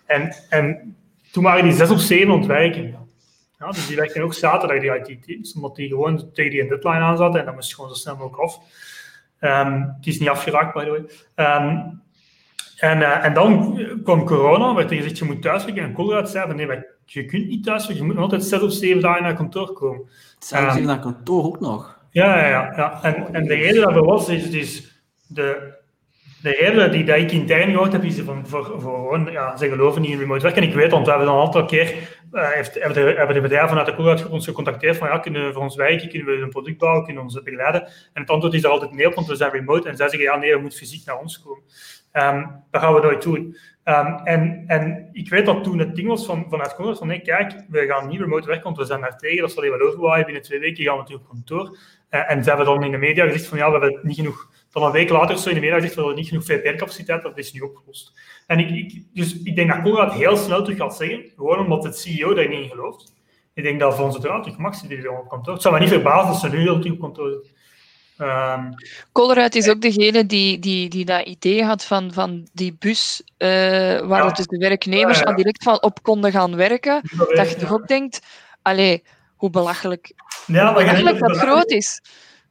[0.06, 0.96] En, en
[1.36, 2.96] toen waren die zes of zeven ontwijken.
[3.60, 7.18] Ja, dus die werkten ook zaterdag, die IT-teams, omdat die gewoon tegen die deadline aan
[7.18, 8.60] zaten en dat moest gewoon zo snel mogelijk af.
[9.40, 11.00] Um, het is niet afgeraakt, by the way.
[11.58, 12.02] Um,
[12.78, 15.84] en, uh, en dan kwam corona, werd er gezegd, je moet thuiswerken.
[15.84, 19.02] En Colruyt zei van, nee, je kunt niet thuis, je moet altijd zes of zeven
[19.02, 20.10] dagen naar kantoor komen.
[20.40, 22.00] Zes of zeven naar kantoor ook nog?
[22.10, 22.74] Ja, ja, ja.
[22.76, 23.04] ja.
[23.04, 25.74] En, en de reden dat er was, is, is de,
[26.46, 30.02] de reden die dat ik intern gehoord heb, is van, voor, gewoon, ja, ze geloven
[30.02, 30.62] niet in remote werken.
[30.62, 31.94] En ik weet, want we hebben dan een aantal keer,
[32.32, 35.46] uh, heeft, hebben, de, hebben de bedrijven vanuit de Coolhout ons gecontacteerd van, ja, kunnen
[35.46, 37.82] we voor ons werken, kunnen we een product bouwen, kunnen we ons begeleiden?
[38.14, 39.90] En het antwoord is altijd nee want we zijn remote.
[39.90, 41.64] En zij zeggen, ja, nee, je moet fysiek naar ons komen.
[42.14, 43.58] Um, dat gaan we nooit doen.
[43.86, 47.22] Um, en, en ik weet dat toen het ding was van, vanuit Congress van nee,
[47.22, 50.26] kijk, we gaan niet remote werken, want we zijn daar tegen, dat zal even overwaaien.
[50.26, 51.78] Binnen twee weken gaan we natuurlijk op kantoor.
[52.12, 54.50] Uh, en ze hebben dan in de media gezegd van ja, we hebben niet genoeg,
[54.76, 57.54] dan een week later zo in de media gezegd, we niet genoeg VPN-capaciteit, dat is
[57.54, 58.14] nu opgelost.
[58.48, 61.84] En ik, ik, dus ik denk dat Conrad heel snel terug gaat zeggen, gewoon omdat
[61.84, 63.14] het CEO daar niet in gelooft.
[63.54, 65.54] Ik denk dat voor onze terug mag zitten op kantoor.
[65.54, 67.44] Het zou me niet verbazen als ze nu heel terug op kantoor.
[68.18, 68.70] Um,
[69.12, 73.48] Colruyt is ook degene die, die, die dat idee had van, van die bus uh,
[74.08, 74.32] waar ja.
[74.32, 75.36] dus de werknemers ja, ja.
[75.36, 77.02] direct van op konden gaan werken.
[77.36, 78.22] Dat je toch ook denkt,
[78.62, 79.04] allee,
[79.36, 80.12] hoe belachelijk,
[80.46, 82.02] hoe belachelijk dat groot is.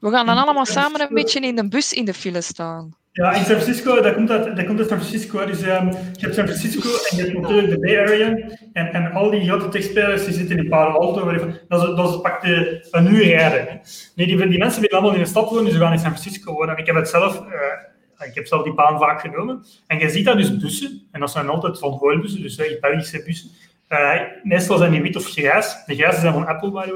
[0.04, 2.94] We gaan dan allemaal samen een beetje in de bus in de file staan.
[3.12, 5.46] Ja, in San Francisco, dat komt uit, dat komt uit San Francisco.
[5.46, 8.28] Dus um, je hebt San Francisco en je hebt natuurlijk de Bay Area.
[8.72, 11.32] En, en al die grote techspelers die zitten in Palo Alto.
[11.68, 13.80] Dat is, dat is pak de, een uur rijden.
[14.14, 16.18] Nee, die, die mensen willen allemaal in de stad wonen, dus ze gaan in San
[16.18, 16.74] Francisco wonen.
[16.74, 19.64] En ik heb het zelf, uh, ik heb zelf die baan vaak genomen.
[19.86, 21.02] En je ziet daar dus bussen.
[21.12, 23.50] En dat zijn altijd van bussen, dus uh, Belgische bussen.
[23.88, 25.76] Uh, meestal zijn die wit of grijs.
[25.86, 26.92] De grijze zijn van Apple, by the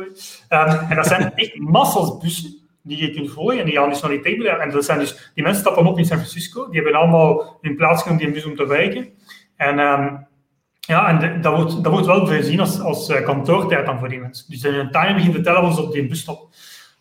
[0.49, 0.67] way.
[0.67, 4.01] Um, en dat zijn echt massas bussen die je kunt volgen en die gaan dus
[4.01, 4.63] naar die techbedrijven.
[4.63, 7.77] En dat zijn dus, die mensen stappen op in San Francisco, die hebben allemaal hun
[7.77, 9.09] plaats genomen die bus om te werken.
[9.57, 10.27] En um,
[10.81, 14.09] ja, en de, dat, wordt, dat wordt wel gezien als, als uh, kantoortijd dan voor
[14.09, 14.51] die mensen.
[14.51, 16.49] Dus hun timer begint als ze op die bus stappen.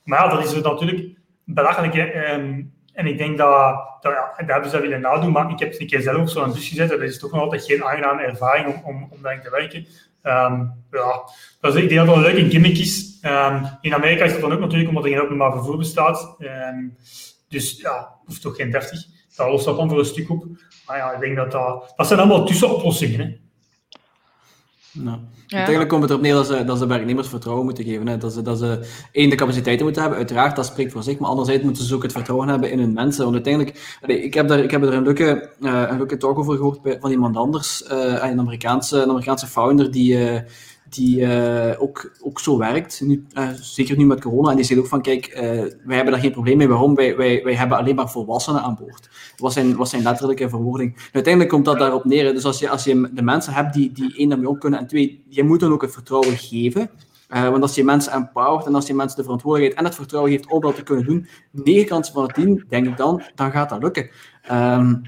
[0.03, 1.95] Maar ja, dat is natuurlijk belachelijk.
[1.95, 5.80] Um, en ik denk dat, dat, ja, hebben ze dat willen nadoen, maar ik heb
[5.80, 8.68] een keer zelf op zo'n bus gezet dat is toch nog altijd geen aangename ervaring
[8.68, 9.88] om, om, om daarin te werken.
[10.28, 11.30] Um, ja,
[11.62, 13.20] dat is, ik denk dat dat een leuke gimmick is.
[13.22, 16.36] Um, in Amerika is dat dan ook natuurlijk omdat er geen openbaar vervoer bestaat.
[16.40, 16.98] Um,
[17.49, 19.06] dus ja, hoeft toch geen 30.
[19.36, 20.45] Dat lost dat dan voor een stuk op.
[20.86, 21.94] Maar ja, ik denk dat dat...
[21.95, 23.20] Dat zijn allemaal tussenoplossingen.
[23.20, 23.47] Hè.
[25.03, 25.18] Nou.
[25.48, 25.57] Ja.
[25.57, 28.07] Uiteindelijk komt het erop neer dat ze, dat ze werknemers vertrouwen moeten geven.
[28.07, 28.18] Hè.
[28.18, 31.30] Dat, ze, dat ze één, de capaciteiten moeten hebben, uiteraard, dat spreekt voor zich, maar
[31.30, 33.24] anderzijds moeten ze ook het vertrouwen hebben in hun mensen.
[33.24, 36.56] Want uiteindelijk, ik heb daar, ik heb er een leuke, uh, een leuke talk over
[36.56, 40.40] gehoord bij, van iemand anders, uh, een, Amerikaanse, een Amerikaanse founder, die, uh,
[40.89, 44.49] die uh, ook, ook zo werkt, nu, uh, zeker nu met corona.
[44.49, 45.39] En die zegt ook van, kijk, uh,
[45.85, 46.68] wij hebben daar geen probleem mee.
[46.68, 46.95] Waarom?
[46.95, 49.09] Wij, wij, wij hebben alleen maar volwassenen aan boord.
[49.38, 51.09] Was zijn, was zijn letterlijke verwoording.
[51.11, 52.34] Uiteindelijk komt dat daarop neer.
[52.34, 54.88] Dus als je, als je de mensen hebt die, die één, daarmee om kunnen, en
[54.88, 56.89] twee, je moet dan ook het vertrouwen geven.
[57.27, 60.51] Want als je mensen empowert en als je mensen de verantwoordelijkheid en het vertrouwen geeft
[60.51, 63.69] om dat te kunnen doen, negen kansen van de tien, denk ik dan, dan gaat
[63.69, 64.09] dat lukken.
[64.51, 65.01] Um,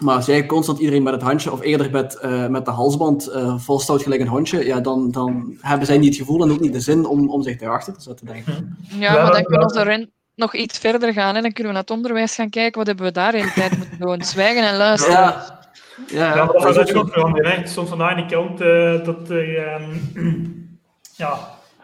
[0.00, 3.28] maar als jij constant iedereen met het handje, of eerder met, uh, met de halsband
[3.28, 6.60] uh, volstout gelijk een hondje, ja, dan, dan hebben zij niet het gevoel en ook
[6.60, 8.54] niet de zin om, om zich erachter te zetten, denk ik.
[8.98, 11.86] Ja, maar dan kunnen we erin nog iets verder gaan en dan kunnen we naar
[11.88, 12.78] het onderwijs gaan kijken.
[12.78, 14.22] Wat hebben we daar in de tijd moeten doen?
[14.32, 15.16] Zwijgen en luisteren.
[15.16, 15.60] Ja,
[16.06, 17.68] ja, ja dat gaat ook veranderen.
[17.68, 20.78] Soms vandaag aan de kant uh, dat, um,
[21.16, 21.38] ja,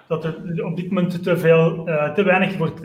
[0.09, 1.85] dat er op dit moment te, veel,
[2.15, 2.81] te weinig wordt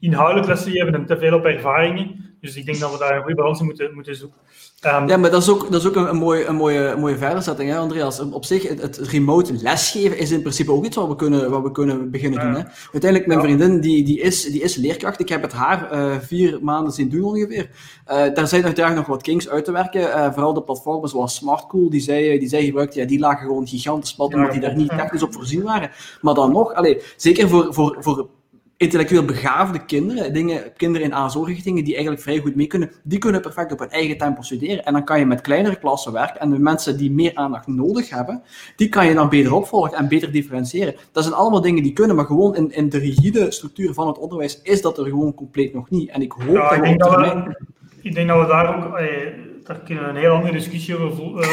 [0.00, 2.35] inhoudelijk lesgegeven en te veel op ervaringen.
[2.46, 4.38] Dus ik denk dat we daar een goede balans in moeten, moeten zoeken.
[4.86, 7.00] Um, ja, maar dat is ook, dat is ook een, een, mooie, een, mooie, een
[7.00, 8.20] mooie verderzetting, hè, Andreas.
[8.20, 11.62] Op zich, het, het, remote lesgeven is in principe ook iets wat we kunnen, wat
[11.62, 12.54] we kunnen beginnen doen.
[12.54, 12.62] Hè.
[12.92, 15.20] Uiteindelijk, mijn vriendin die, die, is, die is leerkracht.
[15.20, 17.70] Ik heb het haar uh, vier maanden zien doen ongeveer.
[18.08, 20.00] Uh, daar zijn uiteraard nog wat kinks uit te werken.
[20.00, 23.66] Uh, vooral de platformen zoals SmartCool, die zij, die zij gebruikte, ja, die lagen gewoon
[23.66, 25.90] gigantisch plat, omdat die daar niet technisch op voorzien waren.
[26.20, 28.28] Maar dan nog, allez, zeker voor, voor, voor
[28.76, 33.40] intellectueel begaafde kinderen, dingen, kinderen in aanzorgrichtingen die eigenlijk vrij goed mee kunnen, die kunnen
[33.40, 34.84] perfect op hun eigen tempo studeren.
[34.84, 38.10] En dan kan je met kleinere klassen werken en de mensen die meer aandacht nodig
[38.10, 38.42] hebben,
[38.76, 40.94] die kan je dan beter opvolgen en beter differentiëren.
[41.12, 44.18] Dat zijn allemaal dingen die kunnen, maar gewoon in, in de rigide structuur van het
[44.18, 46.10] onderwijs is dat er gewoon compleet nog niet.
[46.10, 47.56] En ik hoop ja, dat, ik denk dat we,
[48.00, 48.96] ik denk dat we daar ook...
[48.96, 49.06] Eh,
[49.66, 51.48] daar kunnen we een heel andere discussie over voeren,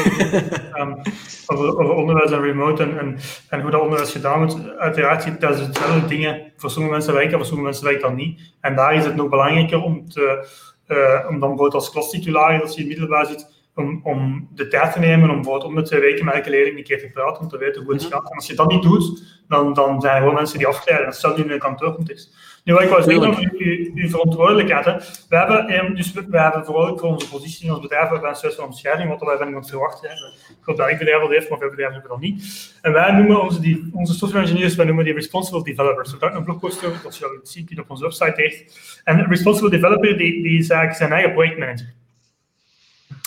[0.79, 1.01] um,
[1.51, 3.17] over, over, onderwijs en remote en, en,
[3.49, 4.77] en, hoe dat onderwijs gedaan wordt.
[4.77, 6.51] Uiteraard, dat is hetzelfde dingen.
[6.57, 8.53] Voor sommige mensen werkt dat, voor sommige mensen werkt dat niet.
[8.61, 10.47] En daar is het nog belangrijker om, te,
[10.87, 14.67] uh, om dan bijvoorbeeld als klastitularis, als je in het middelbaar zit, om, om de
[14.67, 17.09] tijd te nemen om bijvoorbeeld om de twee weken met elke leerling een keer te
[17.09, 18.29] praten, om te weten hoe het gaat.
[18.29, 21.09] En als je dat niet doet, dan, dan zijn er gewoon mensen die afgeleiden.
[21.09, 22.35] Dat stelt nu in een kantoorcontext.
[22.63, 23.51] Nu, wat ik wou zeggen over
[23.95, 24.85] uw, verantwoordelijkheid.
[24.85, 24.93] Hè.
[25.29, 28.11] We hebben, eh, dus we, we, hebben vooral voor onze positie in ons bedrijf we
[28.11, 30.09] hebben een soort van omschrijving, wat wij van iemand verwachten.
[30.09, 30.15] Hè.
[30.49, 32.73] Ik hoop dat ik bedrijf dat heeft, maar veel bedrijven hebben dat niet.
[32.81, 36.11] En wij noemen onze, die, onze software engineers, wij noemen die responsible developers.
[36.11, 39.01] We hebben een blogpost over, dat je dat ziet op onze website heeft.
[39.03, 41.93] En responsible developer, die, die is eigenlijk zijn eigen projectmanager.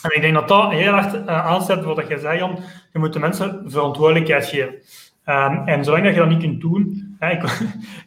[0.02, 2.59] En ik denk dat dat heel hard uh, aanzet wat je zei, Jan.
[2.93, 4.74] Je moet de mensen verantwoordelijkheid geven.
[5.28, 7.16] Um, en zolang dat je dat niet kunt doen...
[7.18, 7.43] Hè, ik,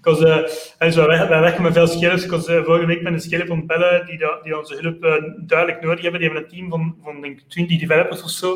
[0.01, 0.19] was,
[0.95, 2.23] zo, wij, werken met veel scalers.
[2.23, 5.01] Ik was uh, vorige week met een scale op bellen die, die onze hulp
[5.47, 6.19] duidelijk nodig hebben.
[6.19, 8.53] Die hebben een team van, van denk 20 developers of zo.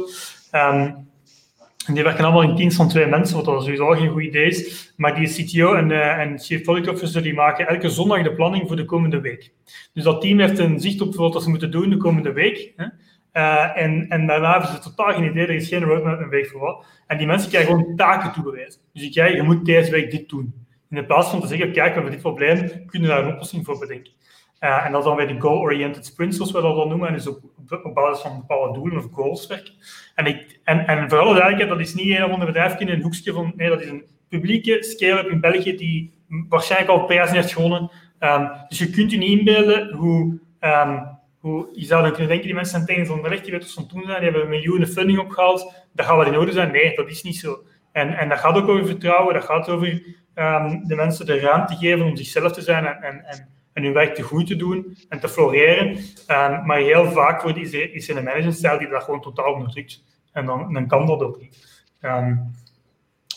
[0.51, 1.11] Um,
[1.85, 4.47] en die werken allemaal in teams van twee mensen, wat dat sowieso geen goed idee
[4.47, 4.93] is.
[4.97, 8.76] Maar die CTO en, en Chief Product Officer die maken elke zondag de planning voor
[8.76, 9.51] de komende week.
[9.93, 12.73] Dus dat team heeft een zicht op wat ze moeten doen de komende week.
[12.76, 12.85] Hè.
[13.34, 16.47] Uh, en, en daarna hebben ze totaal geen idee, er is geen roadmap een week
[16.47, 16.85] voor wat.
[17.07, 18.81] En die mensen krijgen gewoon taken toegewezen.
[18.93, 20.53] Dus ik krijg, je moet deze week dit doen.
[20.89, 23.65] In plaats van te zeggen, kijk, we hebben dit probleem, kunnen we daar een oplossing
[23.65, 24.11] voor bedenken.
[24.60, 27.27] Uh, en dat dan bij de goal-oriented sprints, zoals we dat dan noemen, en dus
[27.27, 27.41] op,
[27.93, 29.73] basis van bepaalde doelen of goals werken.
[30.15, 32.89] En, ik, en, en voor alle duidelijkheid, dat is niet een of ander bedrijf in
[32.89, 36.14] een hoekje van, nee, dat is een publieke scale-up in België die
[36.49, 37.91] waarschijnlijk al prijzen heeft gewonnen.
[38.19, 41.12] Um, dus je kunt je niet inbeelden hoe um,
[41.72, 44.03] je zou dan kunnen denken, die mensen zijn tegen zo'n recht, die wat ze doen
[44.06, 46.72] zijn, die hebben miljoenen funding opgehaald, dat gaat wel in orde zijn.
[46.72, 47.64] Nee, dat is niet zo.
[47.91, 49.88] En, en dat gaat ook over vertrouwen, dat gaat over
[50.36, 53.26] um, de mensen de ruimte geven om zichzelf te zijn en, en,
[53.74, 55.88] en, hun werk te goed te doen en te floreren.
[55.88, 59.53] Um, maar heel vaak wordt, is, er, is er een managementstijl die dat gewoon totaal
[59.53, 60.03] onderdrukt.
[60.32, 61.86] En dan, dan kan dat ook niet.
[62.02, 62.52] Um,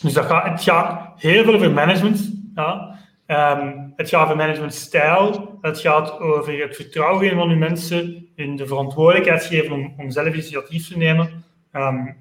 [0.02, 2.32] dus dat gaat, het gaat heel veel over management.
[2.54, 2.98] Ja.
[3.96, 9.44] Het gaat over managementstijl, het gaat over het vertrouwen van uw mensen, in de verantwoordelijkheid
[9.44, 11.44] geven om, zelf initiatief te nemen.
[11.72, 12.16] Um,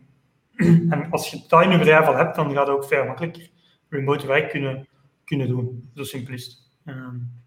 [0.92, 3.50] en als je dat in je bedrijf al hebt, dan gaat het ook veel makkelijker
[3.90, 4.88] remote werk kunnen,
[5.24, 5.90] kunnen doen.
[5.96, 6.72] Zo simpel is.
[6.86, 7.44] Um,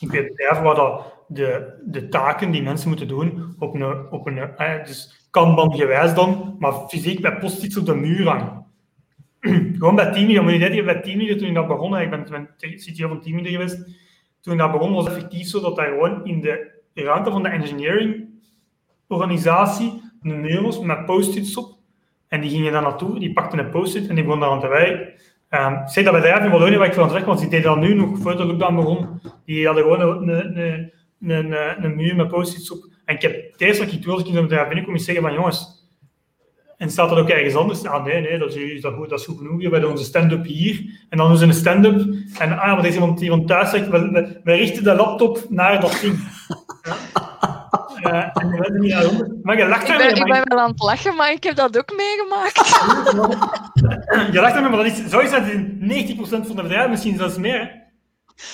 [0.00, 4.26] ik weet bedrijven waar dat de, de taken die mensen moeten doen op een, op
[4.26, 8.66] een eh, dus kanban gewijs dan, maar fysiek bij post-its op de muur hangen.
[9.78, 11.00] gewoon bij teamleader, moet je net bij
[11.36, 13.88] toen ik dat begon, ik ben, CTO van teamleader geweest,
[14.40, 17.48] toen dat begon was het effectief zo dat daar gewoon in de ruimte van de
[17.48, 18.30] engineering
[19.12, 21.78] organisatie een muur was met post-its op.
[22.28, 24.68] En die gingen daar naartoe, die pakten een post-it en die begonnen daar aan te
[24.68, 25.12] werken.
[25.50, 27.80] Um, ik zeg dat bedrijf in Wallonië, waar ik van zeg, want die deden dat
[27.80, 32.28] nu nog, voor de lockdown begon, die hadden gewoon een, een, een, een, muur met
[32.28, 32.90] post-its op.
[33.04, 35.24] En ik heb het eerste wat ik doe als ik in zo'n binnenkom, is zeggen
[35.24, 35.81] van jongens,
[36.76, 37.84] en staat dat ook ergens anders?
[37.84, 39.56] Ah, nee, nee, dat is, dat, goed, dat is goed genoeg.
[39.56, 40.80] We hebben onze stand-up hier.
[41.08, 42.14] En dan doen ze een stand-up.
[42.38, 45.80] En ah, maar er is iemand die van thuis zegt, we, richten de laptop naar
[45.80, 46.18] dat ding.
[46.82, 46.96] Ja.
[48.02, 51.16] Uh, en we niet Maar je lacht ik ben, ik ben wel aan het lachen,
[51.16, 52.68] maar ik heb dat ook meegemaakt.
[54.34, 57.16] je lacht ermee, maar dat is, zo is dat in 90% van de bedrijven, misschien
[57.16, 57.80] zelfs meer.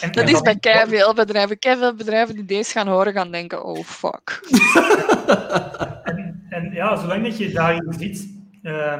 [0.01, 1.59] En, dat en is bij kei veel bedrijven.
[1.59, 4.41] Kei veel bedrijven die deze gaan horen, gaan denken, oh fuck.
[6.79, 8.29] ja, zolang dat je daarin zit,
[8.63, 8.95] uh,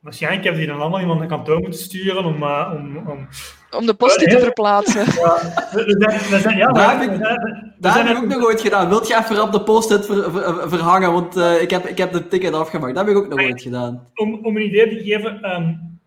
[0.00, 3.28] waarschijnlijk hebben die dan allemaal iemand naar kantoor moeten sturen om, uh, om, om,
[3.70, 5.00] om de post te verplaatsen.
[5.00, 5.38] Ja,
[5.72, 7.18] we zijn, we zijn, ja, daar heb ik,
[7.78, 8.88] daar heb ik ook nog ooit gedaan.
[8.88, 11.12] Wilt je even op de post-it ver, ver, verhangen?
[11.12, 12.94] Want uh, ik, heb, ik heb de ticket afgemaakt.
[12.94, 14.06] Dat heb ik ook nog ooit gedaan.
[14.14, 15.97] Om, om een idee te geven, um,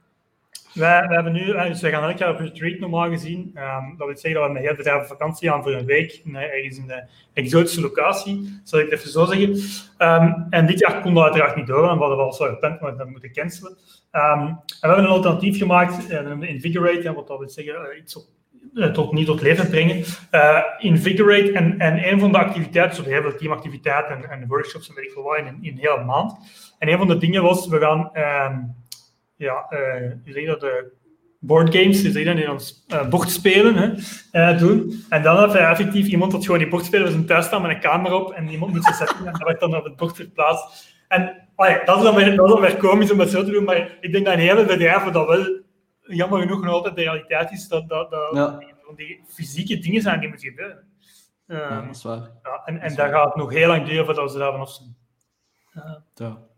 [0.74, 3.40] wij, hebben nu, dus we gaan elk jaar op retreat normaal gezien.
[3.56, 6.78] Um, dat wil zeggen dat we met heel bedrijf vakantie gaan voor een week, ergens
[6.78, 7.04] in een
[7.34, 9.50] exotische locatie, zal ik het even zo zeggen.
[9.98, 12.82] Um, en dit jaar kon dat uiteraard niet door, want we hadden al zo gepland,
[12.82, 13.78] maar dat moeten cancelen.
[14.12, 18.14] Um, en we hebben een alternatief gemaakt, een Invigorate, wat dat wil zeggen, iets
[18.94, 20.04] tot, niet tot leven brengen.
[20.80, 24.96] Invigorate en, en een van de activiteiten, zo heel veel teamactiviteiten en, en workshops en
[24.96, 26.34] weet ik veel wat, in, in een hele maand.
[26.80, 28.60] En een van de dingen was, we gaan, ehm,
[29.42, 29.66] ja,
[30.24, 30.92] je zegt dat, de
[31.40, 34.00] boardgames, dus in ons uh, bordspelen
[34.32, 35.04] hè, doen.
[35.10, 37.80] En dan heeft effectief iemand dat gewoon die bordspelen in zijn thuis staan met een
[37.80, 40.96] camera op en iemand moet ze zetten en dat werd dan op het bord verplaatst.
[41.08, 41.48] En
[41.86, 43.98] dat, is dan weer, dat is dan weer komisch om het zo te doen, maar
[44.02, 45.62] ik denk dat in hele bedrijven dat wel
[46.02, 48.58] jammer genoeg nog altijd de realiteit is dat, dat, dat ja.
[48.58, 50.90] die, die, fysieke dingen zijn die moeten gebeuren.
[51.48, 52.30] Ja, dat is waar.
[52.44, 54.96] Ja, en en dat gaat het nog heel lang duren voordat ze daar vanaf zijn.
[56.14, 56.50] ja.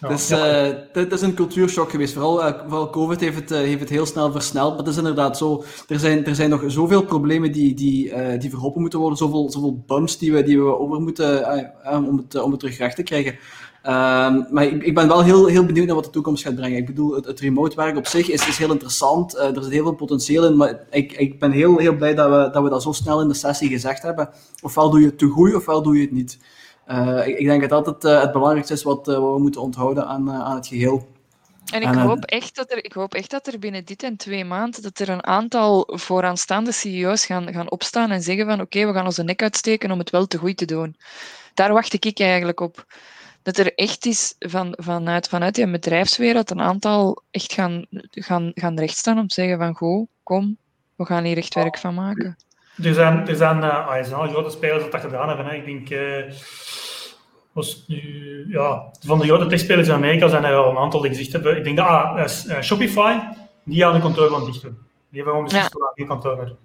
[0.00, 2.12] Dus uh, dit is een cultuurshock geweest.
[2.12, 4.68] Vooral, uh, vooral COVID heeft het, uh, heeft het heel snel versneld.
[4.68, 5.64] Maar het is inderdaad zo.
[5.88, 9.18] Er zijn, er zijn nog zoveel problemen die, die, die verholpen moeten worden.
[9.18, 11.46] Zoveel, zoveel bumps die we, die we over moeten
[11.84, 13.32] om, het, om het terug recht te krijgen.
[13.82, 16.78] Um, maar ik, ik, ben wel heel, heel benieuwd naar wat de toekomst gaat brengen.
[16.78, 19.38] Ik bedoel, het, het remote werk op zich is, is heel interessant.
[19.38, 20.56] er zit heel veel potentieel in.
[20.56, 23.28] Maar ik, ik ben heel, heel blij dat we, dat we dat zo snel in
[23.28, 24.28] de sessie gezegd hebben.
[24.62, 26.38] Ofwel doe je het te goed, ofwel doe je het niet.
[26.88, 29.40] Uh, ik, ik, denk dat dat het, uh, het belangrijkste is wat, uh, wat, we
[29.40, 31.08] moeten onthouden aan, aan het geheel.
[31.72, 34.44] En ik, hoop echt dat er, ik hoop echt dat er binnen dit en twee
[34.44, 38.86] maanden dat er een aantal vooraanstaande CEO's gaan, gaan opstaan en zeggen van oké, okay,
[38.86, 40.96] we gaan onze nek uitsteken om het wel te goed te doen.
[41.54, 42.86] Daar wacht ik eigenlijk op.
[43.42, 48.78] Dat er echt is van, vanuit, vanuit die bedrijfswereld een aantal echt gaan, gaan, gaan
[48.78, 50.56] rechtstaan om te zeggen van goh, kom,
[50.96, 52.36] we gaan hier echt werk van maken.
[52.82, 55.46] Er zijn, er zijn, uh, grote spelers dat dat gedaan hebben.
[55.46, 55.54] Hè.
[55.54, 56.32] Ik denk, uh,
[57.52, 61.10] was nu, ja, van de grote techspelers in Amerika zijn er al een aantal die
[61.10, 61.56] gezegd hebben.
[61.56, 63.18] Ik denk dat ah, uh, Shopify,
[63.64, 64.78] die aan de kantoor van dicht doen.
[65.10, 65.92] Die hebben gewoon beslist ja.
[65.94, 66.56] die kantoor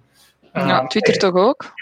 [0.54, 1.72] ja, Twitter toch ook?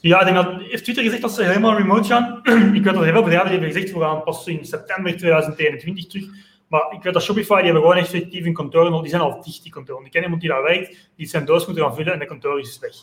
[0.00, 2.40] Ja, ik denk dat, heeft Twitter gezegd dat ze helemaal remote gaan?
[2.74, 6.24] ik weet dat heel veel bedrijven hebben gezegd, we gaan pas in september 2021 terug.
[6.68, 9.62] Maar ik weet dat Shopify, die hebben gewoon effectief een kantoor, die zijn al dicht,
[9.62, 10.04] die kantoor.
[10.04, 12.60] Ik ken iemand die daar werkt, die zijn doos moeten gaan vullen en de kantoor
[12.60, 12.94] is weg.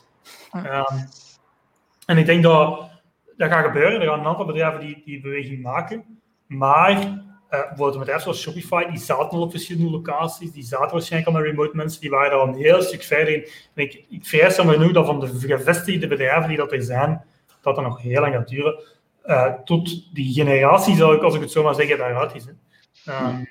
[0.56, 1.08] Um,
[2.06, 2.90] en ik denk dat
[3.38, 4.02] dat gaat gebeuren.
[4.02, 6.22] Er gaan een aantal bedrijven die die beweging maken.
[6.48, 7.08] Maar uh,
[7.50, 10.52] bijvoorbeeld een bedrijf zoals Shopify, die zaten al op verschillende locaties.
[10.52, 12.02] Die zaten waarschijnlijk al met remote mensen.
[12.02, 13.50] Die waren daar al een heel stuk verder in.
[13.76, 17.24] En ik, ik vrees dan genoeg dat van de gevestigde bedrijven die dat er zijn,
[17.62, 18.84] dat dat nog heel lang gaat duren.
[19.26, 22.46] Uh, tot die generatie, zou ik, als ik het zo maar zeggen, daaruit is.
[22.46, 22.52] Hè.
[23.28, 23.48] Um,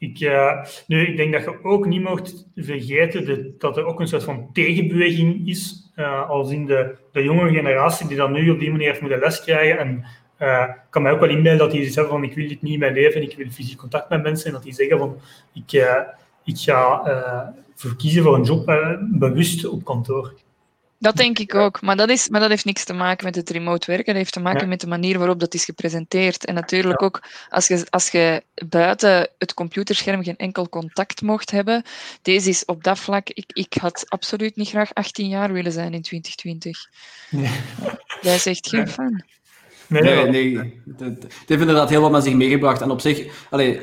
[0.00, 4.00] ik, uh, nu, ik denk dat je ook niet mocht vergeten de, dat er ook
[4.00, 8.50] een soort van tegenbeweging is, uh, als in de, de jonge generatie die dan nu
[8.50, 9.78] op die manier heeft moeten les krijgen.
[9.78, 10.04] En
[10.38, 12.72] uh, ik kan mij ook wel inbeelden dat die zeggen van ik wil dit niet
[12.72, 14.46] in mijn leven, ik wil fysiek contact met mensen.
[14.46, 15.20] En dat die zeggen van
[15.52, 15.72] ik,
[16.44, 18.64] ik ga verkiezen voor een job
[19.00, 20.34] bewust op kantoor.
[21.00, 21.80] Dat denk ik ook.
[21.80, 24.06] Maar dat, is, maar dat heeft niks te maken met het remote werken.
[24.06, 26.44] Dat heeft te maken met de manier waarop dat is gepresenteerd.
[26.44, 31.82] En natuurlijk ook als je, als je buiten het computerscherm geen enkel contact mocht hebben.
[32.22, 33.28] Deze is op dat vlak.
[33.28, 36.88] Ik, ik had absoluut niet graag 18 jaar willen zijn in 2020.
[37.30, 37.50] Nee.
[38.20, 39.24] Jij zegt geen fan.
[39.86, 40.28] Nee, nee.
[40.28, 40.82] nee.
[40.98, 42.80] Het heeft inderdaad heel wat met zich meegebracht.
[42.80, 43.80] En op zich, allee,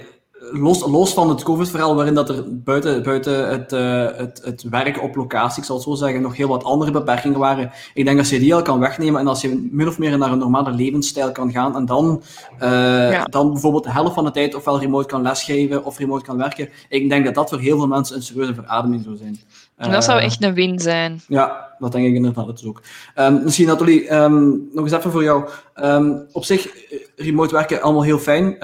[0.51, 5.01] los, los van het COVID-verhaal, waarin dat er buiten, buiten het, uh, het, het werk
[5.01, 7.71] op locatie, ik zal het zo zeggen, nog heel wat andere beperkingen waren.
[7.93, 10.31] Ik denk dat je die al kan wegnemen en als je min of meer naar
[10.31, 12.21] een normale levensstijl kan gaan en dan,
[12.63, 13.23] uh, ja.
[13.23, 16.69] dan bijvoorbeeld de helft van de tijd ofwel remote kan lesgeven of remote kan werken,
[16.89, 19.39] ik denk dat dat voor heel veel mensen een serieuze verademing zou zijn.
[19.77, 21.21] En dat zou echt een win zijn.
[21.27, 22.81] Ja, dat denk ik inderdaad het ook.
[23.15, 25.49] Um, misschien Nathalie, um, nog eens even voor jou.
[25.75, 26.67] Um, op zich,
[27.15, 28.57] remote werken allemaal heel fijn,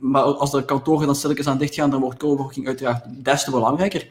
[0.00, 4.06] maar als er kantoren dan stilletjes aan dichtgaan, dan wordt coworking uiteraard des te belangrijker.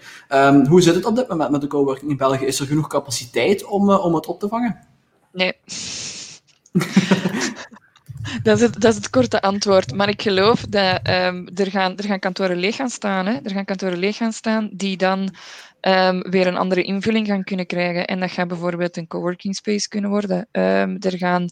[0.70, 2.46] hoe zit het op dit moment met de coworking in België?
[2.46, 4.80] Is er genoeg capaciteit om, uh, om het op te vangen?
[5.32, 5.54] Nee.
[8.44, 9.96] Dat is, het, dat is het korte antwoord.
[9.96, 13.26] Maar ik geloof dat um, er, gaan, er gaan kantoren leeg gaan staan.
[13.26, 13.34] Hè?
[13.44, 15.34] Er gaan kantoren leeg gaan staan die dan
[15.82, 18.08] um, weer een andere invulling gaan kunnen krijgen.
[18.08, 20.48] En dat gaat bijvoorbeeld een coworking space kunnen worden.
[20.52, 21.50] Um, er gaan,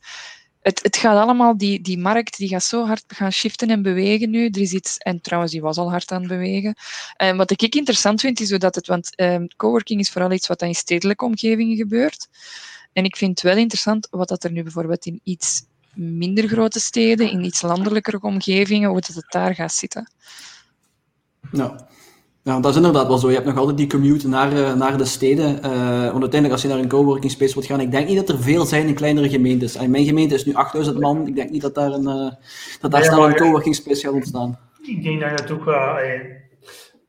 [0.61, 4.29] het, het gaat allemaal, die, die markt die gaat zo hard gaan shiften en bewegen
[4.29, 4.45] nu.
[4.45, 6.75] Er is iets, en trouwens, die was al hard aan het bewegen.
[7.23, 9.15] Um, wat ik interessant vind, is dat het, want
[9.55, 12.27] coworking is vooral iets wat in stedelijke omgevingen gebeurt.
[12.93, 16.79] En ik vind het wel interessant wat dat er nu bijvoorbeeld in iets minder grote
[16.79, 20.11] steden, in iets landelijkere omgevingen, hoe dat het daar gaat zitten.
[21.51, 21.79] Nou,
[22.49, 23.27] ja, dat is inderdaad wel zo.
[23.27, 25.55] Je hebt nog altijd die commute naar, uh, naar de steden.
[25.65, 28.29] Uh, want uiteindelijk, als je naar een coworking space wilt gaan, ik denk niet dat
[28.29, 29.75] er veel zijn in kleinere gemeentes.
[29.75, 31.27] En mijn gemeente is nu 8000 man.
[31.27, 32.31] Ik denk niet dat daar, een, uh,
[32.81, 34.59] dat daar snel een coworking space gaat ontstaan.
[34.81, 35.65] Ik denk dat het ook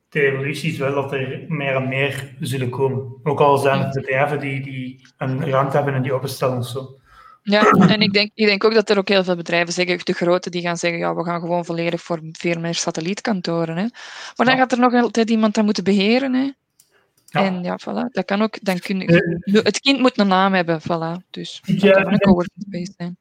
[0.09, 3.17] de evolutie is wel dat er meer en meer zullen komen.
[3.23, 7.00] Ook al zijn het bedrijven die, die een ruimte hebben en die openstellen of zo.
[7.43, 10.13] Ja, en ik denk, ik denk ook dat er ook heel veel bedrijven zeggen, de
[10.13, 13.77] grote, die gaan zeggen, ja, we gaan gewoon volledig voor veel meer satellietkantoren.
[13.77, 13.87] Hè.
[14.37, 16.35] Maar dan gaat er nog altijd iemand dat moeten beheren.
[16.35, 16.51] Hè.
[17.31, 18.59] En ja, voilà, dat kan ook.
[18.63, 21.27] Dan kun je, het kind moet een naam hebben, voilà.
[21.31, 23.17] Dus dat ja, kan een coworking space zijn.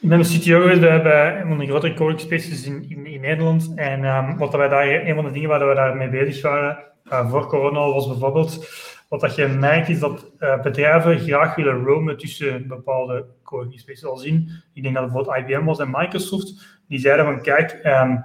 [0.00, 3.06] Ik ben een CTO geweest bij, bij een van de grotere coworking spaces in, in,
[3.06, 3.72] in Nederland.
[3.74, 6.78] En um, wat wij daar, een van de dingen waar we daar mee bezig waren
[7.12, 8.68] uh, voor corona was bijvoorbeeld,
[9.08, 14.04] wat dat je merkt is dat uh, bedrijven graag willen roamen tussen bepaalde coworking spaces.
[14.04, 18.24] Al zien, ik denk dat bijvoorbeeld IBM was en Microsoft, die zeiden van kijk, um,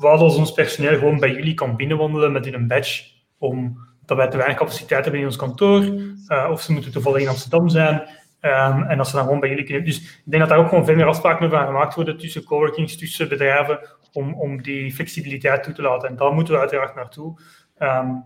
[0.00, 3.04] wat als ons personeel gewoon bij jullie kan binnenwandelen met hun badge
[3.38, 7.22] om dat wij te weinig capaciteit hebben in ons kantoor, uh, of ze moeten toevallig
[7.22, 7.94] in Amsterdam zijn,
[8.40, 9.84] um, en dat ze dan gewoon bij jullie kunnen.
[9.84, 12.98] Dus ik denk dat daar ook gewoon veel meer afspraken over gemaakt worden tussen coworkings,
[12.98, 13.78] tussen bedrijven,
[14.12, 16.08] om, om die flexibiliteit toe te laten.
[16.08, 17.40] En daar moeten we uiteraard naartoe.
[17.78, 18.22] Um,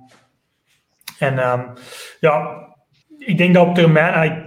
[1.19, 1.35] en
[2.21, 2.67] ja,
[3.19, 4.47] ik denk dat op termijn,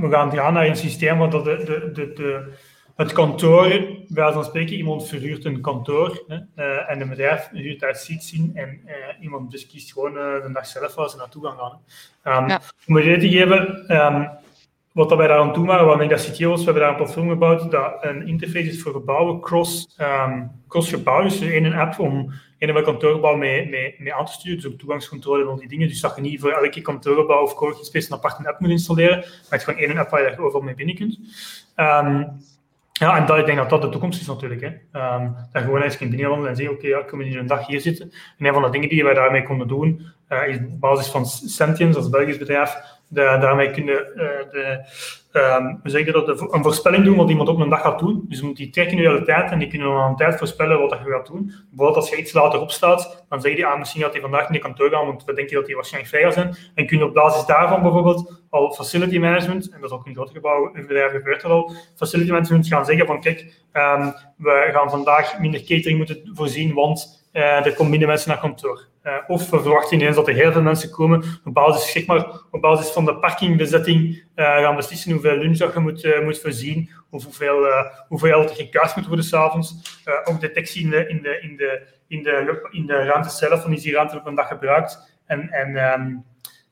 [0.00, 2.52] we gaan gaan naar een systeem waar de, de, de, de
[2.94, 7.80] het kantoor, wij van spreken, iemand verhuurt een kantoor hè, uh, en een bedrijf huurt
[7.80, 11.16] daar seats in en uh, iemand dus kiest gewoon uh, de dag zelf waar ze
[11.16, 12.42] naartoe gaan gaan.
[12.42, 12.60] Um, ja.
[12.86, 14.28] Om een te geven, um,
[14.92, 16.96] wat dat wij daar aan doen waren, waarmee dat CTO was, we hebben daar een
[16.96, 19.98] platform gebouwd dat een interface is voor gebouwen cross,
[20.68, 22.32] cross gebouw, dus in een app om
[22.68, 25.88] in een kantoorgebouw mee, mee, mee aan te sturen, dus toegangscontrole en al die dingen.
[25.88, 29.18] Dus dat je niet voor elke kantoorgebouw of coworking space een aparte app moet installeren,
[29.18, 31.18] maar het is gewoon één app waar je overal mee binnen kunt.
[33.00, 34.60] Ja, en dat, ik denk dat dat de toekomst is natuurlijk.
[34.60, 35.00] Hè.
[35.16, 37.80] Um, gewoon eens kunt binnenwandelen en zeggen, oké, okay, ja, ik hier een dag hier
[37.80, 38.12] zitten.
[38.38, 41.26] En een van de dingen die wij daarmee konden doen, uh, is op basis van
[41.26, 42.76] Sentience, als Belgisch bedrijf,
[43.08, 44.84] de, daarmee kunnen uh, de,
[45.82, 48.24] we zeggen dat een voorspelling doen wat iemand op een dag gaat doen.
[48.28, 51.26] Dus moet die de tijd en die kunnen dan aan tijd voorspellen wat je gaat
[51.26, 51.52] doen.
[51.68, 54.60] Bijvoorbeeld als je iets later opstaat, dan zeg je, ah, misschien gaat hij vandaag niet
[54.60, 56.56] kantoor gaan, want we denken dat hij waarschijnlijk vrij gaat zijn.
[56.74, 60.14] En kun je op basis daarvan bijvoorbeeld al facility management, en dat is ook in
[60.14, 63.40] grote gebouwen, in bedrijven gebeurt dat al, facility management gaan zeggen van kijk,
[63.72, 68.40] um, we gaan vandaag minder catering moeten voorzien, want uh, er komen minder mensen naar
[68.40, 68.92] kantoor.
[69.04, 71.24] Uh, of we verwachten ineens dat er heel veel mensen komen.
[71.44, 75.80] Op basis, zeg maar, op basis van de parkingbezetting uh, gaan beslissen hoeveel lunch je
[75.80, 76.90] moet, uh, moet voorzien.
[77.10, 77.66] Of hoeveel,
[78.08, 80.00] hoeveel er gekaast moet worden s'avonds.
[80.24, 83.62] ook detectie in de, in, de, in, de, in, de, in de ruimte zelf.
[83.62, 85.18] Van is die ruimte op een dag gebruikt.
[85.26, 85.68] En, en,
[86.00, 86.24] um,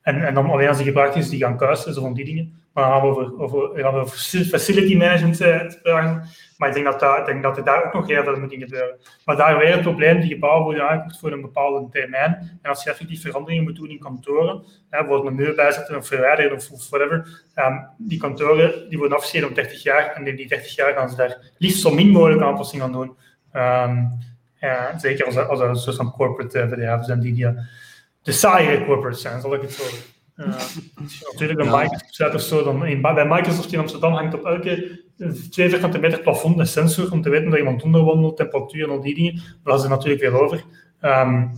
[0.03, 1.95] en, en dan alleen als die gebruikt is, die gaan kuisen.
[1.95, 2.62] Zo van die dingen.
[2.73, 5.39] Maar gaan over, over, gaan we over facility management
[5.83, 6.29] praten.
[6.57, 8.61] Maar ik denk dat, ik denk dat er daar ook nog heel veel moet in
[8.61, 8.97] gebeuren.
[9.25, 12.59] Maar daar weer het probleem, die gebouwen worden aangekocht voor een bepaalde termijn.
[12.63, 16.07] En als je effectief veranderingen moet doen in kantoren, hè, bijvoorbeeld een muur bijzetten of
[16.07, 20.13] verwijderen of, whatever, um, die kantoren die worden afgeschreven op 30 jaar.
[20.13, 23.17] En in die 30 jaar gaan ze daar liefst zo min mogelijk aanpassingen aan doen.
[23.53, 24.19] Um,
[24.61, 27.47] ja, zeker als, als er een soort van corporate uh, bedrijven zijn die, die
[28.23, 29.83] de saaie corporate zijn, zal ik het zo
[31.31, 31.77] natuurlijk een ja.
[31.77, 32.65] Microsoft of zo.
[32.65, 35.01] Dan in, bij Microsoft in Amsterdam hangt op elke
[35.51, 39.01] 2 vierkante meter plafond een sensor om te weten dat iemand onderwandelt, temperatuur en al
[39.01, 39.35] die dingen.
[39.35, 40.65] Maar dat is er natuurlijk veel over.
[41.01, 41.53] Um,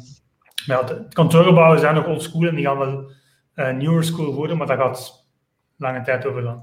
[0.66, 3.10] maar ja, de kantoorgebouwen zijn nog old school en die gaan wel
[3.54, 5.26] uh, newer school worden, maar dat gaat
[5.76, 6.62] lange tijd over dan.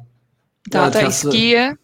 [0.62, 1.78] Data is skiën.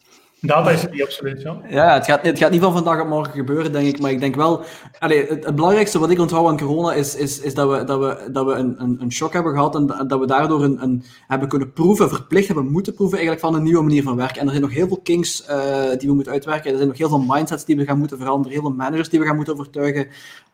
[0.48, 1.62] Data is die absoluut, ja.
[1.70, 4.00] Ja, het gaat, het gaat niet van vandaag op morgen gebeuren, denk ik.
[4.00, 4.64] Maar ik denk wel...
[5.00, 8.46] Het, belangrijkste wat ik onthoud aan corona is, is, is dat we, dat we, dat
[8.46, 11.74] we een, een, een shock hebben gehad en dat we daardoor een, een, hebben kunnen
[11.74, 14.40] proeven, verplicht hebben moeten proeven eigenlijk van een nieuwe manier van werken.
[14.40, 16.72] En er zijn nog heel veel kinks uh, die we moeten uitwerken.
[16.72, 19.20] Er zijn nog heel veel mindsets die we gaan moeten veranderen, heel veel managers die
[19.20, 20.08] we gaan moeten overtuigen.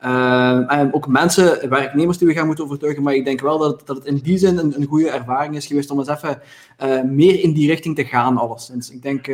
[0.06, 3.04] Uh, en ook mensen, werknemers die we gaan moeten overtuigen.
[3.04, 5.66] Maar ik denk wel dat, dat het in die zin een, een goede ervaring is
[5.66, 6.42] geweest om eens even
[6.84, 8.92] uh, meer in die richting te gaan, alleszins.
[8.92, 9.28] Ik denk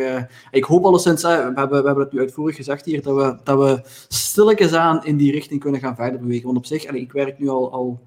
[0.51, 3.35] ik hoop alleszins, hè, we, hebben, we hebben het nu uitvoerig gezegd hier, dat we,
[3.43, 6.45] dat we stilletjes aan in die richting kunnen gaan verder bewegen.
[6.45, 7.99] Want op zich, ik werk nu al, al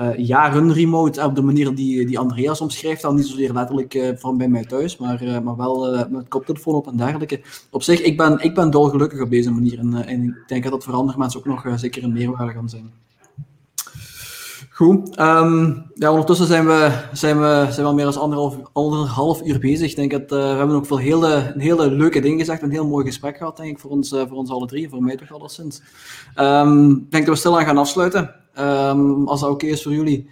[0.00, 4.08] uh, jaren remote op de manier die, die Andreas omschrijft, dan niet zozeer letterlijk uh,
[4.16, 7.40] van bij mij thuis, maar, uh, maar wel met koptelefoon op en dergelijke.
[7.70, 10.72] Op zich, ik ben, ik ben dolgelukkig op deze manier en, en ik denk dat
[10.72, 12.90] dat voor andere mensen ook nog zeker een meerwaarde kan zijn.
[14.76, 15.18] Goed.
[15.18, 19.58] Um, ja, ondertussen zijn we, zijn, we, zijn we al meer dan anderhalf, anderhalf uur
[19.58, 19.90] bezig.
[19.90, 22.62] Ik denk dat uh, we hebben ook veel hele, hele leuke dingen gezegd.
[22.62, 24.88] Een heel mooi gesprek gehad, denk ik, voor ons, uh, voor ons alle drie.
[24.88, 25.82] Voor mij toch alleszins.
[26.36, 28.34] Um, ik denk dat we stil aan gaan afsluiten.
[28.58, 30.30] Um, als dat oké is voor jullie.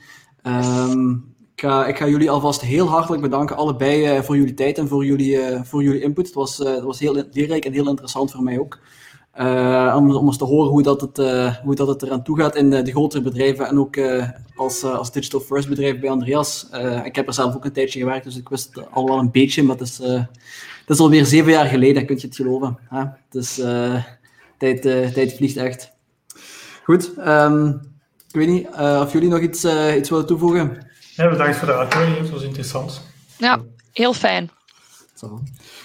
[1.54, 4.88] Ik ga, ik, ga, jullie alvast heel hartelijk bedanken, allebei, uh, voor jullie tijd en
[4.88, 6.26] voor jullie, voor jullie input.
[6.26, 8.78] Het was, het was heel leerrijk en heel interessant voor mij ook.
[9.38, 12.38] Uh, om, om eens te horen hoe dat het, uh, hoe dat het eraan toe
[12.38, 16.10] gaat in de, de grotere bedrijven en ook uh, als, als digital first bedrijf bij
[16.10, 16.66] Andreas.
[17.04, 19.30] ik heb er zelf ook een tijdje gewerkt, dus ik wist het al wel een
[19.30, 22.78] beetje, maar het is, het is alweer zeven jaar geleden, kun je het geloven.
[22.88, 23.04] Hè?
[23.30, 23.54] Dus
[24.58, 24.82] tijd,
[25.14, 25.92] tijd vliegt echt.
[26.84, 27.68] Goed, um,
[28.28, 29.64] ik weet niet of jullie nog iets,
[29.96, 30.86] iets willen toevoegen?
[31.16, 33.02] Ja, bedankt voor de uitnodiging, het was interessant.
[33.38, 33.62] Ja,
[33.92, 34.50] heel fijn.
[35.14, 35.40] Zo.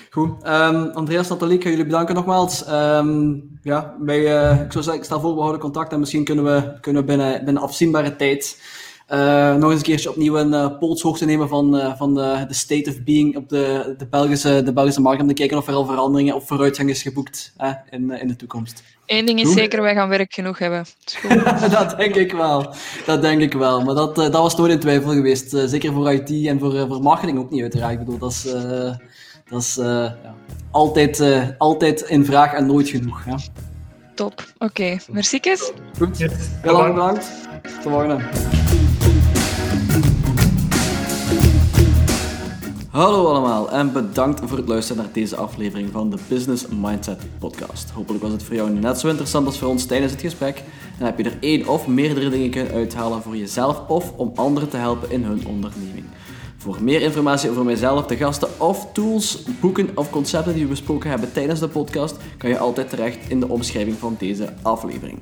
[0.09, 0.29] Goed.
[0.47, 2.69] Um, Andreas, Nathalie, ik ga jullie bedanken nogmaals.
[2.69, 6.23] Um, ja, wij, uh, ik zou zeggen, ik stel voor, we houden contact en misschien
[6.23, 8.57] kunnen we, kunnen we binnen, binnen afzienbare tijd
[9.13, 12.45] uh, nog eens een keertje opnieuw een uh, polshoog te nemen van, uh, van de,
[12.47, 15.67] de state of being op de, de, Belgische, de Belgische markt, om te kijken of
[15.67, 17.53] er al veranderingen of vooruitgang is geboekt
[17.89, 18.83] in, in de toekomst.
[19.05, 20.85] Eén ding is zeker, wij gaan werk genoeg hebben.
[21.71, 22.73] dat denk ik wel.
[23.05, 23.81] Dat denk ik wel.
[23.81, 25.49] Maar dat, dat was nooit in twijfel geweest.
[25.65, 27.93] zeker voor IT en voor, voor marketing ook niet, uiteraard.
[27.93, 28.47] Ik bedoel, dat is,
[29.49, 30.15] dat is ja,
[30.71, 31.23] altijd,
[31.57, 33.25] altijd in vraag en nooit genoeg.
[33.25, 33.37] Ja.
[34.15, 34.43] Top.
[34.57, 34.99] Oké, okay.
[35.11, 35.39] merci.
[35.97, 36.17] Goed.
[36.17, 37.31] Heel lang bedankt.
[37.61, 38.19] Tot volgende.
[42.89, 47.89] Hallo allemaal en bedankt voor het luisteren naar deze aflevering van de Business Mindset Podcast.
[47.89, 50.63] Hopelijk was het voor jou net zo interessant als voor ons tijdens het gesprek
[50.99, 54.69] en heb je er één of meerdere dingen kunnen uithalen voor jezelf of om anderen
[54.69, 56.05] te helpen in hun onderneming.
[56.61, 61.09] Voor meer informatie over mijzelf, de gasten of tools, boeken of concepten die we besproken
[61.09, 65.19] hebben tijdens de podcast, kan je altijd terecht in de omschrijving van deze aflevering.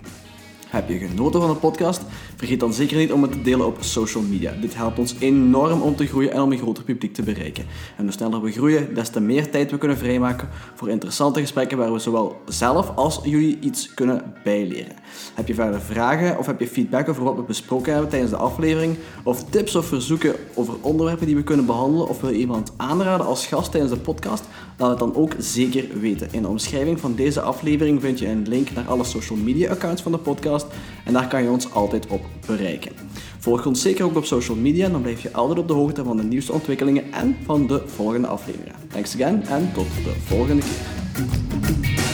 [0.67, 2.01] Heb je genoten van de podcast?
[2.37, 4.53] Vergeet dan zeker niet om het te delen op social media.
[4.61, 7.65] Dit helpt ons enorm om te groeien en om een groter publiek te bereiken.
[7.97, 11.77] En hoe sneller we groeien, des te meer tijd we kunnen vrijmaken voor interessante gesprekken
[11.77, 14.95] waar we zowel zelf als jullie iets kunnen bijleren.
[15.33, 18.37] Heb je verder vragen of heb je feedback over wat we besproken hebben tijdens de
[18.37, 18.97] aflevering?
[19.23, 22.07] Of tips of verzoeken over onderwerpen die we kunnen behandelen?
[22.07, 24.43] Of wil je iemand aanraden als gast tijdens de podcast?
[24.77, 26.27] Laat het dan ook zeker weten.
[26.31, 30.01] In de omschrijving van deze aflevering vind je een link naar alle social media accounts
[30.01, 30.65] van de podcast
[31.05, 32.26] en daar kan je ons altijd op
[33.39, 36.17] Volg ons zeker ook op social media, dan blijf je altijd op de hoogte van
[36.17, 38.75] de nieuwste ontwikkelingen en van de volgende afleveringen.
[38.91, 42.06] Thanks again en tot de volgende keer.